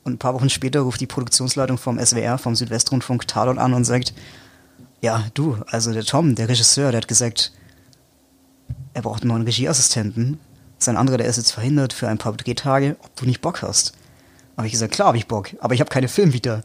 Und 0.03 0.13
ein 0.13 0.19
paar 0.19 0.35
Wochen 0.35 0.51
später 0.51 0.81
ruft 0.81 1.01
die 1.01 1.07
Produktionsleitung 1.07 1.79
vom 1.79 1.99
SWR, 1.99 2.37
vom 2.37 2.55
Südwestrundfunk 2.55 3.27
Talon 3.27 3.57
an 3.57 3.73
und 3.73 3.83
sagt, 3.83 4.13
ja, 5.01 5.25
du, 5.33 5.57
also 5.67 5.93
der 5.93 6.03
Tom, 6.03 6.35
der 6.35 6.49
Regisseur, 6.49 6.91
der 6.91 7.01
hat 7.01 7.07
gesagt, 7.07 7.51
er 8.93 9.01
braucht 9.03 9.21
einen 9.21 9.29
neuen 9.29 9.43
Regieassistenten. 9.43 10.39
Sein 10.79 10.97
anderer, 10.97 11.17
der 11.17 11.27
ist 11.27 11.37
jetzt 11.37 11.51
verhindert 11.51 11.93
für 11.93 12.07
ein 12.07 12.17
paar 12.17 12.33
Drehtage, 12.33 12.97
ob 13.03 13.15
du 13.15 13.25
nicht 13.25 13.41
Bock 13.41 13.61
hast. 13.61 13.93
Habe 14.55 14.67
ich 14.67 14.73
gesagt, 14.73 14.93
klar 14.93 15.09
habe 15.09 15.17
ich 15.17 15.27
Bock, 15.27 15.51
aber 15.59 15.73
ich 15.75 15.79
habe 15.79 15.89
keine 15.89 16.07
Filmvita. 16.07 16.61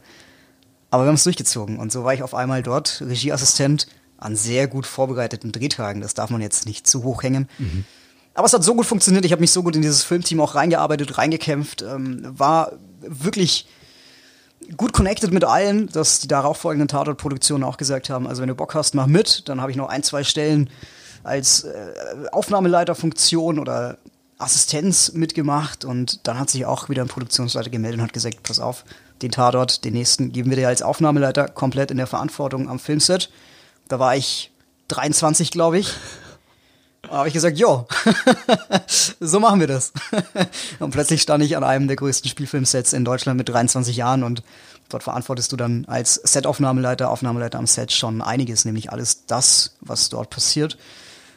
Aber 0.89 1.03
wir 1.03 1.07
haben 1.07 1.15
es 1.15 1.23
durchgezogen 1.23 1.77
und 1.79 1.91
so 1.91 2.03
war 2.03 2.13
ich 2.13 2.23
auf 2.23 2.35
einmal 2.35 2.63
dort 2.63 3.01
Regieassistent 3.01 3.87
an 4.17 4.35
sehr 4.35 4.67
gut 4.67 4.85
vorbereiteten 4.85 5.51
Drehtagen. 5.51 6.01
Das 6.01 6.13
darf 6.13 6.29
man 6.29 6.41
jetzt 6.41 6.65
nicht 6.65 6.87
zu 6.87 7.03
hoch 7.03 7.23
hängen. 7.23 7.47
Mhm. 7.59 7.83
Aber 8.35 8.47
es 8.47 8.53
hat 8.53 8.63
so 8.63 8.73
gut 8.73 8.85
funktioniert, 8.85 9.25
ich 9.25 9.31
habe 9.31 9.41
mich 9.41 9.51
so 9.51 9.61
gut 9.61 9.75
in 9.75 9.81
dieses 9.81 10.03
Filmteam 10.03 10.41
auch 10.41 10.55
reingearbeitet, 10.55 11.17
reingekämpft, 11.17 11.83
ähm, 11.83 12.21
war 12.23 12.73
wirklich 13.01 13.67
gut 14.77 14.93
connected 14.93 15.31
mit 15.31 15.43
allen, 15.43 15.89
dass 15.89 16.19
die 16.19 16.27
darauffolgenden 16.27 16.87
Tatort-Produktionen 16.87 17.63
auch 17.63 17.77
gesagt 17.77 18.09
haben, 18.09 18.27
also 18.27 18.41
wenn 18.41 18.49
du 18.49 18.55
Bock 18.55 18.75
hast, 18.75 18.95
mach 18.95 19.07
mit. 19.07 19.47
Dann 19.49 19.61
habe 19.61 19.71
ich 19.71 19.77
noch 19.77 19.89
ein, 19.89 20.03
zwei 20.03 20.23
Stellen 20.23 20.69
als 21.23 21.63
äh, 21.63 21.93
Aufnahmeleiterfunktion 22.31 23.59
oder 23.59 23.97
Assistenz 24.37 25.13
mitgemacht 25.13 25.85
und 25.85 26.27
dann 26.27 26.37
hat 26.37 26.49
sich 26.49 26.65
auch 26.65 26.89
wieder 26.89 27.01
ein 27.01 27.07
Produktionsleiter 27.07 27.69
gemeldet 27.69 27.99
und 27.99 28.05
hat 28.07 28.13
gesagt, 28.13 28.43
pass 28.43 28.59
auf, 28.59 28.83
den 29.21 29.31
Tatort, 29.31 29.85
den 29.85 29.93
nächsten 29.93 30.31
geben 30.31 30.49
wir 30.49 30.57
dir 30.57 30.67
als 30.67 30.81
Aufnahmeleiter 30.81 31.47
komplett 31.47 31.91
in 31.91 31.97
der 31.97 32.07
Verantwortung 32.07 32.69
am 32.69 32.79
Filmset. 32.79 33.29
Da 33.87 33.99
war 33.99 34.15
ich 34.15 34.51
23, 34.89 35.51
glaube 35.51 35.79
ich. 35.79 35.93
Habe 37.13 37.27
ich 37.27 37.33
gesagt, 37.35 37.59
jo, 37.59 37.85
so 39.19 39.39
machen 39.39 39.59
wir 39.59 39.67
das. 39.67 39.93
und 40.79 40.89
plötzlich 40.89 41.21
stand 41.21 41.43
ich 41.43 41.55
an 41.55 41.63
einem 41.63 41.87
der 41.87 41.95
größten 41.95 42.27
Spielfilmsets 42.27 42.91
in 42.91 43.05
Deutschland 43.05 43.37
mit 43.37 43.47
23 43.49 43.95
Jahren 43.95 44.23
und 44.23 44.41
dort 44.89 45.03
verantwortest 45.03 45.51
du 45.51 45.55
dann 45.55 45.85
als 45.85 46.15
Set-Aufnahmeleiter, 46.15 47.11
Aufnahmeleiter 47.11 47.59
am 47.59 47.67
Set 47.67 47.91
schon 47.91 48.23
einiges, 48.23 48.65
nämlich 48.65 48.91
alles 48.91 49.27
das, 49.27 49.75
was 49.79 50.09
dort 50.09 50.31
passiert. 50.31 50.79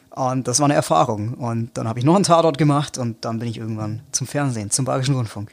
Und 0.09 0.47
das 0.47 0.57
war 0.59 0.65
eine 0.65 0.73
Erfahrung. 0.73 1.35
Und 1.35 1.77
dann 1.77 1.87
habe 1.87 1.99
ich 1.99 2.05
noch 2.05 2.15
einen 2.15 2.23
Tatort 2.23 2.57
gemacht 2.57 2.97
und 2.97 3.23
dann 3.23 3.37
bin 3.37 3.47
ich 3.47 3.59
irgendwann 3.59 4.01
zum 4.11 4.25
Fernsehen, 4.25 4.71
zum 4.71 4.85
Bayerischen 4.85 5.13
Rundfunk. 5.13 5.51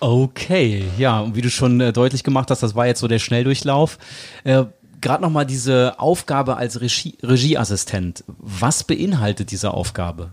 Okay, 0.00 0.84
ja, 0.98 1.20
und 1.20 1.36
wie 1.36 1.42
du 1.42 1.50
schon 1.50 1.80
äh, 1.80 1.92
deutlich 1.92 2.22
gemacht 2.22 2.50
hast, 2.50 2.62
das 2.62 2.74
war 2.74 2.86
jetzt 2.86 3.00
so 3.00 3.08
der 3.08 3.18
Schnelldurchlauf. 3.18 3.98
Äh, 4.44 4.64
gerade 5.00 5.22
noch 5.22 5.30
mal 5.30 5.44
diese 5.44 5.98
Aufgabe 5.98 6.56
als 6.56 6.80
Regie, 6.80 7.16
Regieassistent. 7.22 8.24
Was 8.26 8.84
beinhaltet 8.84 9.50
diese 9.50 9.72
Aufgabe? 9.72 10.32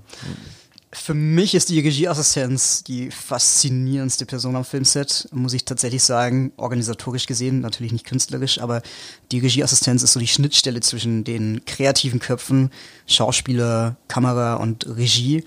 Für 0.94 1.14
mich 1.14 1.54
ist 1.54 1.70
die 1.70 1.82
Regieassistenz 1.82 2.84
die 2.84 3.12
faszinierendste 3.12 4.26
Person 4.26 4.56
am 4.56 4.64
Filmset, 4.64 5.28
muss 5.32 5.54
ich 5.54 5.66
tatsächlich 5.66 6.02
sagen, 6.02 6.54
organisatorisch 6.56 7.26
gesehen, 7.26 7.60
natürlich 7.60 7.92
nicht 7.92 8.06
künstlerisch, 8.06 8.60
aber 8.60 8.82
die 9.32 9.40
Regieassistenz 9.40 10.02
ist 10.04 10.14
so 10.14 10.20
die 10.20 10.28
Schnittstelle 10.28 10.80
zwischen 10.80 11.26
den 11.26 11.66
kreativen 11.66 12.20
Köpfen, 12.20 12.72
Schauspieler, 13.06 13.98
Kamera 14.08 14.56
und 14.56 14.88
Regie 14.88 15.44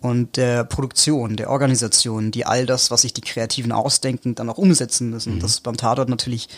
und 0.00 0.36
der 0.36 0.64
Produktion, 0.64 1.36
der 1.36 1.50
Organisation, 1.50 2.30
die 2.30 2.44
all 2.44 2.66
das, 2.66 2.90
was 2.90 3.02
sich 3.02 3.14
die 3.14 3.22
Kreativen 3.22 3.72
ausdenken, 3.72 4.34
dann 4.34 4.50
auch 4.50 4.58
umsetzen 4.58 5.08
müssen. 5.08 5.36
Mhm. 5.36 5.40
Das 5.40 5.52
ist 5.52 5.62
beim 5.62 5.76
Tatort 5.76 6.08
natürlich 6.08 6.48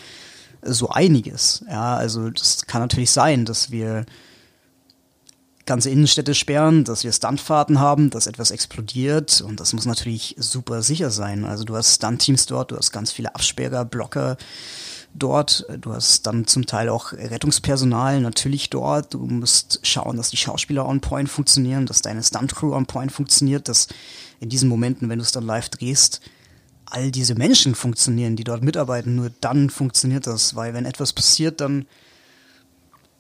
so 0.73 0.91
einiges. 0.91 1.65
Ja, 1.69 1.97
also 1.97 2.31
das 2.31 2.67
kann 2.67 2.81
natürlich 2.81 3.11
sein, 3.11 3.45
dass 3.45 3.71
wir 3.71 4.07
ganze 5.67 5.91
Innenstädte 5.91 6.35
sperren, 6.35 6.85
dass 6.85 7.03
wir 7.03 7.13
Stuntfahrten 7.13 7.81
haben, 7.81 8.11
dass 8.11 8.29
etwas 8.29 8.53
explodiert 8.53 9.41
und 9.41 9.59
das 9.59 9.73
muss 9.73 9.85
natürlich 9.85 10.37
super 10.39 10.83
sicher 10.83 11.11
sein. 11.11 11.45
Also 11.45 11.65
du 11.65 11.77
hast 11.77 11.97
Stunt-Teams 11.97 12.47
dort, 12.47 12.71
du 12.71 12.77
hast 12.77 12.93
ganz 12.93 13.11
viele 13.11 13.35
Absperrer, 13.35 13.85
Blocker 13.85 14.37
dort, 15.13 15.67
du 15.81 15.93
hast 15.93 16.27
dann 16.27 16.47
zum 16.47 16.67
Teil 16.67 16.89
auch 16.89 17.13
Rettungspersonal 17.13 18.21
natürlich 18.21 18.71
dort, 18.71 19.15
du 19.15 19.27
musst 19.27 19.81
schauen, 19.83 20.17
dass 20.17 20.31
die 20.31 20.37
Schauspieler 20.37 20.87
on 20.87 21.01
point 21.01 21.29
funktionieren, 21.29 21.87
dass 21.87 22.01
deine 22.01 22.23
Stunt-Crew 22.23 22.73
on 22.73 22.87
point 22.87 23.11
funktioniert, 23.11 23.69
dass 23.69 23.89
in 24.39 24.49
diesen 24.49 24.69
Momenten, 24.69 25.09
wenn 25.09 25.19
du 25.19 25.25
es 25.25 25.33
dann 25.33 25.45
live 25.47 25.69
drehst, 25.69 26.21
all 26.97 27.11
diese 27.11 27.35
Menschen 27.35 27.75
funktionieren, 27.75 28.37
die 28.37 28.45
dort 28.45 28.63
mitarbeiten, 28.63 29.17
nur 29.17 29.31
dann 29.43 29.69
funktioniert 29.69 30.27
das, 30.27 30.57
weil 30.57 30.73
wenn 30.73 30.87
etwas 30.87 31.13
passiert, 31.13 31.61
dann 31.61 31.85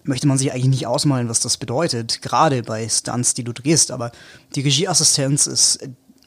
möchte 0.02 0.26
man 0.26 0.38
sich 0.38 0.50
eigentlich 0.50 0.68
nicht 0.68 0.86
ausmalen, 0.86 1.28
was 1.28 1.40
das 1.40 1.58
bedeutet, 1.58 2.22
gerade 2.22 2.62
bei 2.62 2.88
Stunts, 2.88 3.34
die 3.34 3.44
du 3.44 3.52
drehst. 3.52 3.90
Aber 3.90 4.12
die 4.54 4.62
Regieassistenz 4.62 5.46
ist 5.46 5.80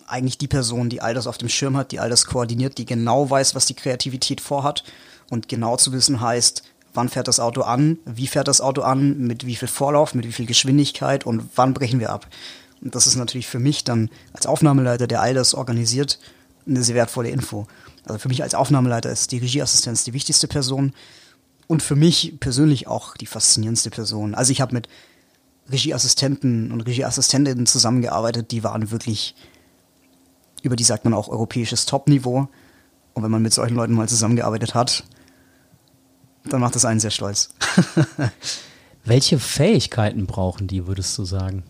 eigentlich 0.05 0.37
die 0.37 0.47
Person, 0.47 0.89
die 0.89 1.01
all 1.01 1.15
das 1.15 1.25
auf 1.25 1.39
dem 1.39 1.49
Schirm 1.49 1.75
hat, 1.75 1.91
die 1.91 1.99
all 1.99 2.09
das 2.09 2.25
koordiniert, 2.25 2.77
die 2.77 2.85
genau 2.85 3.27
weiß, 3.29 3.55
was 3.55 3.65
die 3.65 3.75
Kreativität 3.75 4.41
vorhat. 4.41 4.83
Und 5.31 5.47
genau 5.47 5.75
zu 5.77 5.91
wissen 5.91 6.21
heißt, 6.21 6.63
wann 6.93 7.09
fährt 7.09 7.27
das 7.27 7.39
Auto 7.39 7.61
an, 7.61 7.97
wie 8.05 8.27
fährt 8.27 8.47
das 8.47 8.61
Auto 8.61 8.81
an, 8.81 9.17
mit 9.17 9.45
wie 9.47 9.55
viel 9.55 9.67
Vorlauf, 9.67 10.13
mit 10.13 10.27
wie 10.27 10.33
viel 10.33 10.45
Geschwindigkeit 10.45 11.25
und 11.25 11.49
wann 11.55 11.73
brechen 11.73 11.99
wir 11.99 12.11
ab. 12.11 12.27
Und 12.81 12.93
das 12.93 13.07
ist 13.07 13.15
natürlich 13.15 13.47
für 13.47 13.59
mich 13.59 13.83
dann 13.83 14.09
als 14.33 14.45
Aufnahmeleiter, 14.45 15.07
der 15.07 15.21
all 15.21 15.33
das 15.33 15.55
organisiert, 15.55 16.19
eine 16.69 16.83
sehr 16.83 16.95
wertvolle 16.95 17.29
Info. 17.29 17.67
Also 18.05 18.19
für 18.19 18.27
mich 18.27 18.43
als 18.43 18.55
Aufnahmeleiter 18.55 19.11
ist 19.11 19.31
die 19.31 19.37
Regieassistenz 19.37 20.03
die 20.03 20.13
wichtigste 20.13 20.47
Person 20.47 20.93
und 21.67 21.83
für 21.83 21.95
mich 21.95 22.39
persönlich 22.39 22.87
auch 22.87 23.15
die 23.15 23.25
faszinierendste 23.25 23.89
Person. 23.89 24.33
Also 24.35 24.51
ich 24.51 24.61
habe 24.61 24.73
mit 24.73 24.87
Regieassistenten 25.71 26.71
und 26.71 26.81
Regieassistentinnen 26.81 27.65
zusammengearbeitet, 27.65 28.51
die 28.51 28.63
waren 28.63 28.91
wirklich, 28.91 29.35
über 30.63 30.75
die 30.75 30.83
sagt 30.83 31.05
man 31.05 31.13
auch 31.13 31.29
europäisches 31.29 31.85
Top-Niveau. 31.85 32.49
Und 33.13 33.23
wenn 33.23 33.31
man 33.31 33.41
mit 33.41 33.53
solchen 33.53 33.75
Leuten 33.75 33.93
mal 33.93 34.09
zusammengearbeitet 34.09 34.73
hat, 34.73 35.03
dann 36.45 36.61
macht 36.61 36.75
das 36.75 36.85
einen 36.85 36.99
sehr 36.99 37.11
stolz. 37.11 37.53
Welche 39.05 39.39
Fähigkeiten 39.39 40.25
brauchen 40.25 40.67
die, 40.67 40.87
würdest 40.87 41.17
du 41.17 41.25
sagen? 41.25 41.63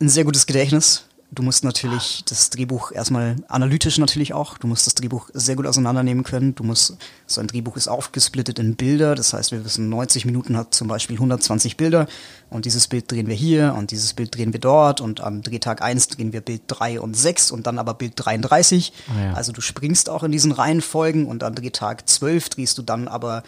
Ein 0.00 0.08
sehr 0.08 0.24
gutes 0.24 0.46
Gedächtnis, 0.46 1.04
Du 1.36 1.42
musst 1.42 1.64
natürlich 1.64 2.24
das 2.26 2.48
Drehbuch 2.48 2.92
erstmal 2.92 3.36
analytisch 3.48 3.98
natürlich 3.98 4.32
auch. 4.32 4.56
Du 4.56 4.66
musst 4.66 4.86
das 4.86 4.94
Drehbuch 4.94 5.28
sehr 5.34 5.54
gut 5.54 5.66
auseinandernehmen 5.66 6.24
können. 6.24 6.54
Du 6.54 6.64
musst, 6.64 6.96
so 7.26 7.42
ein 7.42 7.46
Drehbuch 7.46 7.76
ist 7.76 7.88
aufgesplittet 7.88 8.58
in 8.58 8.74
Bilder. 8.74 9.14
Das 9.14 9.34
heißt, 9.34 9.52
wir 9.52 9.62
wissen, 9.62 9.90
90 9.90 10.24
Minuten 10.24 10.56
hat 10.56 10.72
zum 10.72 10.88
Beispiel 10.88 11.16
120 11.16 11.76
Bilder. 11.76 12.06
Und 12.48 12.64
dieses 12.64 12.88
Bild 12.88 13.12
drehen 13.12 13.26
wir 13.26 13.34
hier 13.34 13.74
und 13.76 13.90
dieses 13.90 14.14
Bild 14.14 14.34
drehen 14.34 14.54
wir 14.54 14.60
dort. 14.60 15.02
Und 15.02 15.20
an 15.20 15.42
Drehtag 15.42 15.82
1 15.82 16.08
drehen 16.08 16.32
wir 16.32 16.40
Bild 16.40 16.62
3 16.68 17.00
und 17.00 17.14
6 17.14 17.50
und 17.50 17.66
dann 17.66 17.78
aber 17.78 17.92
Bild 17.92 18.14
33. 18.16 18.94
Ah, 19.08 19.22
ja. 19.22 19.32
Also 19.34 19.52
du 19.52 19.60
springst 19.60 20.08
auch 20.08 20.22
in 20.22 20.32
diesen 20.32 20.52
Reihenfolgen 20.52 21.26
und 21.26 21.44
an 21.44 21.54
Drehtag 21.54 22.08
12 22.08 22.48
drehst 22.48 22.78
du 22.78 22.82
dann 22.82 23.08
aber 23.08 23.42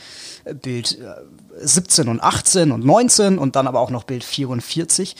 Bild 0.60 0.98
17 1.58 2.08
und 2.08 2.22
18 2.22 2.70
und 2.70 2.84
19 2.84 3.38
und 3.38 3.56
dann 3.56 3.66
aber 3.66 3.80
auch 3.80 3.90
noch 3.90 4.04
Bild 4.04 4.24
44. 4.24 5.16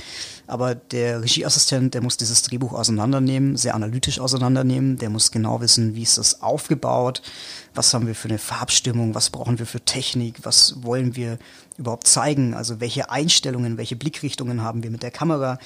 Aber 0.49 0.74
der 0.74 1.20
Regieassistent, 1.22 1.92
der 1.92 2.03
muss 2.03 2.16
dieses 2.16 2.42
Drehbuch 2.42 2.72
auseinandernehmen, 2.72 3.59
sehr 3.59 3.74
analytisch 3.74 4.18
auseinandernehmen. 4.18 4.96
Der 4.96 5.11
muss 5.11 5.30
genau 5.30 5.61
wissen, 5.61 5.94
wie 5.94 6.03
ist 6.03 6.16
das 6.16 6.40
aufgebaut, 6.40 7.20
was 7.74 7.92
haben 7.92 8.07
wir 8.07 8.14
für 8.14 8.28
eine 8.28 8.38
Farbstimmung, 8.38 9.14
was 9.14 9.28
brauchen 9.28 9.59
wir 9.59 9.66
für 9.66 9.82
Technik, 9.82 10.36
was 10.44 10.82
wollen 10.82 11.16
wir 11.16 11.38
überhaupt 11.76 12.07
zeigen, 12.07 12.55
also 12.55 12.80
welche 12.80 13.11
Einstellungen, 13.11 13.76
welche 13.76 13.94
Blickrichtungen 13.94 14.62
haben 14.62 14.82
wir 14.82 14.90
mit 14.90 15.03
der 15.03 15.11
Kamera, 15.11 15.59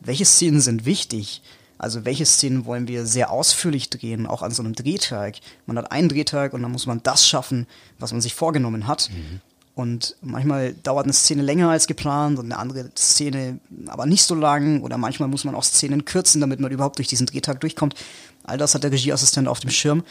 welche 0.00 0.26
Szenen 0.26 0.60
sind 0.60 0.84
wichtig. 0.84 1.42
Also 1.78 2.04
welche 2.04 2.26
Szenen 2.26 2.66
wollen 2.66 2.88
wir 2.88 3.06
sehr 3.06 3.30
ausführlich 3.30 3.88
drehen, 3.88 4.26
auch 4.26 4.42
an 4.42 4.50
so 4.50 4.62
einem 4.62 4.74
Drehtag. 4.74 5.36
Man 5.64 5.78
hat 5.78 5.90
einen 5.90 6.08
Drehtag 6.08 6.52
und 6.52 6.62
dann 6.62 6.72
muss 6.72 6.86
man 6.86 7.02
das 7.02 7.26
schaffen, 7.26 7.66
was 7.98 8.12
man 8.12 8.20
sich 8.20 8.34
vorgenommen 8.34 8.88
hat. 8.88 9.08
Mhm. 9.10 9.40
Und 9.78 10.16
manchmal 10.22 10.74
dauert 10.74 11.04
eine 11.04 11.12
Szene 11.12 11.42
länger 11.42 11.70
als 11.70 11.86
geplant 11.86 12.40
und 12.40 12.46
eine 12.46 12.58
andere 12.58 12.90
Szene 12.96 13.60
aber 13.86 14.06
nicht 14.06 14.24
so 14.24 14.34
lang. 14.34 14.82
Oder 14.82 14.98
manchmal 14.98 15.28
muss 15.28 15.44
man 15.44 15.54
auch 15.54 15.62
Szenen 15.62 16.04
kürzen, 16.04 16.40
damit 16.40 16.58
man 16.58 16.72
überhaupt 16.72 16.98
durch 16.98 17.06
diesen 17.06 17.26
Drehtag 17.26 17.60
durchkommt. 17.60 17.94
All 18.42 18.58
das 18.58 18.74
hat 18.74 18.82
der 18.82 18.90
Regieassistent 18.90 19.46
auf 19.46 19.60
dem 19.60 19.70
Schirm. 19.70 20.02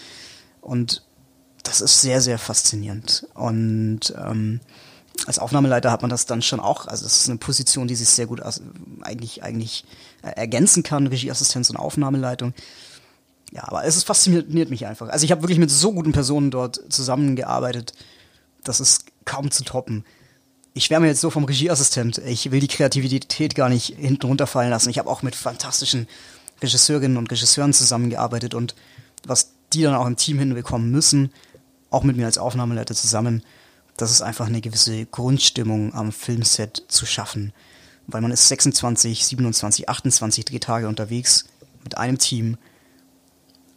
Und 0.62 1.04
das 1.64 1.82
ist 1.82 2.00
sehr, 2.00 2.22
sehr 2.22 2.40
faszinierend. 2.40 3.28
Und 3.34 4.14
ähm, 4.18 4.62
als 5.26 5.38
Aufnahmeleiter 5.38 5.92
hat 5.92 6.02
man 6.02 6.10
das 6.10 6.26
dann 6.26 6.42
schon 6.42 6.62
auch. 6.62 6.88
Also 6.88 7.04
das 7.04 7.18
ist 7.18 7.30
eine 7.30 7.38
Position, 7.38 7.90
die 7.90 7.96
sich 7.96 8.08
sehr 8.08 8.28
gut 8.28 8.42
eigentlich, 9.02 9.44
eigentlich 9.44 9.84
äh, 10.22 10.30
ergänzen 10.30 10.84
kann, 10.84 11.08
Regieassistenz 11.08 11.70
und 11.70 11.76
Aufnahmeleitung. 11.76 12.54
Ja, 13.52 13.68
aber 13.68 13.84
es 13.84 13.98
ist 13.98 14.06
fasziniert 14.06 14.70
mich 14.70 14.86
einfach. 14.86 15.10
Also 15.10 15.26
ich 15.26 15.32
habe 15.32 15.42
wirklich 15.42 15.60
mit 15.60 15.72
so 15.72 15.92
guten 15.92 16.14
Personen 16.14 16.52
dort 16.52 16.82
zusammengearbeitet. 16.88 17.92
Das 18.64 18.80
ist 18.80 18.97
kaum 19.28 19.52
zu 19.52 19.64
toppen. 19.64 20.04
Ich 20.74 20.86
schwärme 20.86 21.08
jetzt 21.08 21.22
so 21.22 21.30
vom 21.30 21.44
Regieassistent. 21.44 22.20
Ich 22.20 22.52
will 22.52 22.60
die 22.60 22.68
Kreativität 22.68 23.54
gar 23.54 23.70
nicht 23.70 23.96
hinten 23.98 24.26
runterfallen 24.26 24.72
lassen. 24.72 24.90
Ich 24.90 24.98
habe 24.98 25.10
auch 25.10 25.22
mit 25.22 25.36
fantastischen 25.36 26.08
Regisseurinnen 26.62 27.18
und 27.18 27.32
Regisseuren 27.32 27.74
zusammengearbeitet 27.74 28.56
und 28.56 28.76
was 29.26 29.52
die 29.74 29.84
dann 29.84 29.96
auch 29.96 30.08
im 30.08 30.16
Team 30.16 30.40
hinbekommen 30.40 30.90
müssen, 30.92 31.32
auch 31.90 32.04
mit 32.04 32.18
mir 32.18 32.26
als 32.26 32.38
Aufnahmeleiter 32.38 32.96
zusammen, 32.96 33.44
das 33.98 34.12
ist 34.12 34.22
einfach 34.22 34.48
eine 34.48 34.62
gewisse 34.62 35.06
Grundstimmung 35.06 35.94
am 35.94 36.12
Filmset 36.12 36.84
zu 36.88 37.06
schaffen. 37.06 37.54
Weil 38.06 38.22
man 38.22 38.32
ist 38.32 38.48
26, 38.48 39.26
27, 39.26 39.90
28 39.90 40.46
Drehtage 40.46 40.88
unterwegs 40.88 41.46
mit 41.84 41.98
einem 41.98 42.18
Team 42.18 42.58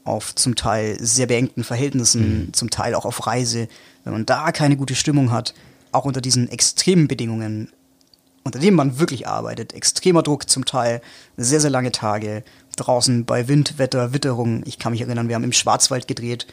auf 0.05 0.35
zum 0.35 0.57
Teil 0.57 0.97
sehr 1.01 1.27
beengten 1.27 1.65
Verhältnissen, 1.65 2.47
mhm. 2.47 2.53
zum 2.53 2.71
Teil 2.71 2.95
auch 2.95 3.05
auf 3.05 3.27
Reise. 3.27 3.69
Wenn 4.05 4.13
man 4.13 4.27
da 4.27 4.53
keine 4.53 4.77
gute 4.77 4.95
Stimmung 4.95 5.31
hat, 5.31 5.55
auch 5.93 6.05
unter 6.05 6.21
diesen 6.21 6.49
extremen 6.51 7.09
Bedingungen, 7.09 7.71
unter 8.45 8.59
denen 8.59 8.77
man 8.77 8.99
wirklich 8.99 9.29
arbeitet, 9.29 9.75
extremer 9.75 10.23
Druck 10.23 10.49
zum 10.49 10.65
Teil, 10.65 11.03
sehr, 11.37 11.61
sehr 11.61 11.71
lange 11.71 11.93
Tage, 11.93 12.43
draußen 12.77 13.25
bei 13.25 13.49
Wind, 13.49 13.79
Wetter, 13.79 14.13
Witterung. 14.13 14.63
Ich 14.67 14.79
kann 14.79 14.93
mich 14.93 15.03
erinnern, 15.03 15.29
wir 15.29 15.35
haben 15.35 15.45
im 15.45 15.53
Schwarzwald 15.53 16.09
gedreht, 16.09 16.47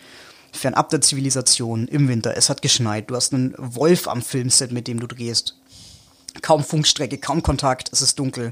fernab 0.52 0.90
der 0.90 1.02
Zivilisation, 1.02 1.88
im 1.88 2.08
Winter. 2.08 2.36
Es 2.36 2.50
hat 2.50 2.62
geschneit, 2.62 3.10
du 3.10 3.16
hast 3.16 3.34
einen 3.34 3.56
Wolf 3.58 4.08
am 4.08 4.22
Filmset, 4.22 4.72
mit 4.72 4.88
dem 4.88 5.00
du 5.00 5.08
drehst. 5.08 5.58
Kaum 6.42 6.64
Funkstrecke, 6.64 7.18
kaum 7.18 7.42
Kontakt, 7.42 7.90
es 7.94 8.02
ist 8.02 8.20
dunkel 8.20 8.52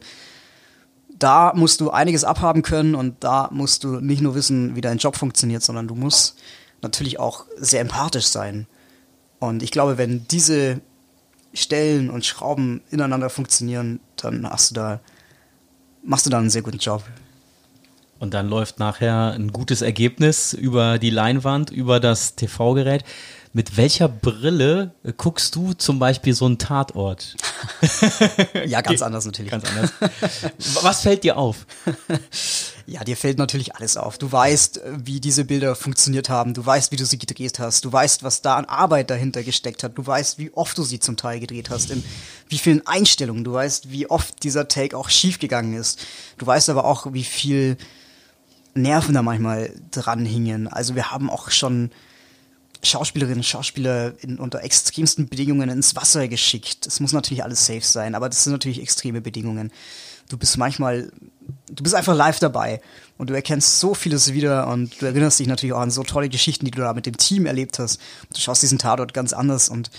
da 1.17 1.53
musst 1.55 1.81
du 1.81 1.91
einiges 1.91 2.23
abhaben 2.23 2.61
können 2.61 2.95
und 2.95 3.23
da 3.23 3.49
musst 3.51 3.83
du 3.83 3.99
nicht 3.99 4.21
nur 4.21 4.35
wissen, 4.35 4.75
wie 4.75 4.81
dein 4.81 4.97
Job 4.97 5.15
funktioniert, 5.15 5.63
sondern 5.63 5.87
du 5.87 5.95
musst 5.95 6.37
natürlich 6.81 7.19
auch 7.19 7.45
sehr 7.57 7.81
empathisch 7.81 8.27
sein. 8.27 8.67
Und 9.39 9.63
ich 9.63 9.71
glaube, 9.71 9.97
wenn 9.97 10.27
diese 10.27 10.81
Stellen 11.53 12.09
und 12.09 12.25
Schrauben 12.25 12.81
ineinander 12.89 13.29
funktionieren, 13.29 13.99
dann 14.17 14.49
hast 14.49 14.71
du 14.71 14.75
da, 14.75 14.99
machst 16.03 16.25
du 16.25 16.29
da 16.29 16.39
einen 16.39 16.49
sehr 16.49 16.61
guten 16.61 16.79
Job. 16.79 17.03
Und 18.19 18.33
dann 18.33 18.49
läuft 18.49 18.79
nachher 18.79 19.31
ein 19.31 19.51
gutes 19.51 19.81
Ergebnis 19.81 20.53
über 20.53 20.99
die 20.99 21.09
Leinwand, 21.09 21.69
über 21.69 21.99
das 21.99 22.35
TV-Gerät. 22.35 23.03
Mit 23.55 23.77
welcher 23.77 24.09
Brille 24.09 24.93
guckst 25.15 25.55
du 25.55 25.71
zum 25.71 25.97
Beispiel 25.97 26.33
so 26.33 26.45
einen 26.45 26.57
Tatort? 26.57 27.37
ja, 28.65 28.81
ganz 28.81 29.01
anders 29.01 29.25
natürlich. 29.25 29.49
Ganz 29.49 29.63
anders. 29.63 29.93
Was 30.81 31.01
fällt 31.01 31.23
dir 31.23 31.37
auf? 31.37 31.65
Ja, 32.87 33.03
dir 33.03 33.17
fällt 33.17 33.39
natürlich 33.39 33.73
alles 33.73 33.97
auf. 33.97 34.19
Du 34.19 34.31
weißt, 34.31 34.79
wie 35.03 35.19
diese 35.19 35.43
Bilder 35.43 35.75
funktioniert 35.75 36.29
haben. 36.29 36.53
Du 36.53 36.63
weißt, 36.63 36.91
wie 36.91 36.97
du 36.97 37.03
sie 37.03 37.17
gedreht 37.17 37.57
hast. 37.57 37.83
Du 37.83 37.91
weißt, 37.91 38.21
was 38.21 38.43
da 38.43 38.57
an 38.57 38.65
Arbeit 38.65 39.09
dahinter 39.09 39.41
gesteckt 39.41 39.81
hat. 39.83 39.97
Du 39.97 40.05
weißt, 40.05 40.37
wie 40.37 40.53
oft 40.53 40.77
du 40.77 40.83
sie 40.83 40.99
zum 40.99 41.17
Teil 41.17 41.39
gedreht 41.39 41.71
hast. 41.71 41.89
In 41.89 42.03
wie 42.47 42.59
vielen 42.59 42.85
Einstellungen. 42.85 43.43
Du 43.43 43.53
weißt, 43.53 43.89
wie 43.89 44.07
oft 44.07 44.43
dieser 44.43 44.67
Take 44.67 44.95
auch 44.95 45.09
schiefgegangen 45.09 45.73
ist. 45.73 45.99
Du 46.37 46.45
weißt 46.45 46.69
aber 46.69 46.85
auch, 46.85 47.11
wie 47.11 47.23
viel 47.23 47.75
Nerven 48.75 49.15
da 49.15 49.23
manchmal 49.23 49.73
dran 49.89 50.23
hingen. 50.23 50.67
Also 50.67 50.93
wir 50.93 51.09
haben 51.09 51.31
auch 51.31 51.49
schon 51.49 51.89
Schauspielerinnen 52.85 53.39
und 53.39 53.45
Schauspieler 53.45 54.13
in, 54.21 54.39
unter 54.39 54.63
extremsten 54.63 55.27
Bedingungen 55.27 55.69
ins 55.69 55.95
Wasser 55.95 56.27
geschickt. 56.27 56.87
Es 56.87 56.99
muss 56.99 57.13
natürlich 57.13 57.43
alles 57.43 57.65
safe 57.65 57.81
sein, 57.81 58.15
aber 58.15 58.29
das 58.29 58.43
sind 58.43 58.53
natürlich 58.53 58.81
extreme 58.81 59.21
Bedingungen. 59.21 59.71
Du 60.29 60.37
bist 60.37 60.57
manchmal 60.57 61.11
du 61.69 61.83
bist 61.83 61.95
einfach 61.95 62.15
live 62.15 62.39
dabei 62.39 62.81
und 63.17 63.29
du 63.29 63.33
erkennst 63.33 63.79
so 63.79 63.93
vieles 63.93 64.33
wieder 64.33 64.67
und 64.67 65.01
du 65.01 65.05
erinnerst 65.05 65.39
dich 65.39 65.47
natürlich 65.47 65.73
auch 65.73 65.81
an 65.81 65.91
so 65.91 66.03
tolle 66.03 66.29
Geschichten, 66.29 66.65
die 66.65 66.71
du 66.71 66.81
da 66.81 66.93
mit 66.93 67.05
dem 67.05 67.17
Team 67.17 67.45
erlebt 67.45 67.79
hast. 67.79 67.99
Du 68.33 68.39
schaust 68.39 68.61
diesen 68.61 68.77
Tatort 68.77 69.13
ganz 69.13 69.33
anders 69.33 69.69
und 69.69 69.89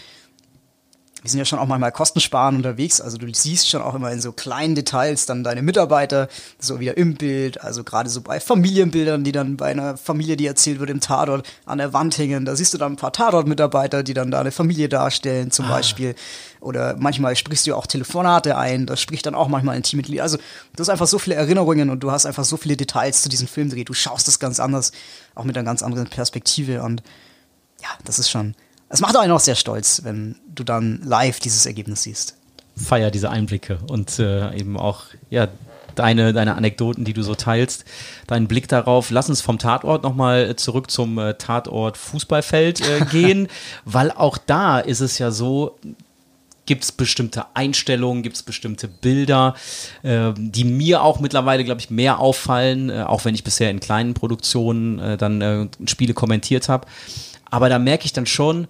wir 1.27 1.31
sind 1.31 1.39
ja 1.41 1.45
schon 1.45 1.59
auch 1.59 1.66
manchmal 1.66 1.91
kostensparen 1.91 2.55
unterwegs. 2.55 3.01
Also 3.01 3.18
du 3.18 3.27
siehst 3.35 3.68
schon 3.68 3.83
auch 3.83 3.97
immer 3.97 4.12
in 4.12 4.20
so 4.20 4.31
kleinen 4.31 4.77
Details 4.77 5.27
dann 5.27 5.43
deine 5.43 5.61
Mitarbeiter 5.61 6.29
so 6.61 6.79
wieder 6.79 6.97
im 6.97 7.14
Bild. 7.14 7.61
Also 7.61 7.83
gerade 7.83 8.09
so 8.09 8.20
bei 8.20 8.39
Familienbildern, 8.39 9.24
die 9.24 9.33
dann 9.33 9.57
bei 9.57 9.66
einer 9.66 9.97
Familie, 9.97 10.37
die 10.37 10.47
erzählt 10.47 10.79
wird, 10.79 10.89
im 10.89 11.01
Tatort 11.01 11.45
an 11.64 11.79
der 11.79 11.93
Wand 11.93 12.16
hängen. 12.16 12.45
Da 12.45 12.55
siehst 12.55 12.74
du 12.74 12.79
dann 12.79 12.93
ein 12.93 12.97
paar 12.97 13.12
Tatort-Mitarbeiter, 13.12 14.05
die 14.05 14.14
dann 14.14 14.31
da 14.31 14.39
eine 14.39 14.53
Familie 14.53 14.89
darstellen 14.89 15.51
zum 15.51 15.64
ah. 15.64 15.70
Beispiel. 15.70 16.14
Oder 16.61 16.95
manchmal 16.97 17.35
sprichst 17.35 17.66
du 17.66 17.74
auch 17.74 17.89
Telefonate 17.89 18.57
ein. 18.57 18.87
Das 18.87 19.01
spricht 19.01 19.27
dann 19.27 19.35
auch 19.35 19.49
manchmal 19.49 19.74
ein 19.74 19.83
Teammitglied. 19.83 20.20
Also 20.20 20.37
du 20.37 20.81
hast 20.81 20.91
einfach 20.91 21.09
so 21.09 21.18
viele 21.18 21.35
Erinnerungen 21.35 21.91
und 21.91 22.05
du 22.05 22.12
hast 22.12 22.24
einfach 22.24 22.45
so 22.45 22.57
viele 22.57 22.77
Details 22.77 23.22
zu 23.22 23.29
diesem 23.29 23.49
Filmdreh. 23.49 23.83
Du 23.83 23.95
schaust 23.95 24.29
das 24.29 24.39
ganz 24.39 24.61
anders, 24.61 24.93
auch 25.35 25.43
mit 25.43 25.57
einer 25.57 25.64
ganz 25.64 25.83
anderen 25.83 26.07
Perspektive. 26.07 26.85
Und 26.85 27.03
ja, 27.83 27.89
das 28.05 28.20
ist 28.20 28.31
schon 28.31 28.55
es 28.89 29.01
macht 29.01 29.16
einen 29.16 29.32
auch 29.32 29.41
sehr 29.41 29.57
stolz, 29.57 30.03
wenn 30.05 30.37
du 30.55 30.64
dann 30.64 31.01
live 31.03 31.41
dieses 31.41 31.66
Ergebnis 31.66 32.03
siehst. 32.03 32.37
Feier 32.76 33.11
diese 33.11 33.30
Einblicke 33.30 33.78
und 33.89 34.18
äh, 34.18 34.55
eben 34.57 34.76
auch, 34.76 35.05
ja, 35.30 35.49
deine, 35.95 36.32
deine 36.32 36.55
Anekdoten, 36.55 37.05
die 37.05 37.14
du 37.14 37.22
so 37.22 37.34
teilst, 37.34 37.84
deinen 38.26 38.49
Blick 38.49 38.68
darauf. 38.68 39.11
Lass 39.11 39.28
uns 39.28 39.41
vom 39.41 39.59
Tatort 39.59 40.03
nochmal 40.03 40.55
zurück 40.57 40.91
zum 40.91 41.18
äh, 41.18 41.34
Tatort 41.34 41.97
Fußballfeld 41.97 42.80
äh, 42.80 43.05
gehen, 43.11 43.49
weil 43.84 44.11
auch 44.11 44.39
da 44.39 44.78
ist 44.78 45.01
es 45.01 45.18
ja 45.18 45.30
so, 45.30 45.78
gibt 46.66 46.84
es 46.84 46.93
bestimmte 46.93 47.47
Einstellungen, 47.55 48.22
gibt 48.22 48.37
es 48.37 48.43
bestimmte 48.43 48.89
Bilder, 48.89 49.55
äh, 50.03 50.32
die 50.37 50.64
mir 50.64 51.03
auch 51.03 51.20
mittlerweile, 51.20 51.64
glaube 51.64 51.80
ich, 51.80 51.91
mehr 51.91 52.18
auffallen, 52.18 52.91
äh, 52.91 53.05
auch 53.07 53.24
wenn 53.24 53.34
ich 53.34 53.45
bisher 53.45 53.70
in 53.70 53.80
kleinen 53.80 54.14
Produktionen 54.14 54.99
äh, 54.99 55.16
dann 55.16 55.41
äh, 55.41 55.66
Spiele 55.87 56.12
kommentiert 56.12 56.68
habe. 56.68 56.87
Aber 57.57 57.70
da 57.70 57.78
merke 57.78 58.04
ich 58.04 58.12
dann 58.12 58.26
schon, 58.26 58.68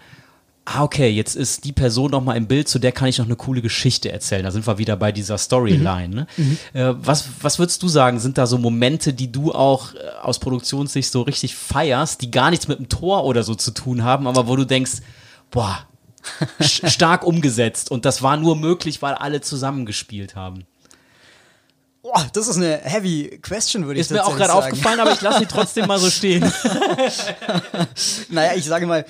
ah, 0.64 0.84
okay, 0.84 1.08
jetzt 1.08 1.34
ist 1.34 1.64
die 1.64 1.72
Person 1.72 2.12
noch 2.12 2.22
mal 2.22 2.36
im 2.36 2.46
Bild, 2.46 2.68
zu 2.68 2.78
der 2.78 2.92
kann 2.92 3.08
ich 3.08 3.18
noch 3.18 3.24
eine 3.24 3.34
coole 3.34 3.60
Geschichte 3.60 4.12
erzählen. 4.12 4.44
Da 4.44 4.52
sind 4.52 4.64
wir 4.64 4.78
wieder 4.78 4.94
bei 4.96 5.10
dieser 5.10 5.38
Storyline. 5.38 6.14
Ne? 6.14 6.26
Mhm. 6.36 6.58
Äh, 6.72 6.94
was, 7.04 7.30
was 7.40 7.58
würdest 7.58 7.82
du 7.82 7.88
sagen, 7.88 8.20
sind 8.20 8.38
da 8.38 8.46
so 8.46 8.58
Momente, 8.58 9.12
die 9.12 9.32
du 9.32 9.50
auch 9.50 9.92
äh, 9.94 9.96
aus 10.22 10.38
Produktionssicht 10.38 11.10
so 11.10 11.22
richtig 11.22 11.56
feierst, 11.56 12.22
die 12.22 12.30
gar 12.30 12.50
nichts 12.50 12.68
mit 12.68 12.78
dem 12.78 12.88
Tor 12.88 13.24
oder 13.24 13.42
so 13.42 13.56
zu 13.56 13.72
tun 13.72 14.04
haben, 14.04 14.28
aber 14.28 14.46
wo 14.46 14.54
du 14.54 14.64
denkst, 14.64 14.98
boah, 15.50 15.80
stark 16.60 17.26
umgesetzt 17.26 17.90
und 17.90 18.04
das 18.04 18.22
war 18.22 18.36
nur 18.36 18.54
möglich, 18.54 19.02
weil 19.02 19.14
alle 19.14 19.40
zusammengespielt 19.40 20.36
haben? 20.36 20.62
Boah, 22.06 22.24
das 22.34 22.46
ist 22.46 22.56
eine 22.56 22.78
heavy 22.84 23.36
question, 23.42 23.88
würde 23.88 23.98
ich 23.98 24.06
sagen. 24.06 24.20
Ist 24.20 24.24
mir 24.24 24.32
auch 24.32 24.36
gerade 24.36 24.54
aufgefallen, 24.54 25.00
aber 25.00 25.10
ich 25.10 25.20
lasse 25.22 25.40
sie 25.40 25.46
trotzdem 25.46 25.88
mal 25.88 25.98
so 25.98 26.08
stehen. 26.08 26.40
naja, 28.28 28.52
ich 28.54 28.64
sage 28.64 28.86
mal, 28.86 29.04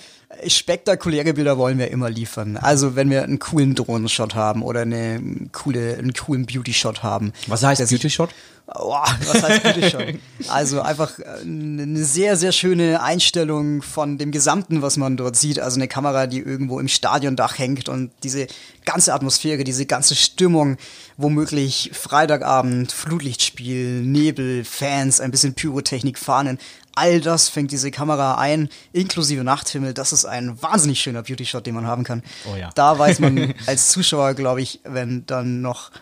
spektakuläre 0.46 1.34
Bilder 1.34 1.58
wollen 1.58 1.76
wir 1.76 1.90
immer 1.90 2.08
liefern. 2.08 2.56
Also 2.56 2.96
wenn 2.96 3.10
wir 3.10 3.22
einen 3.22 3.38
coolen 3.38 3.74
Drohnenshot 3.74 4.34
haben 4.34 4.62
oder 4.62 4.80
eine 4.80 5.20
coole, 5.52 5.98
einen 5.98 6.14
coolen 6.14 6.46
Beauty-Shot 6.46 7.02
haben. 7.02 7.34
Was 7.46 7.62
heißt 7.62 7.86
Beauty-Shot? 7.86 8.30
Oh, 8.74 8.96
was 9.26 9.42
heißt 9.42 9.62
bitte 9.62 9.90
schon? 9.90 10.20
Also 10.48 10.82
einfach 10.82 11.20
äh, 11.20 11.42
eine 11.42 12.04
sehr, 12.04 12.36
sehr 12.36 12.50
schöne 12.50 13.00
Einstellung 13.00 13.80
von 13.80 14.18
dem 14.18 14.32
Gesamten, 14.32 14.82
was 14.82 14.96
man 14.96 15.16
dort 15.16 15.36
sieht. 15.36 15.60
Also 15.60 15.76
eine 15.76 15.86
Kamera, 15.86 16.26
die 16.26 16.40
irgendwo 16.40 16.80
im 16.80 16.88
Stadiondach 16.88 17.58
hängt 17.58 17.88
und 17.88 18.10
diese 18.24 18.48
ganze 18.84 19.14
Atmosphäre, 19.14 19.62
diese 19.62 19.86
ganze 19.86 20.16
Stimmung, 20.16 20.78
womöglich 21.16 21.92
Freitagabend, 21.94 22.90
Flutlichtspiel, 22.90 24.02
Nebel, 24.02 24.64
Fans, 24.64 25.20
ein 25.20 25.30
bisschen 25.30 25.54
Pyrotechnik, 25.54 26.18
Fahnen. 26.18 26.58
All 26.96 27.20
das 27.20 27.48
fängt 27.48 27.70
diese 27.70 27.92
Kamera 27.92 28.36
ein, 28.36 28.68
inklusive 28.92 29.44
Nachthimmel. 29.44 29.94
Das 29.94 30.12
ist 30.12 30.24
ein 30.24 30.60
wahnsinnig 30.60 31.00
schöner 31.00 31.22
Beauty-Shot, 31.22 31.66
den 31.66 31.74
man 31.74 31.86
haben 31.86 32.02
kann. 32.02 32.22
Oh 32.50 32.56
ja. 32.56 32.70
Da 32.74 32.98
weiß 32.98 33.20
man 33.20 33.54
als 33.66 33.90
Zuschauer, 33.90 34.34
glaube 34.34 34.62
ich, 34.62 34.80
wenn 34.82 35.24
dann 35.26 35.60
noch 35.60 35.92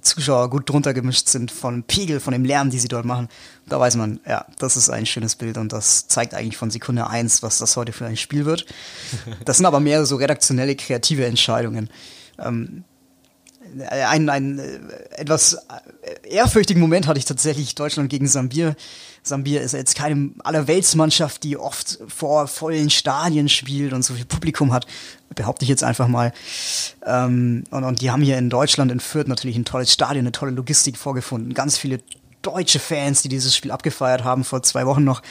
Zuschauer 0.00 0.50
gut 0.50 0.68
drunter 0.68 0.94
gemischt 0.94 1.28
sind 1.28 1.50
von 1.50 1.82
Pegel, 1.82 2.20
von 2.20 2.32
dem 2.32 2.44
Lärm, 2.44 2.70
die 2.70 2.78
sie 2.78 2.88
dort 2.88 3.04
machen. 3.04 3.28
Da 3.68 3.78
weiß 3.78 3.96
man, 3.96 4.20
ja, 4.26 4.46
das 4.58 4.76
ist 4.76 4.90
ein 4.90 5.06
schönes 5.06 5.36
Bild 5.36 5.58
und 5.58 5.72
das 5.72 6.08
zeigt 6.08 6.34
eigentlich 6.34 6.56
von 6.56 6.70
Sekunde 6.70 7.08
eins, 7.08 7.42
was 7.42 7.58
das 7.58 7.76
heute 7.76 7.92
für 7.92 8.06
ein 8.06 8.16
Spiel 8.16 8.44
wird. 8.44 8.66
Das 9.44 9.56
sind 9.56 9.66
aber 9.66 9.80
mehr 9.80 10.06
so 10.06 10.16
redaktionelle, 10.16 10.76
kreative 10.76 11.26
Entscheidungen. 11.26 11.88
Ähm, 12.38 12.84
einen, 13.88 14.28
einen 14.28 14.58
äh, 14.58 14.78
etwas 15.16 15.58
ehrfürchtigen 16.24 16.80
Moment 16.80 17.06
hatte 17.06 17.18
ich 17.18 17.24
tatsächlich 17.24 17.74
Deutschland 17.74 18.10
gegen 18.10 18.26
Sambir. 18.26 18.74
Sambir 19.22 19.60
ist 19.60 19.72
jetzt 19.72 19.94
keine 19.94 20.30
Allerweltsmannschaft, 20.44 21.42
die 21.44 21.56
oft 21.56 21.98
vor 22.08 22.46
vollen 22.46 22.90
Stadien 22.90 23.48
spielt 23.48 23.92
und 23.92 24.02
so 24.02 24.14
viel 24.14 24.24
Publikum 24.24 24.72
hat, 24.72 24.86
behaupte 25.34 25.64
ich 25.64 25.68
jetzt 25.68 25.84
einfach 25.84 26.08
mal. 26.08 26.32
Ähm, 27.06 27.64
und, 27.70 27.84
und 27.84 28.00
die 28.00 28.10
haben 28.10 28.22
hier 28.22 28.38
in 28.38 28.50
Deutschland, 28.50 28.90
in 28.90 29.00
Fürth 29.00 29.28
natürlich 29.28 29.56
ein 29.56 29.64
tolles 29.64 29.92
Stadion, 29.92 30.24
eine 30.24 30.32
tolle 30.32 30.52
Logistik 30.52 30.96
vorgefunden. 30.96 31.54
Ganz 31.54 31.76
viele 31.76 32.00
deutsche 32.42 32.78
Fans, 32.78 33.22
die 33.22 33.28
dieses 33.28 33.54
Spiel 33.54 33.70
abgefeiert 33.70 34.24
haben 34.24 34.44
vor 34.44 34.62
zwei 34.62 34.86
Wochen 34.86 35.04
noch. 35.04 35.22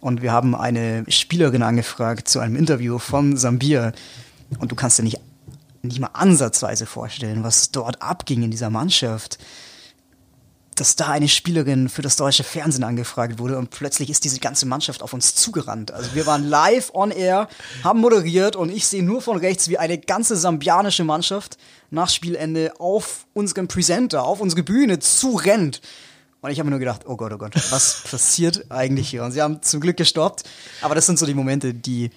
Und 0.00 0.22
wir 0.22 0.32
haben 0.32 0.54
eine 0.54 1.04
Spielerin 1.08 1.62
angefragt 1.62 2.28
zu 2.28 2.40
einem 2.40 2.56
Interview 2.56 2.98
von 2.98 3.36
Sambir. 3.36 3.92
Und 4.58 4.70
du 4.70 4.76
kannst 4.76 4.98
dir 4.98 5.02
nicht, 5.02 5.20
nicht 5.82 6.00
mal 6.00 6.10
ansatzweise 6.12 6.86
vorstellen, 6.86 7.44
was 7.44 7.70
dort 7.70 8.02
abging 8.02 8.42
in 8.42 8.50
dieser 8.50 8.70
Mannschaft 8.70 9.38
dass 10.80 10.96
da 10.96 11.08
eine 11.08 11.28
Spielerin 11.28 11.88
für 11.88 12.02
das 12.02 12.16
deutsche 12.16 12.44
Fernsehen 12.44 12.84
angefragt 12.84 13.38
wurde 13.38 13.58
und 13.58 13.70
plötzlich 13.70 14.10
ist 14.10 14.24
diese 14.24 14.40
ganze 14.40 14.66
Mannschaft 14.66 15.02
auf 15.02 15.12
uns 15.12 15.34
zugerannt. 15.34 15.92
Also 15.92 16.14
wir 16.14 16.26
waren 16.26 16.44
live 16.44 16.90
on 16.94 17.10
air, 17.10 17.48
haben 17.82 18.00
moderiert 18.00 18.56
und 18.56 18.70
ich 18.70 18.86
sehe 18.86 19.02
nur 19.02 19.20
von 19.20 19.36
rechts, 19.36 19.68
wie 19.68 19.78
eine 19.78 19.98
ganze 19.98 20.36
sambianische 20.36 21.04
Mannschaft 21.04 21.58
nach 21.90 22.08
Spielende 22.08 22.72
auf 22.78 23.26
unseren 23.34 23.68
Presenter, 23.68 24.24
auf 24.24 24.40
unsere 24.40 24.62
Bühne 24.62 24.98
zurennt. 24.98 25.80
Und 26.40 26.50
ich 26.50 26.58
habe 26.60 26.66
mir 26.66 26.70
nur 26.70 26.78
gedacht, 26.78 27.02
oh 27.06 27.16
Gott, 27.16 27.32
oh 27.32 27.38
Gott, 27.38 27.54
was 27.70 28.02
passiert 28.08 28.70
eigentlich 28.70 29.10
hier? 29.10 29.24
Und 29.24 29.32
sie 29.32 29.42
haben 29.42 29.60
zum 29.62 29.80
Glück 29.80 29.96
gestoppt. 29.96 30.44
Aber 30.82 30.94
das 30.94 31.06
sind 31.06 31.18
so 31.18 31.26
die 31.26 31.34
Momente, 31.34 31.74
die 31.74 32.10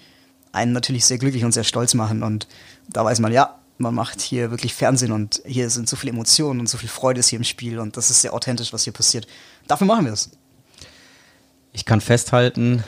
einen 0.52 0.72
natürlich 0.72 1.04
sehr 1.04 1.18
glücklich 1.18 1.44
und 1.44 1.52
sehr 1.52 1.64
stolz 1.64 1.94
machen. 1.94 2.22
Und 2.22 2.46
da 2.88 3.04
weiß 3.04 3.18
man, 3.18 3.32
ja, 3.32 3.58
man 3.82 3.94
macht 3.94 4.20
hier 4.20 4.50
wirklich 4.50 4.74
Fernsehen 4.74 5.12
und 5.12 5.42
hier 5.44 5.68
sind 5.68 5.88
so 5.88 5.96
viele 5.96 6.12
Emotionen 6.12 6.60
und 6.60 6.68
so 6.68 6.78
viel 6.78 6.88
Freude 6.88 7.20
ist 7.20 7.28
hier 7.28 7.38
im 7.38 7.44
Spiel 7.44 7.78
und 7.78 7.96
das 7.96 8.10
ist 8.10 8.22
sehr 8.22 8.32
authentisch, 8.32 8.72
was 8.72 8.84
hier 8.84 8.92
passiert. 8.92 9.26
Dafür 9.66 9.86
machen 9.86 10.06
wir 10.06 10.12
es. 10.12 10.30
Ich 11.72 11.84
kann 11.84 12.00
festhalten, 12.00 12.82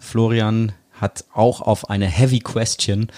Florian 0.00 0.72
hat 0.92 1.24
auch 1.32 1.60
auf 1.60 1.90
eine 1.90 2.06
Heavy 2.06 2.40
Question 2.40 3.08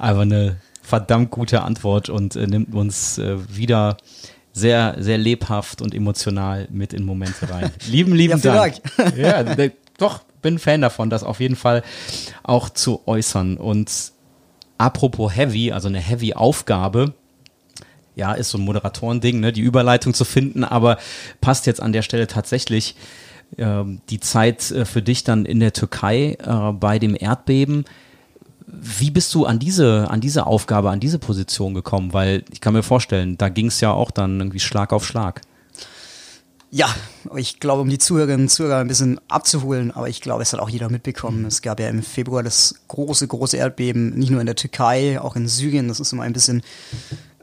aber 0.00 0.22
eine 0.22 0.56
verdammt 0.82 1.30
gute 1.30 1.62
Antwort 1.62 2.08
und 2.08 2.34
äh, 2.34 2.46
nimmt 2.46 2.74
uns 2.74 3.18
äh, 3.18 3.36
wieder 3.54 3.98
sehr, 4.52 4.96
sehr 4.98 5.18
lebhaft 5.18 5.82
und 5.82 5.94
emotional 5.94 6.66
mit 6.70 6.92
in 6.92 7.04
Momente 7.04 7.48
rein. 7.48 7.70
Lieben, 7.86 8.14
lieben 8.14 8.40
ja, 8.40 8.54
Dank. 8.54 8.80
Dank. 8.96 9.16
ja, 9.16 9.44
doch, 9.98 10.22
bin 10.42 10.58
Fan 10.58 10.80
davon, 10.80 11.10
das 11.10 11.22
auf 11.22 11.38
jeden 11.38 11.54
Fall 11.54 11.84
auch 12.42 12.70
zu 12.70 13.06
äußern. 13.06 13.58
Und 13.58 14.12
Apropos 14.80 15.36
Heavy, 15.36 15.72
also 15.72 15.88
eine 15.88 15.98
Heavy-Aufgabe, 15.98 17.12
ja, 18.16 18.32
ist 18.32 18.48
so 18.48 18.56
ein 18.56 18.64
Moderatoren-Ding, 18.64 19.38
ne, 19.38 19.52
die 19.52 19.60
Überleitung 19.60 20.14
zu 20.14 20.24
finden, 20.24 20.64
aber 20.64 20.96
passt 21.42 21.66
jetzt 21.66 21.82
an 21.82 21.92
der 21.92 22.00
Stelle 22.00 22.26
tatsächlich 22.26 22.96
äh, 23.58 23.84
die 24.08 24.20
Zeit 24.20 24.70
äh, 24.70 24.86
für 24.86 25.02
dich 25.02 25.22
dann 25.22 25.44
in 25.44 25.60
der 25.60 25.74
Türkei 25.74 26.38
äh, 26.42 26.72
bei 26.72 26.98
dem 26.98 27.14
Erdbeben. 27.14 27.84
Wie 28.66 29.10
bist 29.10 29.34
du 29.34 29.44
an 29.44 29.58
diese, 29.58 30.10
an 30.10 30.22
diese 30.22 30.46
Aufgabe, 30.46 30.88
an 30.88 31.00
diese 31.00 31.18
Position 31.18 31.74
gekommen? 31.74 32.14
Weil 32.14 32.44
ich 32.50 32.62
kann 32.62 32.72
mir 32.72 32.82
vorstellen, 32.82 33.36
da 33.36 33.50
ging 33.50 33.66
es 33.66 33.82
ja 33.82 33.92
auch 33.92 34.10
dann 34.10 34.40
irgendwie 34.40 34.60
Schlag 34.60 34.94
auf 34.94 35.04
Schlag. 35.04 35.42
Ja, 36.72 36.94
ich 37.34 37.58
glaube, 37.58 37.82
um 37.82 37.88
die 37.88 37.98
Zuhörerinnen 37.98 38.42
und 38.42 38.48
Zuhörer 38.48 38.78
ein 38.78 38.86
bisschen 38.86 39.20
abzuholen, 39.26 39.90
aber 39.90 40.08
ich 40.08 40.20
glaube, 40.20 40.42
es 40.42 40.52
hat 40.52 40.60
auch 40.60 40.68
jeder 40.68 40.88
mitbekommen. 40.88 41.44
Es 41.44 41.62
gab 41.62 41.80
ja 41.80 41.88
im 41.88 42.02
Februar 42.02 42.44
das 42.44 42.76
große, 42.86 43.26
große 43.26 43.56
Erdbeben, 43.56 44.10
nicht 44.10 44.30
nur 44.30 44.40
in 44.40 44.46
der 44.46 44.54
Türkei, 44.54 45.20
auch 45.20 45.34
in 45.34 45.48
Syrien. 45.48 45.88
Das 45.88 45.98
ist 45.98 46.12
immer 46.12 46.22
ein 46.22 46.32
bisschen 46.32 46.62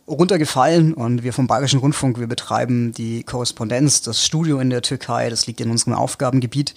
runtergefallen 0.07 0.93
und 0.93 1.23
wir 1.23 1.33
vom 1.33 1.47
Bayerischen 1.47 1.81
Rundfunk, 1.81 2.19
wir 2.19 2.27
betreiben 2.27 2.93
die 2.93 3.23
Korrespondenz, 3.23 4.01
das 4.01 4.25
Studio 4.25 4.59
in 4.59 4.69
der 4.69 4.81
Türkei, 4.81 5.29
das 5.29 5.45
liegt 5.45 5.59
in 5.59 5.69
unserem 5.69 5.93
Aufgabengebiet. 5.93 6.73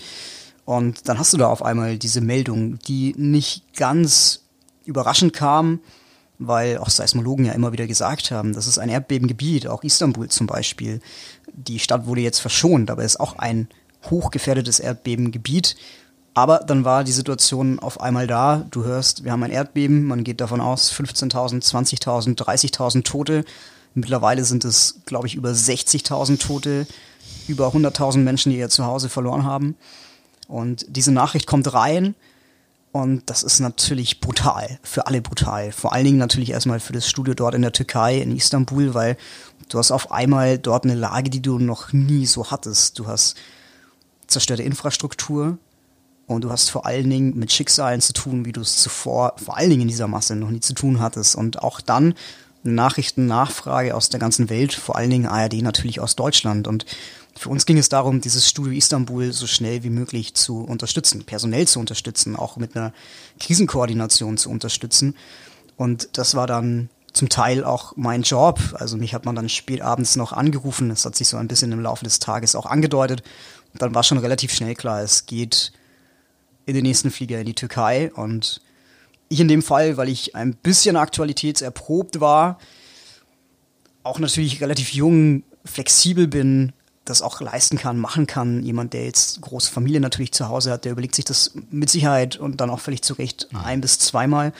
Und 0.64 1.08
dann 1.08 1.20
hast 1.20 1.32
du 1.32 1.36
da 1.36 1.46
auf 1.46 1.64
einmal 1.64 1.98
diese 1.98 2.20
Meldung, 2.20 2.80
die 2.80 3.14
nicht 3.16 3.76
ganz 3.76 4.40
überraschend 4.84 5.32
kam, 5.32 5.78
weil 6.40 6.78
auch 6.78 6.88
Seismologen 6.88 7.44
ja 7.44 7.52
immer 7.52 7.72
wieder 7.72 7.86
gesagt 7.86 8.30
haben, 8.30 8.54
das 8.54 8.66
ist 8.66 8.78
ein 8.78 8.88
Erdbebengebiet, 8.88 9.68
auch 9.68 9.84
Istanbul 9.84 10.28
zum 10.28 10.46
Beispiel. 10.46 11.00
Die 11.52 11.78
Stadt 11.78 12.06
wurde 12.06 12.22
jetzt 12.22 12.40
verschont, 12.40 12.90
aber 12.90 13.04
es 13.04 13.12
ist 13.12 13.20
auch 13.20 13.38
ein 13.38 13.68
hochgefährdetes 14.10 14.80
Erdbebengebiet. 14.80 15.76
Aber 16.32 16.60
dann 16.60 16.84
war 16.84 17.04
die 17.04 17.12
Situation 17.12 17.78
auf 17.78 18.00
einmal 18.00 18.26
da. 18.26 18.64
Du 18.70 18.84
hörst, 18.84 19.24
wir 19.24 19.32
haben 19.32 19.42
ein 19.42 19.50
Erdbeben, 19.50 20.06
man 20.06 20.24
geht 20.24 20.40
davon 20.40 20.62
aus, 20.62 20.90
15.000, 20.92 21.62
20.000, 21.62 22.38
30.000 22.38 23.04
Tote. 23.04 23.44
Mittlerweile 23.92 24.44
sind 24.44 24.64
es, 24.64 25.00
glaube 25.04 25.26
ich, 25.26 25.34
über 25.34 25.50
60.000 25.50 26.40
Tote. 26.40 26.86
über 27.48 27.68
100.000 27.68 28.18
Menschen, 28.18 28.50
die 28.50 28.58
ihr 28.58 28.70
Zuhause 28.70 29.08
verloren 29.08 29.44
haben. 29.44 29.76
Und 30.48 30.86
diese 30.88 31.12
Nachricht 31.12 31.46
kommt 31.46 31.72
rein 31.74 32.14
und 32.92 33.30
das 33.30 33.44
ist 33.44 33.60
natürlich 33.60 34.20
brutal, 34.20 34.80
für 34.82 35.06
alle 35.06 35.22
brutal. 35.22 35.70
Vor 35.70 35.92
allen 35.92 36.04
Dingen 36.04 36.18
natürlich 36.18 36.50
erstmal 36.50 36.80
für 36.80 36.92
das 36.92 37.08
Studio 37.08 37.34
dort 37.34 37.54
in 37.54 37.62
der 37.62 37.72
Türkei, 37.72 38.18
in 38.18 38.34
Istanbul, 38.34 38.94
weil 38.94 39.16
du 39.68 39.78
hast 39.78 39.92
auf 39.92 40.10
einmal 40.10 40.58
dort 40.58 40.84
eine 40.84 40.96
Lage, 40.96 41.30
die 41.30 41.42
du 41.42 41.58
noch 41.58 41.92
nie 41.92 42.26
so 42.26 42.50
hattest. 42.50 42.98
Du 42.98 43.06
hast 43.06 43.36
zerstörte 44.26 44.64
Infrastruktur 44.64 45.58
und 46.26 46.42
du 46.42 46.50
hast 46.50 46.70
vor 46.70 46.84
allen 46.84 47.08
Dingen 47.08 47.38
mit 47.38 47.52
Schicksalen 47.52 48.00
zu 48.00 48.12
tun, 48.12 48.44
wie 48.44 48.52
du 48.52 48.60
es 48.60 48.78
zuvor, 48.78 49.34
vor 49.36 49.56
allen 49.56 49.70
Dingen 49.70 49.82
in 49.82 49.88
dieser 49.88 50.08
Masse 50.08 50.34
noch 50.34 50.50
nie 50.50 50.60
zu 50.60 50.74
tun 50.74 51.00
hattest. 51.00 51.36
Und 51.36 51.62
auch 51.62 51.80
dann 51.80 52.14
Nachrichtennachfrage 52.62 53.94
aus 53.94 54.08
der 54.08 54.20
ganzen 54.20 54.50
Welt, 54.50 54.72
vor 54.72 54.96
allen 54.96 55.10
Dingen 55.10 55.26
ARD 55.26 55.62
natürlich 55.62 56.00
aus 56.00 56.16
Deutschland. 56.16 56.68
Und 56.68 56.84
für 57.36 57.48
uns 57.48 57.66
ging 57.66 57.78
es 57.78 57.88
darum, 57.88 58.20
dieses 58.20 58.48
Studio 58.48 58.72
Istanbul 58.72 59.32
so 59.32 59.46
schnell 59.46 59.82
wie 59.82 59.90
möglich 59.90 60.34
zu 60.34 60.62
unterstützen, 60.62 61.24
personell 61.24 61.66
zu 61.66 61.80
unterstützen, 61.80 62.36
auch 62.36 62.56
mit 62.56 62.76
einer 62.76 62.92
Krisenkoordination 63.38 64.36
zu 64.36 64.50
unterstützen. 64.50 65.16
Und 65.76 66.18
das 66.18 66.34
war 66.34 66.46
dann 66.46 66.90
zum 67.12 67.28
Teil 67.28 67.64
auch 67.64 67.94
mein 67.96 68.22
Job. 68.22 68.60
Also 68.74 68.96
mich 68.96 69.14
hat 69.14 69.24
man 69.24 69.34
dann 69.34 69.48
spät 69.48 69.80
abends 69.80 70.16
noch 70.16 70.32
angerufen. 70.32 70.90
Das 70.90 71.04
hat 71.04 71.16
sich 71.16 71.28
so 71.28 71.36
ein 71.36 71.48
bisschen 71.48 71.72
im 71.72 71.80
Laufe 71.80 72.04
des 72.04 72.18
Tages 72.18 72.54
auch 72.54 72.66
angedeutet. 72.66 73.22
Und 73.72 73.82
dann 73.82 73.94
war 73.94 74.02
schon 74.02 74.18
relativ 74.18 74.52
schnell 74.52 74.74
klar, 74.74 75.02
es 75.02 75.26
geht 75.26 75.72
in 76.66 76.74
den 76.74 76.82
nächsten 76.82 77.10
Flieger 77.10 77.40
in 77.40 77.46
die 77.46 77.54
Türkei. 77.54 78.12
Und 78.12 78.60
ich 79.30 79.40
in 79.40 79.48
dem 79.48 79.62
Fall, 79.62 79.96
weil 79.96 80.08
ich 80.08 80.34
ein 80.34 80.54
bisschen 80.54 80.96
aktualitätserprobt 80.96 82.20
war, 82.20 82.58
auch 84.02 84.18
natürlich 84.18 84.60
relativ 84.60 84.92
jung, 84.92 85.44
flexibel 85.64 86.26
bin, 86.26 86.72
das 87.04 87.22
auch 87.22 87.40
leisten 87.40 87.78
kann, 87.78 87.96
machen 87.96 88.26
kann. 88.26 88.62
Jemand, 88.62 88.92
der 88.92 89.04
jetzt 89.04 89.40
große 89.40 89.70
Familie 89.70 90.00
natürlich 90.00 90.32
zu 90.32 90.48
Hause 90.48 90.72
hat, 90.72 90.84
der 90.84 90.92
überlegt 90.92 91.14
sich 91.14 91.24
das 91.24 91.52
mit 91.70 91.90
Sicherheit 91.90 92.36
und 92.36 92.60
dann 92.60 92.70
auch 92.70 92.80
völlig 92.80 93.02
zurecht 93.02 93.48
ein 93.64 93.80
bis 93.80 93.98
zweimal. 93.98 94.52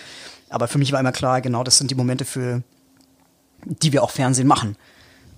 Aber 0.48 0.68
für 0.68 0.78
mich 0.78 0.92
war 0.92 1.00
immer 1.00 1.12
klar, 1.12 1.40
genau 1.40 1.64
das 1.64 1.78
sind 1.78 1.90
die 1.90 1.96
Momente, 1.96 2.24
für 2.24 2.62
die 3.64 3.92
wir 3.92 4.02
auch 4.02 4.10
Fernsehen 4.10 4.46
machen. 4.46 4.76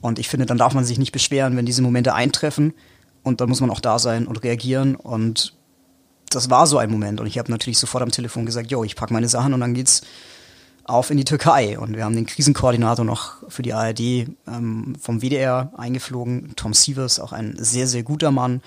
Und 0.02 0.18
ich 0.18 0.28
finde, 0.28 0.46
dann 0.46 0.58
darf 0.58 0.74
man 0.74 0.84
sich 0.84 0.98
nicht 0.98 1.12
beschweren, 1.12 1.56
wenn 1.56 1.66
diese 1.66 1.82
Momente 1.82 2.12
eintreffen. 2.14 2.74
Und 3.22 3.40
dann 3.40 3.48
muss 3.48 3.60
man 3.60 3.70
auch 3.70 3.80
da 3.80 3.98
sein 3.98 4.26
und 4.26 4.42
reagieren. 4.42 4.94
Und 4.94 5.54
das 6.34 6.50
war 6.50 6.66
so 6.66 6.78
ein 6.78 6.90
Moment. 6.90 7.20
Und 7.20 7.26
ich 7.26 7.38
habe 7.38 7.50
natürlich 7.50 7.78
sofort 7.78 8.02
am 8.02 8.10
Telefon 8.10 8.46
gesagt, 8.46 8.70
yo, 8.70 8.84
ich 8.84 8.96
packe 8.96 9.12
meine 9.12 9.28
Sachen 9.28 9.54
und 9.54 9.60
dann 9.60 9.74
geht's 9.74 10.02
auf 10.84 11.10
in 11.10 11.16
die 11.16 11.24
Türkei. 11.24 11.78
Und 11.78 11.96
wir 11.96 12.04
haben 12.04 12.16
den 12.16 12.26
Krisenkoordinator 12.26 13.04
noch 13.04 13.48
für 13.48 13.62
die 13.62 13.72
ARD 13.72 14.00
ähm, 14.00 14.94
vom 15.00 15.22
WDR 15.22 15.72
eingeflogen. 15.76 16.54
Tom 16.56 16.74
Sievers, 16.74 17.20
auch 17.20 17.32
ein 17.32 17.56
sehr, 17.58 17.86
sehr 17.86 18.02
guter 18.02 18.30
Mann. 18.30 18.62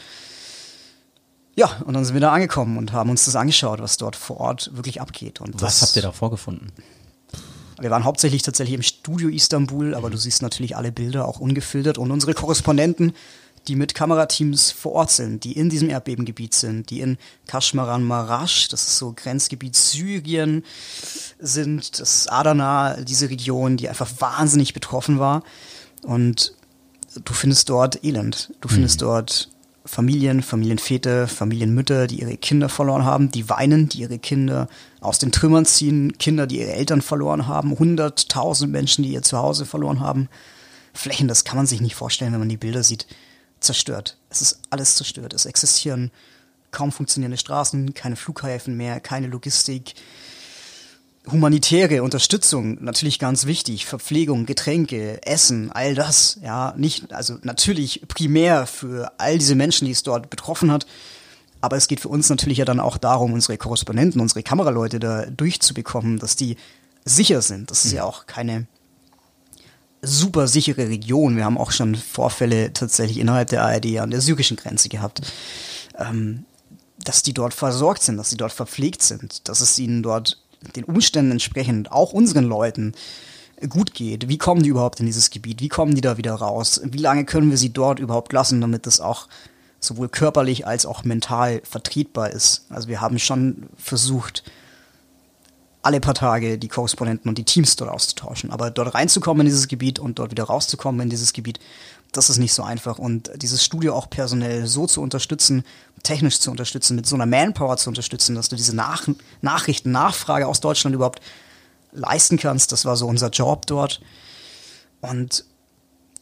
Ja, 1.56 1.70
und 1.86 1.94
dann 1.94 2.04
sind 2.04 2.14
wir 2.14 2.22
da 2.22 2.34
angekommen 2.34 2.78
und 2.78 2.92
haben 2.92 3.10
uns 3.10 3.26
das 3.26 3.36
angeschaut, 3.36 3.82
was 3.82 3.98
dort 3.98 4.16
vor 4.16 4.38
Ort 4.38 4.72
wirklich 4.74 5.02
abgeht. 5.02 5.40
Und 5.40 5.62
was 5.62 5.82
habt 5.82 5.96
ihr 5.96 6.02
da 6.02 6.12
vorgefunden? 6.12 6.72
Wir 7.80 7.90
waren 7.90 8.06
hauptsächlich 8.06 8.42
tatsächlich 8.42 8.76
im 8.76 8.84
Studio 8.84 9.30
Istanbul, 9.30 9.96
aber 9.96 10.10
du 10.10 10.18
siehst 10.18 10.42
natürlich 10.42 10.78
alle 10.78 10.92
Bilder 10.92 11.28
auch 11.28 11.40
ungefiltert 11.40 11.98
und 11.98 12.12
unsere 12.12 12.34
Korrespondenten, 12.34 13.14
die 13.68 13.76
mit 13.76 13.96
Kamerateams 13.96 14.72
vor 14.72 14.94
Ort 14.94 15.12
sind, 15.12 15.44
die 15.44 15.54
in 15.54 15.70
diesem 15.70 15.90
Erdbebengebiet 15.90 16.54
sind, 16.54 16.90
die 16.90 17.02
in 17.02 17.18
Kashmaran 17.48 18.04
Marash, 18.04 18.68
das 18.70 18.88
ist 18.88 18.98
so 18.98 19.14
Grenzgebiet 19.16 19.76
Syrien, 19.76 20.64
sind, 21.40 22.00
das 22.00 22.16
ist 22.16 22.32
Adana, 22.32 23.02
diese 23.02 23.30
Region, 23.30 23.78
die 23.78 23.90
einfach 23.90 24.10
wahnsinnig 24.20 24.74
betroffen 24.74 25.20
war. 25.20 25.44
Und 26.04 26.54
du 27.24 27.34
findest 27.34 27.70
dort 27.70 28.04
Elend. 28.04 28.54
Du 28.62 28.68
findest 28.68 29.02
mhm. 29.02 29.06
dort 29.06 29.50
Familien, 29.86 30.42
Familienväter, 30.42 31.28
Familienmütter, 31.28 32.08
die 32.08 32.22
ihre 32.22 32.38
Kinder 32.38 32.70
verloren 32.70 33.06
haben, 33.06 33.32
die 33.32 33.50
weinen, 33.50 33.88
die 33.88 34.00
ihre 34.00 34.18
Kinder 34.18 34.68
aus 35.00 35.20
den 35.20 35.32
Trümmern 35.32 35.66
ziehen, 35.66 36.18
Kinder, 36.18 36.48
die 36.48 36.60
ihre 36.60 36.74
Eltern 36.74 37.02
verloren 37.02 37.48
haben, 37.48 37.78
hunderttausend 37.78 38.72
Menschen, 38.72 39.04
die 39.04 39.14
ihr 39.14 39.22
Zuhause 39.22 39.66
verloren 39.66 40.00
haben. 40.00 40.28
Flächen, 40.94 41.28
das 41.28 41.44
kann 41.44 41.58
man 41.58 41.68
sich 41.68 41.82
nicht 41.82 41.96
vorstellen, 41.96 42.32
wenn 42.32 42.40
man 42.40 42.50
die 42.50 42.58
Bilder 42.58 42.82
sieht. 42.82 43.06
Zerstört. 43.66 44.18
Es 44.30 44.42
ist 44.42 44.60
alles 44.70 44.96
zerstört. 44.96 45.34
Es 45.34 45.46
existieren 45.46 46.12
kaum 46.72 46.92
funktionierende 46.92 47.38
Straßen, 47.38 47.94
keine 47.94 48.16
Flughäfen 48.16 48.76
mehr, 48.76 49.00
keine 49.00 49.28
Logistik, 49.28 49.96
humanitäre 51.32 52.04
Unterstützung 52.04 52.84
natürlich 52.84 53.20
ganz 53.20 53.46
wichtig, 53.46 53.86
Verpflegung, 53.86 54.46
Getränke, 54.46 55.26
Essen, 55.26 55.72
all 55.72 55.96
das, 55.96 56.38
ja, 56.44 56.74
nicht, 56.78 57.14
also 57.14 57.38
natürlich 57.42 58.04
primär 58.08 58.68
für 58.68 59.12
all 59.18 59.38
diese 59.38 59.56
Menschen, 59.56 59.86
die 59.86 59.92
es 59.92 60.04
dort 60.04 60.30
betroffen 60.30 60.72
hat, 60.72 60.86
aber 61.62 61.78
es 61.78 61.88
geht 61.88 62.00
für 62.00 62.10
uns 62.10 62.30
natürlich 62.30 62.60
ja 62.60 62.66
dann 62.66 62.80
auch 62.80 62.98
darum, 62.98 63.34
unsere 63.34 63.58
Korrespondenten, 63.58 64.22
unsere 64.22 64.44
Kameraleute 64.44 65.00
da 65.00 65.26
durchzubekommen, 65.26 66.20
dass 66.20 66.36
die 66.36 66.58
sicher 67.06 67.42
sind. 67.42 67.72
Das 67.72 67.86
ist 67.86 67.92
ja 67.92 68.04
auch 68.04 68.28
keine 68.28 68.68
super 70.06 70.48
sichere 70.48 70.88
Region. 70.90 71.36
Wir 71.36 71.46
haben 71.46 71.58
auch 71.58 71.72
schon 71.72 71.96
Vorfälle 71.96 72.74
tatsächlich 72.74 73.20
innerhalb 73.20 73.50
der 73.50 73.64
ARD 73.64 73.98
an 74.00 74.12
der 74.12 74.22
syrischen 74.22 74.58
Grenze 74.58 74.90
gehabt. 74.90 75.22
Ähm, 75.98 76.46
dass 77.04 77.24
die 77.24 77.34
dort 77.34 77.54
versorgt 77.54 78.02
sind, 78.02 78.18
dass 78.18 78.30
sie 78.30 78.38
dort 78.38 78.52
verpflegt 78.52 79.02
sind, 79.02 79.48
dass 79.48 79.62
es 79.62 79.78
ihnen 79.80 80.02
dort 80.02 80.42
den 80.76 80.84
Umständen 80.84 81.32
entsprechend, 81.32 81.92
auch 81.92 82.14
unseren 82.14 82.46
Leuten, 82.46 82.94
gut 83.70 83.94
geht. 83.94 84.28
Wie 84.28 84.38
kommen 84.38 84.64
die 84.64 84.70
überhaupt 84.70 85.00
in 85.00 85.06
dieses 85.06 85.30
Gebiet? 85.30 85.62
Wie 85.62 85.70
kommen 85.70 85.96
die 85.96 86.02
da 86.02 86.18
wieder 86.18 86.34
raus? 86.34 86.82
Wie 86.84 86.98
lange 86.98 87.26
können 87.26 87.50
wir 87.50 87.58
sie 87.58 87.72
dort 87.72 88.00
überhaupt 88.00 88.34
lassen, 88.34 88.60
damit 88.60 88.86
das 88.86 89.00
auch 89.00 89.28
sowohl 89.80 90.10
körperlich 90.10 90.68
als 90.68 90.86
auch 90.86 91.04
mental 91.04 91.62
vertretbar 91.64 92.32
ist? 92.32 92.66
Also 92.70 92.88
wir 92.88 93.02
haben 93.02 93.20
schon 93.20 93.68
versucht, 93.78 94.44
alle 95.86 96.00
paar 96.00 96.16
Tage 96.16 96.58
die 96.58 96.68
Korrespondenten 96.68 97.30
und 97.30 97.38
die 97.38 97.44
Teams 97.44 97.76
dort 97.76 97.92
auszutauschen. 97.92 98.50
Aber 98.50 98.72
dort 98.72 98.96
reinzukommen 98.96 99.42
in 99.42 99.46
dieses 99.46 99.68
Gebiet 99.68 100.00
und 100.00 100.18
dort 100.18 100.32
wieder 100.32 100.46
rauszukommen 100.46 101.02
in 101.02 101.10
dieses 101.12 101.32
Gebiet, 101.32 101.60
das 102.12 102.32
ist 102.32 102.38
nicht 102.38 102.54
so 102.54 102.64
einfach. 102.64 102.98
Und 102.98 103.30
dieses 103.36 103.64
Studio 103.64 103.94
auch 103.94 104.10
personell 104.10 104.66
so 104.66 104.88
zu 104.88 105.02
unterstützen, 105.02 105.64
technisch 106.02 106.40
zu 106.40 106.50
unterstützen, 106.50 106.96
mit 106.96 107.06
so 107.06 107.16
einer 107.16 107.28
Manpower 107.28 107.78
zu 107.78 107.90
unterstützen, 107.90 108.34
dass 108.34 108.50
du 108.50 108.56
diese 108.56 108.76
Nach 108.76 109.08
Nachrichten, 109.42 109.92
Nachfrage 109.92 110.48
aus 110.48 110.60
Deutschland 110.60 110.96
überhaupt 110.96 111.22
leisten 111.92 112.38
kannst, 112.38 112.72
das 112.72 112.86
war 112.86 112.96
so 112.96 113.06
unser 113.08 113.30
Job 113.30 113.68
dort. 113.68 114.02
Und 115.02 115.46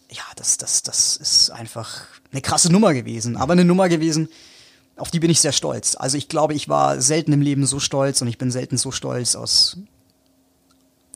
ja, 0.09 0.23
das, 0.35 0.57
das, 0.57 0.83
das 0.83 1.15
ist 1.15 1.51
einfach 1.51 2.01
eine 2.33 2.41
krasse 2.41 2.69
Nummer 2.69 2.93
gewesen, 2.93 3.37
aber 3.37 3.53
eine 3.53 3.63
Nummer 3.63 3.87
gewesen, 3.87 4.27
auf 4.95 5.11
die 5.11 5.19
bin 5.19 5.31
ich 5.31 5.41
sehr 5.41 5.51
stolz. 5.51 5.95
Also 5.95 6.17
ich 6.17 6.27
glaube, 6.27 6.53
ich 6.53 6.69
war 6.69 7.01
selten 7.01 7.33
im 7.33 7.41
Leben 7.41 7.65
so 7.65 7.79
stolz 7.79 8.21
und 8.21 8.27
ich 8.27 8.37
bin 8.37 8.51
selten 8.51 8.77
so 8.77 8.91
stolz 8.91 9.35
aus 9.35 9.77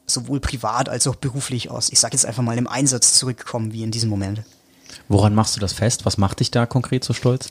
sowohl 0.08 0.40
privat 0.40 0.90
als 0.90 1.06
auch 1.06 1.16
beruflich 1.16 1.70
aus, 1.70 1.90
ich 1.90 2.00
sag 2.00 2.14
jetzt 2.14 2.26
einfach 2.26 2.42
mal 2.42 2.58
im 2.58 2.68
Einsatz 2.68 3.20
zurückkommen 3.20 3.74
wie 3.74 3.84
in 3.84 3.92
diesem 3.92 4.10
Moment. 4.10 4.42
Woran 5.10 5.36
machst 5.36 5.56
du 5.56 5.60
das 5.60 5.74
fest? 5.74 6.06
Was 6.06 6.18
macht 6.18 6.40
dich 6.40 6.50
da 6.50 6.66
konkret 6.66 7.04
so 7.04 7.14
stolz? 7.14 7.50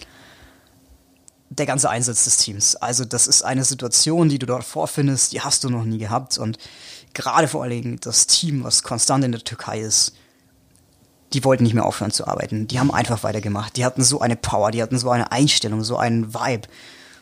Der 1.51 1.67
ganze 1.67 1.91
Einsatz 1.91 2.25
des 2.25 2.39
Teams. 2.39 2.77
Also 2.77 3.05
das 3.05 3.27
ist 3.27 3.43
eine 3.43 3.65
Situation, 3.65 4.29
die 4.29 4.39
du 4.39 4.47
dort 4.47 4.65
vorfindest, 4.65 5.33
die 5.33 5.43
hast 5.43 5.63
du 5.65 5.71
noch 5.71 5.85
nie 5.85 5.99
gehabt. 5.99 6.39
Und 6.39 6.59
gerade 7.13 7.47
vor 7.47 7.63
allen 7.63 7.71
Dingen 7.71 7.99
das 8.01 8.27
Team, 8.27 8.65
was 8.65 8.83
konstant 8.83 9.25
in 9.25 9.33
der 9.33 9.45
Türkei 9.45 9.81
ist, 9.81 10.15
die 11.33 11.45
wollten 11.45 11.65
nicht 11.65 11.75
mehr 11.75 11.87
aufhören 11.87 12.11
zu 12.11 12.27
arbeiten. 12.27 12.69
Die 12.69 12.79
haben 12.79 12.93
einfach 12.93 13.23
weitergemacht. 13.23 13.77
Die 13.77 13.85
hatten 13.85 14.03
so 14.03 14.21
eine 14.21 14.37
Power, 14.37 14.71
die 14.71 14.83
hatten 14.83 14.99
so 14.99 15.11
eine 15.11 15.33
Einstellung, 15.33 15.83
so 15.83 15.97
einen 15.97 16.35
Vibe. 16.35 16.69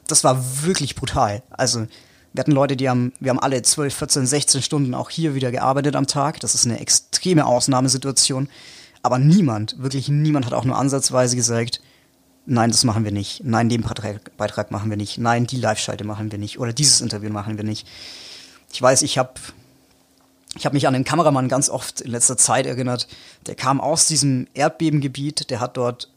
Das 0.07 0.24
war 0.24 0.62
wirklich 0.62 0.94
brutal. 0.94 1.42
Also 1.50 1.86
wir 2.32 2.40
hatten 2.40 2.52
Leute, 2.52 2.76
die 2.76 2.88
haben, 2.88 3.12
wir 3.20 3.30
haben 3.30 3.38
alle 3.38 3.62
12, 3.62 3.94
14, 3.94 4.26
16 4.26 4.62
Stunden 4.62 4.94
auch 4.94 5.09
hier 5.09 5.34
wieder 5.34 5.50
gearbeitet 5.50 5.96
am 5.96 6.07
Tag. 6.07 6.40
Das 6.40 6.55
ist 6.55 6.66
eine 6.66 6.80
extreme 6.80 7.46
Ausnahmesituation. 7.46 8.48
Aber 9.02 9.18
niemand, 9.18 9.76
wirklich 9.78 10.09
niemand 10.09 10.46
hat 10.46 10.52
auch 10.52 10.64
nur 10.64 10.76
ansatzweise 10.76 11.36
gesagt, 11.36 11.80
nein, 12.46 12.70
das 12.70 12.84
machen 12.84 13.05
wir 13.05 13.12
nicht. 13.12 13.42
Nein, 13.44 13.68
den 13.68 13.84
Beitrag 14.36 14.70
machen 14.70 14.90
wir 14.90 14.96
nicht. 14.96 15.18
Nein, 15.18 15.46
die 15.46 15.59
Live-Schalte 15.59 16.05
machen 16.05 16.32
wir 16.32 16.38
nicht. 16.38 16.59
Oder 16.59 16.72
dieses 16.72 17.00
Interview 17.00 17.30
machen 17.30 17.57
wir 17.57 17.64
nicht. 17.64 17.86
Ich 18.72 18.82
weiß, 18.82 19.02
ich 19.02 19.18
habe 19.18 19.34
ich 20.57 20.66
hab 20.66 20.72
mich 20.72 20.86
an 20.86 20.94
den 20.94 21.05
Kameramann 21.05 21.48
ganz 21.48 21.68
oft 21.68 22.00
in 22.00 22.11
letzter 22.11 22.36
Zeit 22.36 22.66
erinnert. 22.66 23.09
Der 23.46 23.55
kam 23.55 23.80
aus 23.80 24.07
diesem 24.07 24.46
Erdbebengebiet, 24.55 25.50
der 25.50 25.61
hat 25.61 25.76
dort 25.76 26.11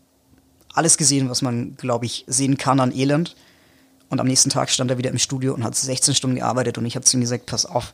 alles 0.74 0.98
gesehen, 0.98 1.30
was 1.30 1.42
man, 1.42 1.76
glaube 1.76 2.06
ich, 2.06 2.24
sehen 2.28 2.58
kann 2.58 2.80
an 2.80 2.96
Elend. 2.96 3.36
Und 4.10 4.20
am 4.20 4.28
nächsten 4.28 4.50
Tag 4.50 4.70
stand 4.70 4.92
er 4.92 4.98
wieder 4.98 5.10
im 5.10 5.18
Studio 5.18 5.54
und 5.54 5.64
hat 5.64 5.76
16 5.76 6.16
Stunden 6.16 6.38
gearbeitet 6.38 6.78
und 6.78 6.86
ich 6.86 6.96
habe 6.96 7.04
zu 7.04 7.18
ihm 7.18 7.22
gesagt, 7.22 7.46
pass 7.46 7.66
auf, 7.66 7.94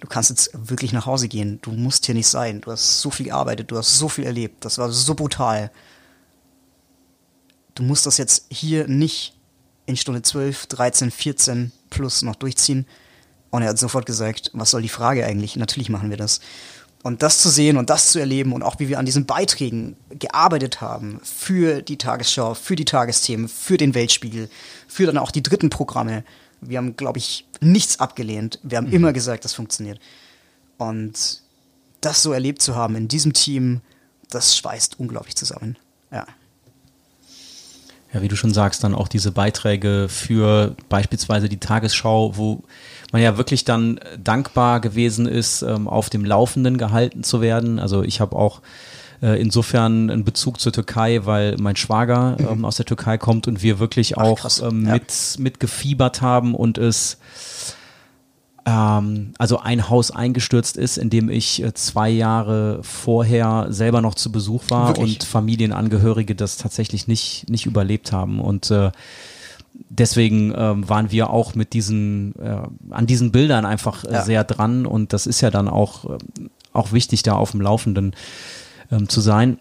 du 0.00 0.06
kannst 0.06 0.30
jetzt 0.30 0.50
wirklich 0.54 0.92
nach 0.92 1.06
Hause 1.06 1.26
gehen. 1.26 1.58
Du 1.62 1.72
musst 1.72 2.06
hier 2.06 2.14
nicht 2.14 2.28
sein. 2.28 2.60
Du 2.60 2.70
hast 2.70 3.00
so 3.00 3.10
viel 3.10 3.26
gearbeitet, 3.26 3.70
du 3.70 3.76
hast 3.76 3.98
so 3.98 4.08
viel 4.08 4.24
erlebt. 4.24 4.64
Das 4.64 4.78
war 4.78 4.92
so 4.92 5.14
brutal. 5.14 5.72
Du 7.74 7.82
musst 7.82 8.06
das 8.06 8.18
jetzt 8.18 8.46
hier 8.50 8.86
nicht 8.86 9.34
in 9.86 9.96
Stunde 9.96 10.22
12, 10.22 10.66
13, 10.66 11.10
14 11.10 11.72
plus 11.90 12.22
noch 12.22 12.36
durchziehen. 12.36 12.86
Und 13.50 13.62
er 13.62 13.70
hat 13.70 13.78
sofort 13.78 14.06
gesagt, 14.06 14.50
was 14.52 14.70
soll 14.70 14.82
die 14.82 14.88
Frage 14.88 15.24
eigentlich? 15.24 15.56
Natürlich 15.56 15.88
machen 15.88 16.10
wir 16.10 16.16
das. 16.16 16.40
Und 17.02 17.22
das 17.22 17.38
zu 17.38 17.48
sehen 17.48 17.76
und 17.76 17.90
das 17.90 18.10
zu 18.10 18.18
erleben 18.18 18.52
und 18.52 18.62
auch 18.62 18.80
wie 18.80 18.88
wir 18.88 18.98
an 18.98 19.06
diesen 19.06 19.24
Beiträgen 19.24 19.96
gearbeitet 20.10 20.80
haben 20.80 21.20
für 21.22 21.80
die 21.80 21.96
Tagesschau, 21.96 22.54
für 22.54 22.74
die 22.74 22.84
Tagesthemen, 22.84 23.48
für 23.48 23.76
den 23.76 23.94
Weltspiegel, 23.94 24.50
für 24.88 25.06
dann 25.06 25.16
auch 25.16 25.30
die 25.30 25.42
dritten 25.42 25.70
Programme. 25.70 26.24
Wir 26.60 26.78
haben, 26.78 26.96
glaube 26.96 27.18
ich, 27.18 27.46
nichts 27.60 28.00
abgelehnt. 28.00 28.58
Wir 28.64 28.78
haben 28.78 28.88
mhm. 28.88 28.94
immer 28.94 29.12
gesagt, 29.12 29.44
das 29.44 29.54
funktioniert. 29.54 30.00
Und 30.76 31.42
das 32.00 32.22
so 32.22 32.32
erlebt 32.32 32.62
zu 32.62 32.74
haben 32.74 32.96
in 32.96 33.08
diesem 33.08 33.32
Team, 33.32 33.80
das 34.28 34.56
schweißt 34.56 34.98
unglaublich 34.98 35.36
zusammen. 35.36 35.78
Ja. 36.10 36.26
Ja, 38.12 38.22
wie 38.22 38.28
du 38.28 38.36
schon 38.36 38.54
sagst, 38.54 38.84
dann 38.84 38.94
auch 38.94 39.08
diese 39.08 39.32
Beiträge 39.32 40.06
für 40.08 40.74
beispielsweise 40.88 41.48
die 41.48 41.58
Tagesschau, 41.58 42.36
wo 42.36 42.62
man 43.12 43.20
ja 43.20 43.36
wirklich 43.36 43.64
dann 43.64 44.00
dankbar 44.22 44.80
gewesen 44.80 45.26
ist, 45.26 45.62
ähm, 45.62 45.88
auf 45.88 46.08
dem 46.08 46.24
Laufenden 46.24 46.78
gehalten 46.78 47.22
zu 47.22 47.40
werden. 47.42 47.78
Also 47.78 48.02
ich 48.02 48.20
habe 48.20 48.34
auch 48.36 48.62
äh, 49.20 49.40
insofern 49.40 50.10
einen 50.10 50.24
Bezug 50.24 50.60
zur 50.60 50.72
Türkei, 50.72 51.26
weil 51.26 51.56
mein 51.58 51.76
Schwager 51.76 52.36
mhm. 52.38 52.48
ähm, 52.50 52.64
aus 52.64 52.76
der 52.76 52.86
Türkei 52.86 53.18
kommt 53.18 53.46
und 53.46 53.62
wir 53.62 53.78
wirklich 53.78 54.16
Ach, 54.16 54.22
auch 54.22 54.62
ähm, 54.62 54.86
ja. 54.86 54.94
mit, 54.94 55.36
mitgefiebert 55.38 56.22
haben 56.22 56.54
und 56.54 56.78
es 56.78 57.18
ähm, 58.68 59.32
also 59.38 59.58
ein 59.60 59.88
Haus 59.88 60.10
eingestürzt 60.10 60.76
ist, 60.76 60.98
in 60.98 61.08
dem 61.08 61.30
ich 61.30 61.62
äh, 61.62 61.72
zwei 61.72 62.10
Jahre 62.10 62.80
vorher 62.82 63.66
selber 63.70 64.02
noch 64.02 64.14
zu 64.14 64.30
Besuch 64.30 64.64
war 64.68 64.88
Wirklich? 64.88 65.16
und 65.16 65.24
Familienangehörige 65.24 66.34
das 66.34 66.58
tatsächlich 66.58 67.08
nicht, 67.08 67.48
nicht 67.48 67.64
überlebt 67.64 68.12
haben. 68.12 68.40
Und 68.40 68.70
äh, 68.70 68.90
deswegen 69.88 70.52
ähm, 70.54 70.86
waren 70.88 71.10
wir 71.10 71.30
auch 71.30 71.54
mit 71.54 71.72
diesen, 71.72 72.34
äh, 72.36 72.62
an 72.90 73.06
diesen 73.06 73.32
Bildern 73.32 73.64
einfach 73.64 74.04
äh, 74.04 74.12
ja. 74.12 74.22
sehr 74.22 74.44
dran 74.44 74.84
und 74.84 75.14
das 75.14 75.26
ist 75.26 75.40
ja 75.40 75.50
dann 75.50 75.68
auch, 75.68 76.04
äh, 76.04 76.18
auch 76.74 76.92
wichtig, 76.92 77.22
da 77.22 77.34
auf 77.34 77.52
dem 77.52 77.62
Laufenden 77.62 78.14
ähm, 78.92 79.08
zu 79.08 79.22
sein. 79.22 79.58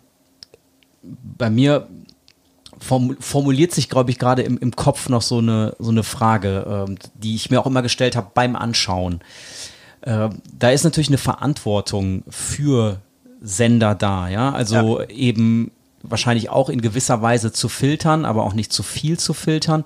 Bei 1.38 1.49
mir 1.49 1.88
formuliert 2.88 3.74
sich, 3.74 3.90
glaube 3.90 4.12
ich, 4.12 4.20
gerade 4.20 4.42
im, 4.42 4.58
im 4.58 4.76
Kopf 4.76 5.10
noch 5.10 5.22
so 5.22 5.40
eine, 5.40 5.76
so 5.80 5.92
eine 5.92 6.04
Frage, 6.04 6.86
ähm, 6.88 6.98
die 7.16 7.36
ich 7.36 7.50
mir 7.50 7.60
auch 7.60 7.66
immer 7.66 7.82
gestellt 7.82 8.16
habe 8.16 8.32
beim 8.34 8.56
Anschauen. 8.56 9.22
Äh, 10.02 10.30
da 10.58 10.70
ist 10.70 10.84
natürlich 10.84 11.10
eine 11.10 11.18
Verantwortung 11.18 12.24
für 12.30 13.02
Sender 13.42 13.96
da, 13.96 14.30
ja. 14.30 14.52
Also 14.52 15.02
ja. 15.02 15.10
eben 15.10 15.72
wahrscheinlich 16.02 16.50
auch 16.50 16.70
in 16.70 16.82
gewisser 16.82 17.22
Weise 17.22 17.52
zu 17.52 17.70
filtern, 17.70 18.26
aber 18.26 18.44
auch 18.44 18.54
nicht 18.54 18.72
zu 18.72 18.84
viel 18.84 19.20
zu 19.20 19.34
filtern. 19.34 19.84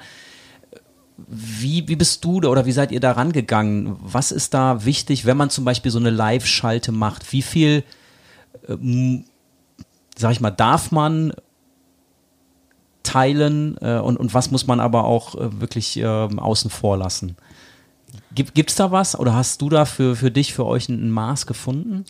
Wie, 1.27 1.87
wie 1.87 1.95
bist 1.95 2.23
du 2.23 2.37
oder 2.37 2.65
wie 2.65 2.71
seid 2.71 2.91
ihr 2.91 2.99
da 2.99 3.11
rangegangen? 3.11 3.95
Was 4.01 4.31
ist 4.31 4.53
da 4.53 4.85
wichtig, 4.85 5.25
wenn 5.25 5.37
man 5.37 5.49
zum 5.49 5.65
Beispiel 5.65 5.91
so 5.91 5.99
eine 5.99 6.09
Live-Schalte 6.09 6.91
macht? 6.91 7.31
Wie 7.31 7.41
viel, 7.41 7.83
äh, 8.67 9.23
sag 10.17 10.31
ich 10.31 10.41
mal, 10.41 10.51
darf 10.51 10.91
man 10.91 11.33
teilen 13.03 13.77
äh, 13.81 13.97
und, 13.97 14.17
und 14.17 14.33
was 14.33 14.51
muss 14.51 14.67
man 14.67 14.79
aber 14.79 15.05
auch 15.05 15.35
äh, 15.35 15.61
wirklich 15.61 15.97
äh, 15.97 16.05
außen 16.05 16.69
vor 16.69 16.97
lassen? 16.97 17.35
Gibt 18.33 18.69
es 18.69 18.75
da 18.75 18.91
was 18.91 19.17
oder 19.19 19.35
hast 19.35 19.61
du 19.61 19.69
da 19.69 19.83
für, 19.85 20.15
für 20.15 20.31
dich, 20.31 20.53
für 20.53 20.65
euch 20.65 20.87
ein, 20.87 21.07
ein 21.07 21.11
Maß 21.11 21.45
gefunden? 21.45 22.05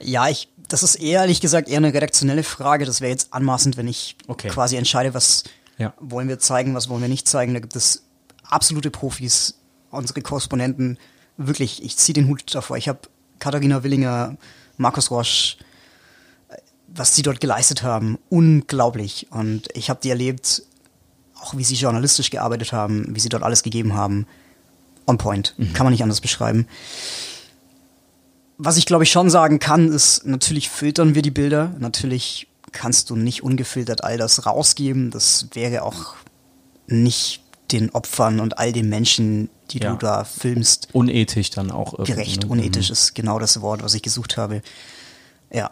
Ja, 0.00 0.28
ich, 0.28 0.48
das 0.68 0.82
ist 0.82 0.96
ehrlich 0.96 1.40
gesagt 1.40 1.68
eher 1.68 1.76
eine 1.78 1.92
redaktionelle 1.92 2.42
Frage. 2.42 2.86
Das 2.86 3.00
wäre 3.00 3.10
jetzt 3.10 3.34
anmaßend, 3.34 3.76
wenn 3.76 3.86
ich 3.86 4.16
okay. 4.28 4.48
quasi 4.48 4.76
entscheide, 4.76 5.12
was 5.12 5.44
ja. 5.76 5.92
wollen 6.00 6.28
wir 6.28 6.38
zeigen, 6.38 6.74
was 6.74 6.88
wollen 6.88 7.02
wir 7.02 7.08
nicht 7.08 7.28
zeigen. 7.28 7.52
Da 7.52 7.60
gibt 7.60 7.76
es 7.76 8.04
absolute 8.44 8.90
Profis, 8.90 9.58
unsere 9.90 10.22
Korrespondenten. 10.22 10.98
Wirklich, 11.36 11.82
ich 11.82 11.96
ziehe 11.98 12.14
den 12.14 12.28
Hut 12.28 12.42
davor. 12.54 12.78
Ich 12.78 12.88
habe 12.88 13.00
Katharina 13.38 13.82
Willinger, 13.82 14.36
Markus 14.78 15.10
Roche, 15.10 15.56
was 16.94 17.14
sie 17.14 17.22
dort 17.22 17.40
geleistet 17.40 17.82
haben, 17.82 18.18
unglaublich. 18.28 19.28
Und 19.30 19.68
ich 19.74 19.90
habe 19.90 20.00
die 20.02 20.10
erlebt, 20.10 20.62
auch 21.40 21.56
wie 21.56 21.64
sie 21.64 21.74
journalistisch 21.74 22.30
gearbeitet 22.30 22.72
haben, 22.72 23.14
wie 23.14 23.20
sie 23.20 23.28
dort 23.28 23.42
alles 23.42 23.62
gegeben 23.62 23.94
haben. 23.94 24.26
On 25.06 25.18
point. 25.18 25.54
Mhm. 25.56 25.72
Kann 25.72 25.84
man 25.84 25.92
nicht 25.92 26.02
anders 26.02 26.20
beschreiben. 26.20 26.66
Was 28.58 28.76
ich 28.76 28.86
glaube 28.86 29.04
ich 29.04 29.10
schon 29.10 29.30
sagen 29.30 29.58
kann, 29.60 29.92
ist, 29.92 30.26
natürlich 30.26 30.68
filtern 30.68 31.14
wir 31.14 31.22
die 31.22 31.30
Bilder. 31.30 31.74
Natürlich 31.78 32.48
kannst 32.72 33.10
du 33.10 33.16
nicht 33.16 33.42
ungefiltert 33.42 34.04
all 34.04 34.18
das 34.18 34.44
rausgeben. 34.46 35.10
Das 35.10 35.48
wäre 35.52 35.82
auch 35.82 36.16
nicht 36.86 37.42
den 37.72 37.90
Opfern 37.90 38.40
und 38.40 38.58
all 38.58 38.72
den 38.72 38.88
Menschen, 38.88 39.50
die 39.70 39.78
ja. 39.78 39.92
du 39.92 39.98
da 39.98 40.24
filmst. 40.24 40.88
Unethisch 40.92 41.50
dann 41.50 41.70
auch. 41.70 42.04
Gerecht, 42.04 42.42
ne? 42.42 42.48
unethisch 42.48 42.88
mhm. 42.88 42.94
ist 42.94 43.14
genau 43.14 43.38
das 43.38 43.60
Wort, 43.60 43.82
was 43.82 43.94
ich 43.94 44.02
gesucht 44.02 44.36
habe. 44.36 44.62
Ja. 45.52 45.70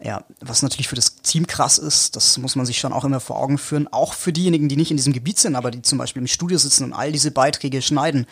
Ja, 0.00 0.24
was 0.40 0.62
natürlich 0.62 0.86
für 0.86 0.94
das 0.94 1.16
Team 1.16 1.48
krass 1.48 1.76
ist, 1.76 2.14
das 2.14 2.38
muss 2.38 2.54
man 2.54 2.66
sich 2.66 2.78
schon 2.78 2.92
auch 2.92 3.04
immer 3.04 3.18
vor 3.18 3.36
Augen 3.36 3.58
führen. 3.58 3.88
Auch 3.92 4.14
für 4.14 4.32
diejenigen, 4.32 4.68
die 4.68 4.76
nicht 4.76 4.92
in 4.92 4.96
diesem 4.96 5.12
Gebiet 5.12 5.38
sind, 5.38 5.56
aber 5.56 5.72
die 5.72 5.82
zum 5.82 5.98
Beispiel 5.98 6.22
im 6.22 6.28
Studio 6.28 6.56
sitzen 6.56 6.84
und 6.84 6.92
all 6.92 7.10
diese 7.10 7.32
Beiträge 7.32 7.82
schneiden. 7.82 8.26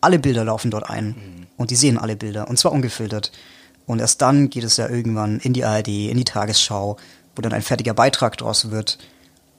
Alle 0.00 0.18
Bilder 0.18 0.44
laufen 0.44 0.72
dort 0.72 0.90
ein 0.90 1.06
mhm. 1.06 1.46
und 1.56 1.70
die 1.70 1.76
sehen 1.76 1.98
alle 1.98 2.16
Bilder 2.16 2.48
und 2.48 2.58
zwar 2.58 2.72
ungefiltert. 2.72 3.30
Und 3.86 4.00
erst 4.00 4.22
dann 4.22 4.50
geht 4.50 4.64
es 4.64 4.76
ja 4.76 4.88
irgendwann 4.88 5.38
in 5.38 5.52
die 5.52 5.64
ARD, 5.64 5.88
in 5.88 6.16
die 6.16 6.24
Tagesschau, 6.24 6.96
wo 7.36 7.42
dann 7.42 7.52
ein 7.52 7.62
fertiger 7.62 7.94
Beitrag 7.94 8.36
draus 8.36 8.70
wird. 8.70 8.98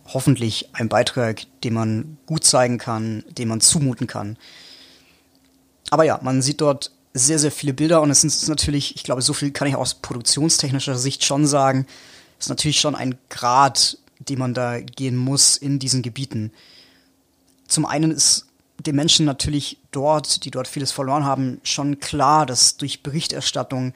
Hoffentlich 0.06 0.70
ein 0.74 0.90
Beitrag, 0.90 1.44
den 1.64 1.74
man 1.74 2.18
gut 2.26 2.44
zeigen 2.44 2.78
kann, 2.78 3.24
den 3.30 3.48
man 3.48 3.62
zumuten 3.62 4.08
kann. 4.08 4.38
Aber 5.90 6.04
ja, 6.04 6.20
man 6.22 6.42
sieht 6.42 6.60
dort 6.60 6.92
sehr, 7.14 7.40
sehr 7.40 7.52
viele 7.52 7.74
Bilder 7.74 8.02
und 8.02 8.10
es 8.10 8.22
sind 8.22 8.48
natürlich, 8.48 8.96
ich 8.96 9.04
glaube, 9.04 9.22
so 9.22 9.34
viel 9.34 9.52
kann 9.52 9.68
ich 9.68 9.76
aus 9.76 9.96
produktionstechnischer 9.96 10.98
Sicht 10.98 11.24
schon 11.24 11.46
sagen, 11.46 11.86
ist 12.40 12.50
natürlich 12.50 12.80
schon 12.80 12.96
ein 12.96 13.18
Grad, 13.30 13.98
den 14.20 14.40
man 14.40 14.54
da 14.54 14.80
gehen 14.80 15.16
muss 15.16 15.58
in 15.58 15.80
diesen 15.80 16.02
Gebieten. 16.02 16.52
Zum 17.68 17.86
einen 17.86 18.12
ist 18.12 18.48
den 18.86 18.96
Menschen 18.96 19.26
natürlich 19.26 19.78
dort, 19.92 20.44
die 20.44 20.52
dort 20.52 20.68
vieles 20.68 20.92
verloren 20.92 21.26
haben, 21.26 21.62
schon 21.64 22.00
klar, 22.00 22.46
dass 22.46 22.78
durch 22.78 23.04
Berichterstattung 23.04 23.94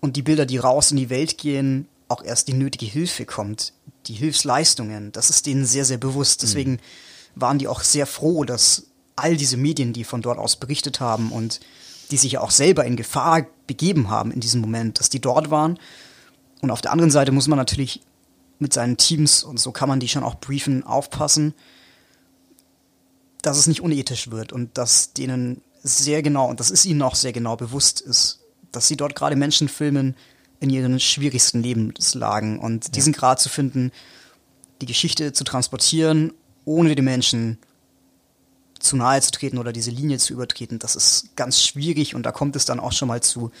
und 0.00 0.16
die 0.16 0.22
Bilder, 0.22 0.46
die 0.46 0.58
raus 0.58 0.90
in 0.90 0.96
die 0.96 1.10
Welt 1.10 1.36
gehen, 1.36 1.86
auch 2.08 2.22
erst 2.22 2.48
die 2.48 2.54
nötige 2.54 2.86
Hilfe 2.86 3.26
kommt. 3.26 3.72
Die 4.06 4.14
Hilfsleistungen, 4.14 5.12
das 5.12 5.30
ist 5.30 5.46
denen 5.46 5.66
sehr, 5.66 5.84
sehr 5.84 5.98
bewusst. 5.98 6.42
Deswegen 6.42 6.72
mhm. 6.72 6.78
waren 7.34 7.58
die 7.58 7.68
auch 7.68 7.82
sehr 7.82 8.06
froh, 8.06 8.44
dass 8.44 8.86
all 9.20 9.36
diese 9.36 9.56
Medien, 9.56 9.92
die 9.92 10.04
von 10.04 10.22
dort 10.22 10.38
aus 10.38 10.56
berichtet 10.56 11.00
haben 11.00 11.32
und 11.32 11.60
die 12.10 12.16
sich 12.16 12.32
ja 12.32 12.40
auch 12.40 12.50
selber 12.50 12.84
in 12.84 12.96
Gefahr 12.96 13.46
begeben 13.66 14.10
haben 14.10 14.32
in 14.32 14.40
diesem 14.40 14.60
Moment, 14.60 14.98
dass 14.98 15.10
die 15.10 15.20
dort 15.20 15.50
waren. 15.50 15.78
Und 16.60 16.70
auf 16.70 16.80
der 16.80 16.92
anderen 16.92 17.10
Seite 17.10 17.32
muss 17.32 17.48
man 17.48 17.56
natürlich 17.56 18.02
mit 18.58 18.72
seinen 18.72 18.96
Teams, 18.96 19.42
und 19.42 19.58
so 19.58 19.72
kann 19.72 19.88
man 19.88 20.00
die 20.00 20.08
schon 20.08 20.24
auch 20.24 20.34
briefen, 20.36 20.84
aufpassen, 20.84 21.54
dass 23.42 23.56
es 23.56 23.66
nicht 23.66 23.80
unethisch 23.80 24.30
wird 24.30 24.52
und 24.52 24.76
dass 24.76 25.14
denen 25.14 25.62
sehr 25.82 26.22
genau, 26.22 26.48
und 26.48 26.60
das 26.60 26.70
ist 26.70 26.84
ihnen 26.84 27.00
auch 27.02 27.14
sehr 27.14 27.32
genau 27.32 27.56
bewusst 27.56 28.00
ist, 28.02 28.40
dass 28.70 28.86
sie 28.86 28.96
dort 28.96 29.14
gerade 29.14 29.36
Menschen 29.36 29.68
filmen 29.68 30.14
in 30.60 30.68
ihren 30.68 31.00
schwierigsten 31.00 31.62
Lebenslagen 31.62 32.58
und 32.58 32.84
ja. 32.84 32.90
diesen 32.90 33.14
Grad 33.14 33.40
zu 33.40 33.48
finden, 33.48 33.92
die 34.82 34.86
Geschichte 34.86 35.32
zu 35.32 35.44
transportieren, 35.44 36.34
ohne 36.66 36.94
die 36.94 37.02
Menschen 37.02 37.58
zu 38.80 38.96
nahe 38.96 39.20
zu 39.20 39.30
treten 39.30 39.58
oder 39.58 39.72
diese 39.72 39.90
Linie 39.90 40.18
zu 40.18 40.32
übertreten, 40.32 40.78
das 40.78 40.96
ist 40.96 41.36
ganz 41.36 41.62
schwierig 41.62 42.14
und 42.14 42.24
da 42.24 42.32
kommt 42.32 42.56
es 42.56 42.64
dann 42.64 42.80
auch 42.80 42.92
schon 42.92 43.08
mal 43.08 43.22
zu 43.22 43.52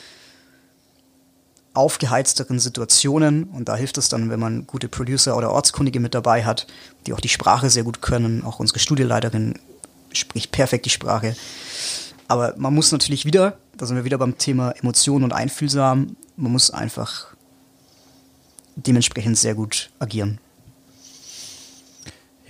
aufgeheizteren 1.72 2.58
Situationen 2.58 3.44
und 3.44 3.68
da 3.68 3.76
hilft 3.76 3.96
es 3.98 4.08
dann, 4.08 4.28
wenn 4.28 4.40
man 4.40 4.66
gute 4.66 4.88
Producer 4.88 5.36
oder 5.36 5.52
Ortskundige 5.52 6.00
mit 6.00 6.14
dabei 6.14 6.44
hat, 6.44 6.66
die 7.06 7.12
auch 7.12 7.20
die 7.20 7.28
Sprache 7.28 7.70
sehr 7.70 7.84
gut 7.84 8.02
können. 8.02 8.42
Auch 8.44 8.58
unsere 8.58 8.80
Studieleiterin 8.80 9.54
spricht 10.12 10.50
perfekt 10.50 10.86
die 10.86 10.90
Sprache. 10.90 11.36
Aber 12.26 12.54
man 12.56 12.74
muss 12.74 12.90
natürlich 12.90 13.24
wieder, 13.24 13.58
da 13.76 13.86
sind 13.86 13.96
wir 13.96 14.04
wieder 14.04 14.18
beim 14.18 14.36
Thema 14.36 14.72
Emotionen 14.72 15.24
und 15.24 15.32
Einfühlsam, 15.32 16.16
man 16.36 16.52
muss 16.52 16.70
einfach 16.70 17.26
dementsprechend 18.76 19.38
sehr 19.38 19.54
gut 19.54 19.90
agieren. 19.98 20.40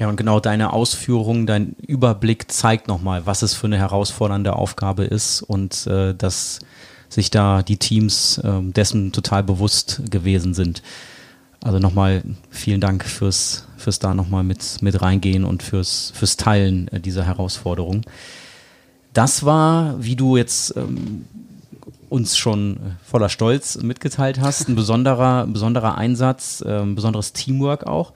Ja, 0.01 0.09
und 0.09 0.17
genau 0.17 0.41
deine 0.41 0.73
Ausführung, 0.73 1.47
dein 1.47 1.77
Überblick 1.87 2.51
zeigt 2.51 2.89
nochmal, 2.89 3.27
was 3.27 3.43
es 3.43 3.53
für 3.53 3.67
eine 3.67 3.77
herausfordernde 3.77 4.57
Aufgabe 4.57 5.05
ist 5.05 5.43
und 5.43 5.87
äh, 5.87 6.15
dass 6.15 6.61
sich 7.11 7.31
da 7.31 7.63
die 7.63 7.77
Teams 7.77 8.39
äh, 8.39 8.63
dessen 8.63 9.13
total 9.13 9.43
bewusst 9.43 10.01
gewesen 10.11 10.55
sind. 10.55 10.83
Also 11.63 11.79
nochmal 11.79 12.23
vielen 12.49 12.81
Dank 12.81 13.05
fürs, 13.05 13.67
fürs 13.77 13.99
da 13.99 14.15
nochmal 14.15 14.43
mit, 14.43 14.81
mit 14.81 15.03
reingehen 15.03 15.45
und 15.45 15.63
fürs, 15.63 16.15
fürs 16.15 16.39
Teilen 16.39 16.89
äh, 16.89 16.99
dieser 16.99 17.27
Herausforderung. 17.27 18.01
Das 19.13 19.45
war, 19.45 20.03
wie 20.03 20.17
du 20.17 20.39
jetzt 20.39 20.75
ähm, 20.79 21.27
uns 22.09 22.39
schon 22.39 22.97
voller 23.05 23.29
Stolz 23.29 23.77
mitgeteilt 23.83 24.41
hast, 24.41 24.67
ein 24.67 24.77
besonderer, 24.77 25.47
besonderer 25.47 25.99
Einsatz, 25.99 26.63
äh, 26.65 26.81
ein 26.81 26.95
besonderes 26.95 27.35
Teamwork 27.35 27.87
auch. 27.87 28.15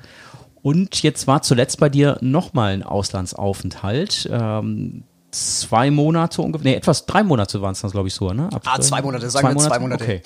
Und 0.64 1.02
jetzt 1.02 1.26
war 1.26 1.42
zuletzt 1.42 1.78
bei 1.78 1.90
dir 1.90 2.16
nochmal 2.22 2.72
ein 2.72 2.82
Auslandsaufenthalt. 2.82 4.30
Ähm, 4.32 5.04
zwei 5.30 5.90
Monate 5.90 6.40
ungefähr, 6.40 6.70
nee, 6.70 6.74
etwas, 6.74 7.04
drei 7.04 7.22
Monate 7.22 7.60
waren 7.60 7.72
es 7.72 7.82
dann, 7.82 7.90
glaube 7.90 8.08
ich, 8.08 8.14
so, 8.14 8.32
ne? 8.32 8.48
Ab, 8.50 8.62
ah, 8.64 8.80
zwei 8.80 9.02
Monate, 9.02 9.28
sagen 9.28 9.46
zwei 9.46 9.54
wir 9.54 9.60
zwei 9.60 9.78
Monate. 9.78 10.04
Okay. 10.04 10.22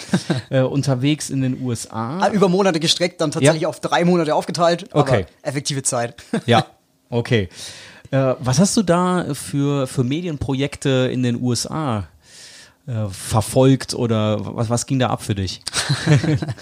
äh, 0.50 0.60
unterwegs 0.60 1.30
in 1.30 1.42
den 1.42 1.60
USA. 1.60 2.20
Ah, 2.20 2.28
über 2.30 2.48
Monate 2.48 2.78
gestreckt, 2.78 3.20
dann 3.20 3.32
tatsächlich 3.32 3.62
ja. 3.62 3.68
auf 3.68 3.80
drei 3.80 4.04
Monate 4.04 4.32
aufgeteilt, 4.32 4.88
okay. 4.92 5.26
effektive 5.42 5.82
Zeit. 5.82 6.14
ja, 6.46 6.66
okay. 7.10 7.48
Äh, 8.12 8.34
was 8.38 8.60
hast 8.60 8.76
du 8.76 8.84
da 8.84 9.34
für, 9.34 9.88
für 9.88 10.04
Medienprojekte 10.04 11.10
in 11.12 11.24
den 11.24 11.42
USA 11.42 12.06
äh, 12.88 13.08
verfolgt 13.10 13.92
oder 13.92 14.56
was, 14.56 14.70
was 14.70 14.86
ging 14.86 14.98
da 14.98 15.10
ab 15.10 15.22
für 15.22 15.34
dich? 15.34 15.60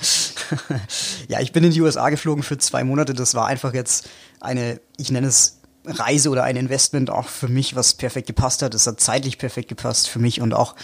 ja, 1.28 1.40
ich 1.40 1.52
bin 1.52 1.62
in 1.62 1.70
die 1.70 1.80
USA 1.80 2.10
geflogen 2.10 2.42
für 2.42 2.58
zwei 2.58 2.82
Monate. 2.82 3.14
Das 3.14 3.36
war 3.36 3.46
einfach 3.46 3.72
jetzt 3.72 4.08
eine, 4.40 4.80
ich 4.96 5.12
nenne 5.12 5.28
es 5.28 5.60
Reise 5.84 6.30
oder 6.30 6.42
ein 6.42 6.56
Investment 6.56 7.10
auch 7.10 7.28
für 7.28 7.46
mich, 7.46 7.76
was 7.76 7.94
perfekt 7.94 8.26
gepasst 8.26 8.62
hat. 8.62 8.74
Es 8.74 8.88
hat 8.88 8.98
zeitlich 8.98 9.38
perfekt 9.38 9.68
gepasst 9.68 10.08
für 10.08 10.18
mich 10.18 10.40
und 10.40 10.52
auch 10.52 10.74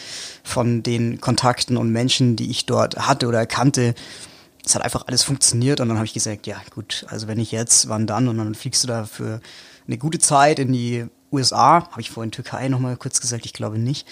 von 0.45 0.85
den 0.85 1.21
Kontakten 1.21 1.77
und 1.77 1.91
Menschen, 1.91 2.37
die 2.37 2.49
ich 2.49 2.67
dort 2.67 2.97
hatte 2.97 3.27
oder 3.27 3.45
kannte. 3.45 3.97
Es 4.65 4.77
hat 4.77 4.83
einfach 4.83 5.09
alles 5.09 5.25
funktioniert 5.25 5.81
und 5.81 5.89
dann 5.89 5.97
habe 5.97 6.07
ich 6.07 6.15
gesagt, 6.15 6.47
ja 6.47 6.57
gut, 6.73 7.05
also 7.09 7.27
wenn 7.27 7.41
ich 7.41 7.51
jetzt, 7.51 7.89
wann 7.89 8.07
dann? 8.07 8.29
Und 8.29 8.39
dann 8.39 8.55
fliegst 8.55 8.85
du 8.85 8.87
da 8.87 9.07
für 9.07 9.41
eine 9.89 9.99
gute 9.99 10.21
Zeit 10.21 10.61
in 10.61 10.73
die 10.73 11.07
USA. 11.33 11.89
Habe 11.91 12.01
ich 12.01 12.11
vorhin 12.11 12.31
Türkei 12.31 12.69
nochmal 12.69 12.97
kurz 12.97 13.21
gesagt, 13.21 13.45
ich 13.45 13.55
glaube 13.55 13.79
nicht. 13.79 14.07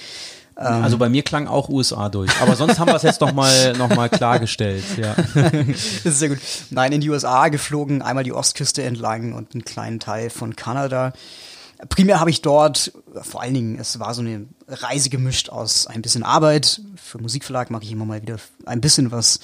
Ähm, 0.61 0.85
also 0.85 0.99
bei 0.99 1.09
mir 1.09 1.23
klang 1.23 1.49
auch 1.49 1.69
USA 1.69 2.09
durch. 2.11 2.31
Aber 2.41 2.55
sonst 2.55 2.79
haben 2.79 2.89
wir 2.89 2.97
es 2.97 3.03
jetzt 3.03 3.21
nochmal 3.21 3.73
noch 3.79 3.89
mal 3.89 4.09
klargestellt. 4.09 4.85
Ja. 4.99 5.15
das 5.35 6.05
ist 6.05 6.19
sehr 6.19 6.29
gut. 6.29 6.39
Nein, 6.69 6.93
in 6.93 7.01
die 7.01 7.09
USA 7.09 7.49
geflogen, 7.49 8.03
einmal 8.03 8.25
die 8.25 8.33
Ostküste 8.33 8.83
entlang 8.83 9.33
und 9.33 9.55
einen 9.55 9.65
kleinen 9.65 10.01
Teil 10.01 10.29
von 10.29 10.55
Kanada. 10.55 11.13
Primär 11.89 12.21
habe 12.21 12.29
ich 12.29 12.43
dort, 12.43 12.93
vor 13.23 13.41
allen 13.41 13.55
Dingen, 13.55 13.79
es 13.79 13.99
war 13.99 14.13
so 14.13 14.21
eine 14.21 14.47
Reise 14.69 15.09
gemischt 15.09 15.49
aus 15.49 15.87
ein 15.87 16.03
bisschen 16.03 16.23
Arbeit. 16.23 16.83
Für 16.97 17.19
Musikverlag 17.19 17.71
mache 17.71 17.85
ich 17.85 17.93
immer 17.93 18.05
mal 18.05 18.21
wieder 18.21 18.37
ein 18.67 18.83
bisschen 18.83 19.11
was, 19.11 19.41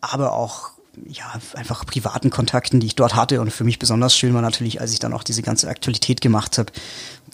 aber 0.00 0.32
auch 0.32 0.70
ja, 1.06 1.24
einfach 1.54 1.84
privaten 1.84 2.30
Kontakten, 2.30 2.80
die 2.80 2.86
ich 2.86 2.94
dort 2.96 3.14
hatte. 3.14 3.42
Und 3.42 3.52
für 3.52 3.64
mich 3.64 3.78
besonders 3.78 4.16
schön 4.16 4.32
war 4.32 4.40
natürlich, 4.40 4.80
als 4.80 4.92
ich 4.92 4.98
dann 4.98 5.12
auch 5.12 5.22
diese 5.22 5.42
ganze 5.42 5.68
Aktualität 5.68 6.22
gemacht 6.22 6.56
habe, 6.56 6.72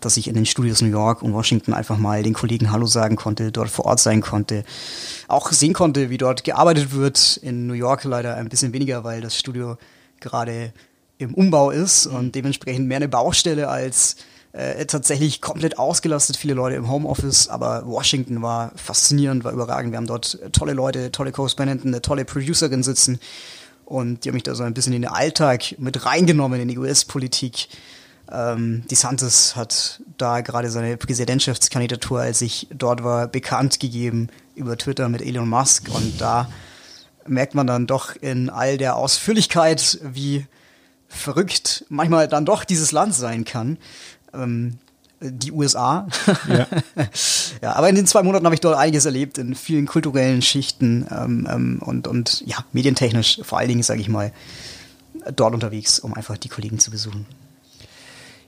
dass 0.04 0.16
ich 0.16 0.28
in 0.28 0.34
den 0.34 0.46
Studios 0.46 0.80
New 0.82 0.88
York 0.88 1.22
und 1.22 1.32
Washington 1.32 1.72
einfach 1.72 1.98
mal 1.98 2.22
den 2.22 2.34
Kollegen 2.34 2.70
Hallo 2.70 2.86
sagen 2.86 3.16
konnte, 3.16 3.52
dort 3.52 3.70
vor 3.70 3.86
Ort 3.86 4.00
sein 4.00 4.20
konnte, 4.20 4.64
auch 5.28 5.50
sehen 5.52 5.72
konnte, 5.72 6.10
wie 6.10 6.18
dort 6.18 6.44
gearbeitet 6.44 6.92
wird. 6.92 7.38
In 7.42 7.66
New 7.66 7.74
York 7.74 8.04
leider 8.04 8.36
ein 8.36 8.48
bisschen 8.48 8.72
weniger, 8.72 9.04
weil 9.04 9.20
das 9.20 9.36
Studio 9.36 9.76
gerade 10.20 10.72
im 11.18 11.34
Umbau 11.34 11.70
ist 11.70 12.06
und 12.06 12.34
dementsprechend 12.34 12.88
mehr 12.88 12.96
eine 12.96 13.08
Baustelle 13.08 13.68
als 13.68 14.16
äh, 14.52 14.84
tatsächlich 14.86 15.40
komplett 15.40 15.78
ausgelastet, 15.78 16.36
viele 16.36 16.54
Leute 16.54 16.76
im 16.76 16.90
Homeoffice, 16.90 17.48
aber 17.48 17.86
Washington 17.86 18.42
war 18.42 18.72
faszinierend, 18.76 19.44
war 19.44 19.52
überragend. 19.52 19.92
Wir 19.92 19.96
haben 19.96 20.06
dort 20.06 20.38
tolle 20.52 20.74
Leute, 20.74 21.10
tolle 21.10 21.32
Korrespondenten, 21.32 21.90
eine 21.90 22.02
tolle 22.02 22.24
Producerin 22.24 22.82
sitzen 22.82 23.18
und 23.84 24.24
die 24.24 24.28
haben 24.28 24.34
mich 24.34 24.42
da 24.42 24.54
so 24.54 24.62
ein 24.62 24.74
bisschen 24.74 24.92
in 24.92 25.02
den 25.02 25.10
Alltag 25.10 25.78
mit 25.78 26.04
reingenommen, 26.06 26.60
in 26.60 26.68
die 26.68 26.78
US-Politik. 26.78 27.68
Ähm, 28.32 28.82
DeSantis 28.90 29.56
hat 29.56 30.00
da 30.16 30.40
gerade 30.40 30.70
seine 30.70 30.96
Präsidentschaftskandidatur, 30.96 32.20
als 32.20 32.40
ich 32.40 32.66
dort 32.72 33.04
war, 33.04 33.28
bekannt 33.28 33.78
gegeben 33.78 34.28
über 34.54 34.78
Twitter 34.78 35.08
mit 35.10 35.20
Elon 35.20 35.48
Musk 35.48 35.88
und 35.94 36.20
da 36.20 36.48
merkt 37.26 37.54
man 37.54 37.66
dann 37.66 37.86
doch 37.86 38.16
in 38.16 38.48
all 38.48 38.78
der 38.78 38.96
Ausführlichkeit, 38.96 39.98
wie 40.02 40.46
verrückt 41.08 41.84
manchmal 41.88 42.26
dann 42.26 42.46
doch 42.46 42.64
dieses 42.64 42.90
Land 42.90 43.14
sein 43.14 43.44
kann 43.44 43.76
ähm, 44.32 44.78
die 45.20 45.52
USA. 45.52 46.08
Ja. 46.48 46.66
ja, 47.62 47.72
aber 47.74 47.88
in 47.88 47.94
den 47.94 48.06
zwei 48.06 48.22
Monaten 48.22 48.44
habe 48.44 48.54
ich 48.54 48.60
dort 48.60 48.76
einiges 48.76 49.04
erlebt, 49.04 49.38
in 49.38 49.54
vielen 49.54 49.86
kulturellen 49.86 50.42
Schichten 50.42 51.06
ähm, 51.10 51.46
ähm, 51.50 51.82
und, 51.84 52.08
und 52.08 52.42
ja, 52.46 52.64
medientechnisch 52.72 53.40
vor 53.42 53.58
allen 53.58 53.68
Dingen, 53.68 53.82
sage 53.82 54.00
ich 54.00 54.08
mal, 54.08 54.32
dort 55.36 55.54
unterwegs, 55.54 56.00
um 56.00 56.14
einfach 56.14 56.38
die 56.38 56.48
Kollegen 56.48 56.78
zu 56.78 56.90
besuchen. 56.90 57.26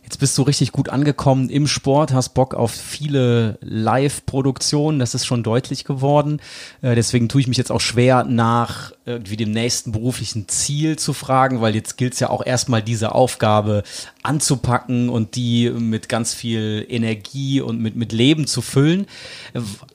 Jetzt 0.04 0.18
bist 0.18 0.36
du 0.36 0.42
richtig 0.42 0.70
gut 0.70 0.90
angekommen 0.90 1.48
im 1.48 1.66
Sport, 1.66 2.12
hast 2.12 2.34
Bock 2.34 2.54
auf 2.54 2.70
viele 2.70 3.58
Live-Produktionen, 3.62 4.98
das 4.98 5.14
ist 5.14 5.24
schon 5.24 5.42
deutlich 5.42 5.84
geworden. 5.84 6.40
Äh, 6.82 6.94
deswegen 6.94 7.30
tue 7.30 7.40
ich 7.40 7.48
mich 7.48 7.56
jetzt 7.56 7.72
auch 7.72 7.80
schwer, 7.80 8.22
nach 8.22 8.92
irgendwie 9.06 9.38
dem 9.38 9.50
nächsten 9.50 9.92
beruflichen 9.92 10.46
Ziel 10.46 10.98
zu 10.98 11.14
fragen, 11.14 11.62
weil 11.62 11.74
jetzt 11.74 11.96
gilt 11.96 12.12
es 12.12 12.20
ja 12.20 12.28
auch 12.28 12.44
erstmal 12.44 12.82
diese 12.82 13.14
Aufgabe 13.14 13.82
anzupacken 14.22 15.08
und 15.08 15.36
die 15.36 15.70
mit 15.70 16.10
ganz 16.10 16.34
viel 16.34 16.84
Energie 16.90 17.62
und 17.62 17.80
mit, 17.80 17.96
mit 17.96 18.12
Leben 18.12 18.46
zu 18.46 18.60
füllen. 18.60 19.06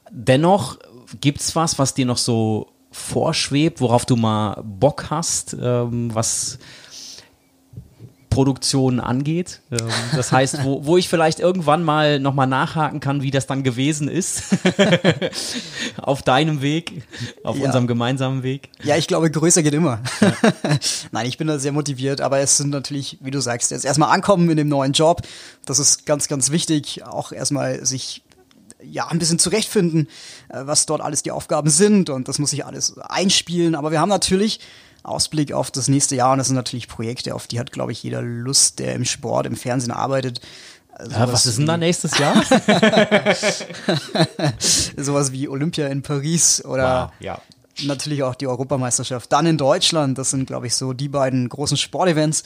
Dennoch 0.09 0.79
gibt's 1.21 1.55
was, 1.55 1.77
was 1.77 1.93
dir 1.93 2.07
noch 2.07 2.17
so 2.17 2.67
vorschwebt, 2.91 3.79
worauf 3.79 4.07
du 4.07 4.15
mal 4.15 4.59
Bock 4.63 5.11
hast, 5.11 5.55
ähm, 5.61 6.13
was 6.13 6.57
Produktionen 8.29 8.99
angeht. 8.99 9.61
Ähm, 9.71 9.87
das 10.15 10.31
heißt, 10.31 10.63
wo, 10.63 10.85
wo 10.85 10.97
ich 10.97 11.09
vielleicht 11.09 11.39
irgendwann 11.39 11.83
mal 11.83 12.19
nochmal 12.19 12.47
nachhaken 12.47 12.99
kann, 12.99 13.21
wie 13.21 13.31
das 13.31 13.47
dann 13.47 13.63
gewesen 13.63 14.07
ist. 14.07 14.43
auf 16.01 16.21
deinem 16.21 16.61
Weg, 16.61 17.03
auf 17.43 17.57
ja. 17.57 17.65
unserem 17.65 17.87
gemeinsamen 17.87 18.43
Weg. 18.43 18.69
Ja, 18.83 18.95
ich 18.97 19.07
glaube, 19.07 19.31
größer 19.31 19.63
geht 19.63 19.73
immer. 19.73 20.01
Ja. 20.21 20.33
Nein, 21.11 21.25
ich 21.25 21.37
bin 21.37 21.47
da 21.47 21.59
sehr 21.59 21.71
motiviert, 21.71 22.21
aber 22.21 22.39
es 22.39 22.57
sind 22.57 22.69
natürlich, 22.69 23.17
wie 23.21 23.31
du 23.31 23.39
sagst, 23.39 23.71
jetzt 23.71 23.85
erstmal 23.85 24.11
ankommen 24.11 24.49
in 24.49 24.57
dem 24.57 24.69
neuen 24.69 24.93
Job. 24.93 25.21
Das 25.65 25.79
ist 25.79 26.05
ganz, 26.05 26.27
ganz 26.27 26.51
wichtig. 26.51 27.03
Auch 27.05 27.31
erstmal 27.31 27.85
sich 27.85 28.23
ja, 28.81 29.07
ein 29.07 29.19
bisschen 29.19 29.39
zurechtfinden, 29.39 30.07
äh, 30.49 30.61
was 30.61 30.85
dort 30.85 31.01
alles 31.01 31.23
die 31.23 31.31
Aufgaben 31.31 31.69
sind 31.69 32.09
und 32.09 32.27
das 32.27 32.39
muss 32.39 32.51
sich 32.51 32.65
alles 32.65 32.97
einspielen. 32.97 33.75
Aber 33.75 33.91
wir 33.91 33.99
haben 33.99 34.09
natürlich 34.09 34.59
Ausblick 35.03 35.53
auf 35.53 35.71
das 35.71 35.87
nächste 35.87 36.15
Jahr 36.15 36.33
und 36.33 36.39
das 36.39 36.47
sind 36.47 36.55
natürlich 36.55 36.87
Projekte, 36.87 37.35
auf 37.35 37.47
die 37.47 37.59
hat, 37.59 37.71
glaube 37.71 37.91
ich, 37.91 38.03
jeder 38.03 38.21
Lust, 38.21 38.79
der 38.79 38.95
im 38.95 39.05
Sport, 39.05 39.45
im 39.45 39.55
Fernsehen 39.55 39.91
arbeitet. 39.91 40.41
Ja, 41.11 41.31
was 41.31 41.45
ist 41.45 41.57
denn 41.57 41.65
da 41.65 41.77
nächstes 41.77 42.17
Jahr? 42.17 42.43
Sowas 44.97 45.31
wie 45.31 45.47
Olympia 45.47 45.87
in 45.87 46.01
Paris 46.01 46.63
oder 46.65 47.05
wow, 47.05 47.21
ja. 47.21 47.41
natürlich 47.83 48.23
auch 48.23 48.35
die 48.35 48.47
Europameisterschaft. 48.47 49.31
Dann 49.31 49.45
in 49.45 49.57
Deutschland, 49.57 50.17
das 50.17 50.31
sind, 50.31 50.45
glaube 50.47 50.67
ich, 50.67 50.75
so 50.75 50.91
die 50.91 51.07
beiden 51.07 51.47
großen 51.47 51.77
Sportevents. 51.77 52.43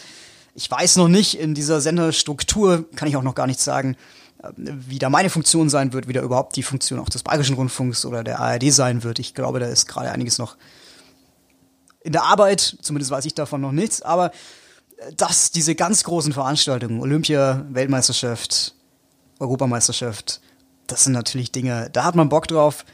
Ich 0.54 0.70
weiß 0.70 0.98
noch 0.98 1.08
nicht, 1.08 1.40
in 1.40 1.56
dieser 1.56 1.82
Senderstruktur 1.82 2.86
kann 2.96 3.08
ich 3.08 3.18
auch 3.18 3.24
noch 3.24 3.34
gar 3.34 3.48
nichts 3.48 3.64
sagen, 3.64 3.98
äh, 4.44 4.50
wie 4.56 5.00
da 5.00 5.10
meine 5.10 5.32
Funktion 5.32 5.70
sein 5.70 5.92
wird, 5.94 6.08
wie 6.08 6.14
da 6.14 6.22
überhaupt 6.22 6.56
die 6.56 6.64
Funktion 6.64 7.00
auch 7.00 7.10
des 7.10 7.24
Bayerischen 7.24 7.56
Rundfunks 7.56 8.06
oder 8.06 8.24
der 8.24 8.40
ARD 8.40 8.72
sein 8.72 9.04
wird. 9.04 9.18
Ich 9.18 9.34
glaube, 9.34 9.60
da 9.60 9.66
ist 9.66 9.88
gerade 9.88 10.12
einiges 10.12 10.38
noch 10.38 10.58
in 12.04 12.12
der 12.12 12.24
Arbeit, 12.24 12.78
zumindest 12.82 13.12
weiß 13.12 13.26
ich 13.26 13.34
davon 13.34 13.62
noch 13.62 13.72
nichts, 13.72 14.02
aber 14.02 14.32
äh, 14.98 15.14
dass 15.16 15.52
diese 15.52 15.76
ganz 15.76 16.04
großen 16.04 16.34
Veranstaltungen, 16.34 17.00
Olympia, 17.00 17.66
Weltmeisterschaft, 17.70 18.76
Europameisterschaft, 19.40 20.42
das 20.88 21.06
sind 21.06 21.14
natürlich 21.14 21.52
Dinge, 21.52 21.90
da 21.92 22.04
hat 22.04 22.16
man 22.16 22.30
Bock 22.30 22.48
drauf. 22.48 22.86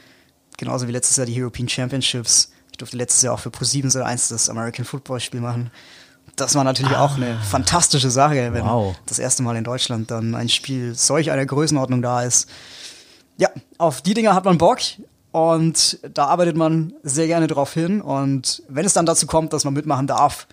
Genauso 0.56 0.86
wie 0.86 0.92
letztes 0.92 1.16
Jahr 1.16 1.26
die 1.26 1.40
European 1.40 1.68
Championships. 1.68 2.52
Ich 2.70 2.78
durfte 2.78 2.96
letztes 2.96 3.22
Jahr 3.22 3.34
auch 3.34 3.40
für 3.40 3.48
Pro7 3.48 4.00
1 4.00 4.28
das 4.28 4.48
American 4.48 4.84
Football 4.84 5.20
Spiel 5.20 5.40
machen. 5.40 5.70
Das 6.36 6.54
war 6.54 6.64
natürlich 6.64 6.96
ah. 6.96 7.04
auch 7.04 7.16
eine 7.16 7.38
fantastische 7.38 8.10
Sache, 8.10 8.52
wenn 8.52 8.64
wow. 8.64 8.94
das 9.06 9.18
erste 9.18 9.42
Mal 9.42 9.56
in 9.56 9.64
Deutschland 9.64 10.10
dann 10.10 10.34
ein 10.34 10.48
Spiel 10.48 10.94
solch 10.94 11.30
einer 11.30 11.44
Größenordnung 11.44 12.02
da 12.02 12.22
ist. 12.22 12.48
Ja, 13.36 13.48
auf 13.78 14.02
die 14.02 14.14
Dinge 14.14 14.34
hat 14.34 14.44
man 14.44 14.58
Bock. 14.58 14.80
Und 15.32 15.98
da 16.14 16.26
arbeitet 16.26 16.56
man 16.56 16.92
sehr 17.02 17.26
gerne 17.26 17.46
drauf 17.46 17.74
hin. 17.74 18.00
Und 18.00 18.62
wenn 18.68 18.84
es 18.84 18.94
dann 18.94 19.06
dazu 19.06 19.26
kommt, 19.26 19.52
dass 19.52 19.64
man 19.64 19.74
mitmachen 19.74 20.06
darf, 20.06 20.46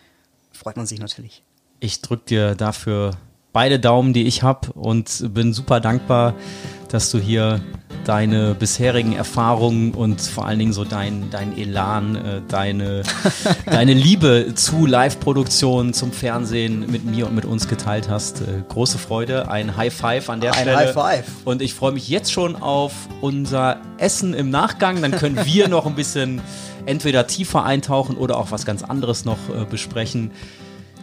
freut 0.52 0.78
man 0.78 0.86
sich 0.86 1.00
natürlich. 1.00 1.44
Ich 1.80 2.02
drücke 2.02 2.26
dir 2.26 2.56
dafür 2.56 3.12
beide 3.54 3.80
Daumen, 3.80 4.14
die 4.14 4.28
ich 4.28 4.44
habe 4.44 4.72
und 4.74 5.34
bin 5.34 5.54
super 5.54 5.80
dankbar, 5.80 6.36
dass 6.90 7.12
du 7.12 7.20
hier 7.20 7.62
deine 8.08 8.56
bisherigen 8.56 9.14
Erfahrungen 9.14 9.92
und 9.92 10.22
vor 10.22 10.46
allen 10.46 10.60
Dingen 10.60 10.72
so 10.72 10.86
dein, 10.86 11.30
dein 11.30 11.58
Elan, 11.58 12.16
äh, 12.16 12.42
deine, 12.48 13.04
deine 13.66 13.94
Liebe 13.94 14.54
zu 14.56 14.86
Live-Produktionen, 14.86 15.94
zum 15.94 16.14
Fernsehen 16.14 16.90
mit 16.90 17.04
mir 17.04 17.28
und 17.28 17.36
mit 17.36 17.44
uns 17.44 17.68
geteilt 17.68 18.08
hast. 18.10 18.42
Äh, 18.42 18.64
große 18.70 18.98
Freude, 18.98 19.50
ein 19.52 19.76
High 19.76 19.94
Five 19.94 20.30
an 20.30 20.40
der 20.40 20.54
ein 20.54 20.62
Stelle. 20.62 20.78
Ein 20.78 20.88
High 20.88 20.94
Five. 20.94 21.26
Und 21.44 21.62
ich 21.62 21.74
freue 21.74 21.92
mich 21.92 22.08
jetzt 22.08 22.32
schon 22.32 22.56
auf 22.56 22.94
unser 23.20 23.82
Essen 23.98 24.34
im 24.34 24.50
Nachgang. 24.50 25.02
Dann 25.02 25.12
können 25.12 25.40
wir 25.44 25.68
noch 25.68 25.86
ein 25.86 25.96
bisschen 25.96 26.42
entweder 26.86 27.28
tiefer 27.28 27.66
eintauchen 27.66 28.16
oder 28.16 28.38
auch 28.38 28.52
was 28.52 28.66
ganz 28.66 28.84
anderes 28.84 29.26
noch 29.26 29.38
äh, 29.50 29.66
besprechen. 29.66 30.32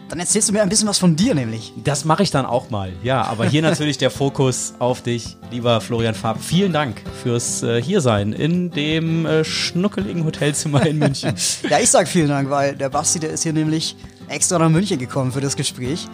Dann 0.09 0.19
erzählst 0.19 0.49
du 0.49 0.53
mir 0.53 0.61
ein 0.61 0.69
bisschen 0.69 0.87
was 0.87 0.99
von 0.99 1.15
dir 1.15 1.33
nämlich. 1.33 1.73
Das 1.83 2.05
mache 2.05 2.23
ich 2.23 2.31
dann 2.31 2.45
auch 2.45 2.69
mal, 2.69 2.93
ja. 3.03 3.23
Aber 3.23 3.45
hier 3.45 3.61
natürlich 3.63 3.97
der 3.97 4.11
Fokus 4.11 4.73
auf 4.79 5.01
dich, 5.01 5.37
lieber 5.51 5.81
Florian 5.81 6.13
Farb. 6.13 6.41
Vielen 6.41 6.73
Dank 6.73 7.01
fürs 7.23 7.63
äh, 7.63 7.81
Hiersein 7.81 8.33
in 8.33 8.69
dem 8.71 9.25
äh, 9.25 9.43
schnuckeligen 9.43 10.23
Hotelzimmer 10.23 10.85
in 10.85 10.99
München. 10.99 11.33
ja, 11.69 11.79
ich 11.79 11.89
sag 11.89 12.07
vielen 12.07 12.29
Dank, 12.29 12.49
weil 12.49 12.75
der 12.75 12.89
Basti, 12.89 13.19
der 13.19 13.31
ist 13.31 13.43
hier 13.43 13.53
nämlich 13.53 13.95
extra 14.27 14.59
nach 14.59 14.69
München 14.69 14.99
gekommen 14.99 15.31
für 15.31 15.41
das 15.41 15.55
Gespräch. 15.55 16.07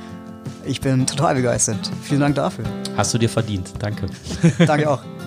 Ich 0.65 0.79
bin 0.79 1.05
total 1.05 1.35
begeistert. 1.35 1.91
Vielen 2.03 2.21
Dank 2.21 2.35
dafür. 2.35 2.65
Hast 2.95 3.13
du 3.13 3.17
dir 3.17 3.29
verdient. 3.29 3.73
Danke. 3.79 4.07
Danke 4.65 4.89
auch. 4.89 5.01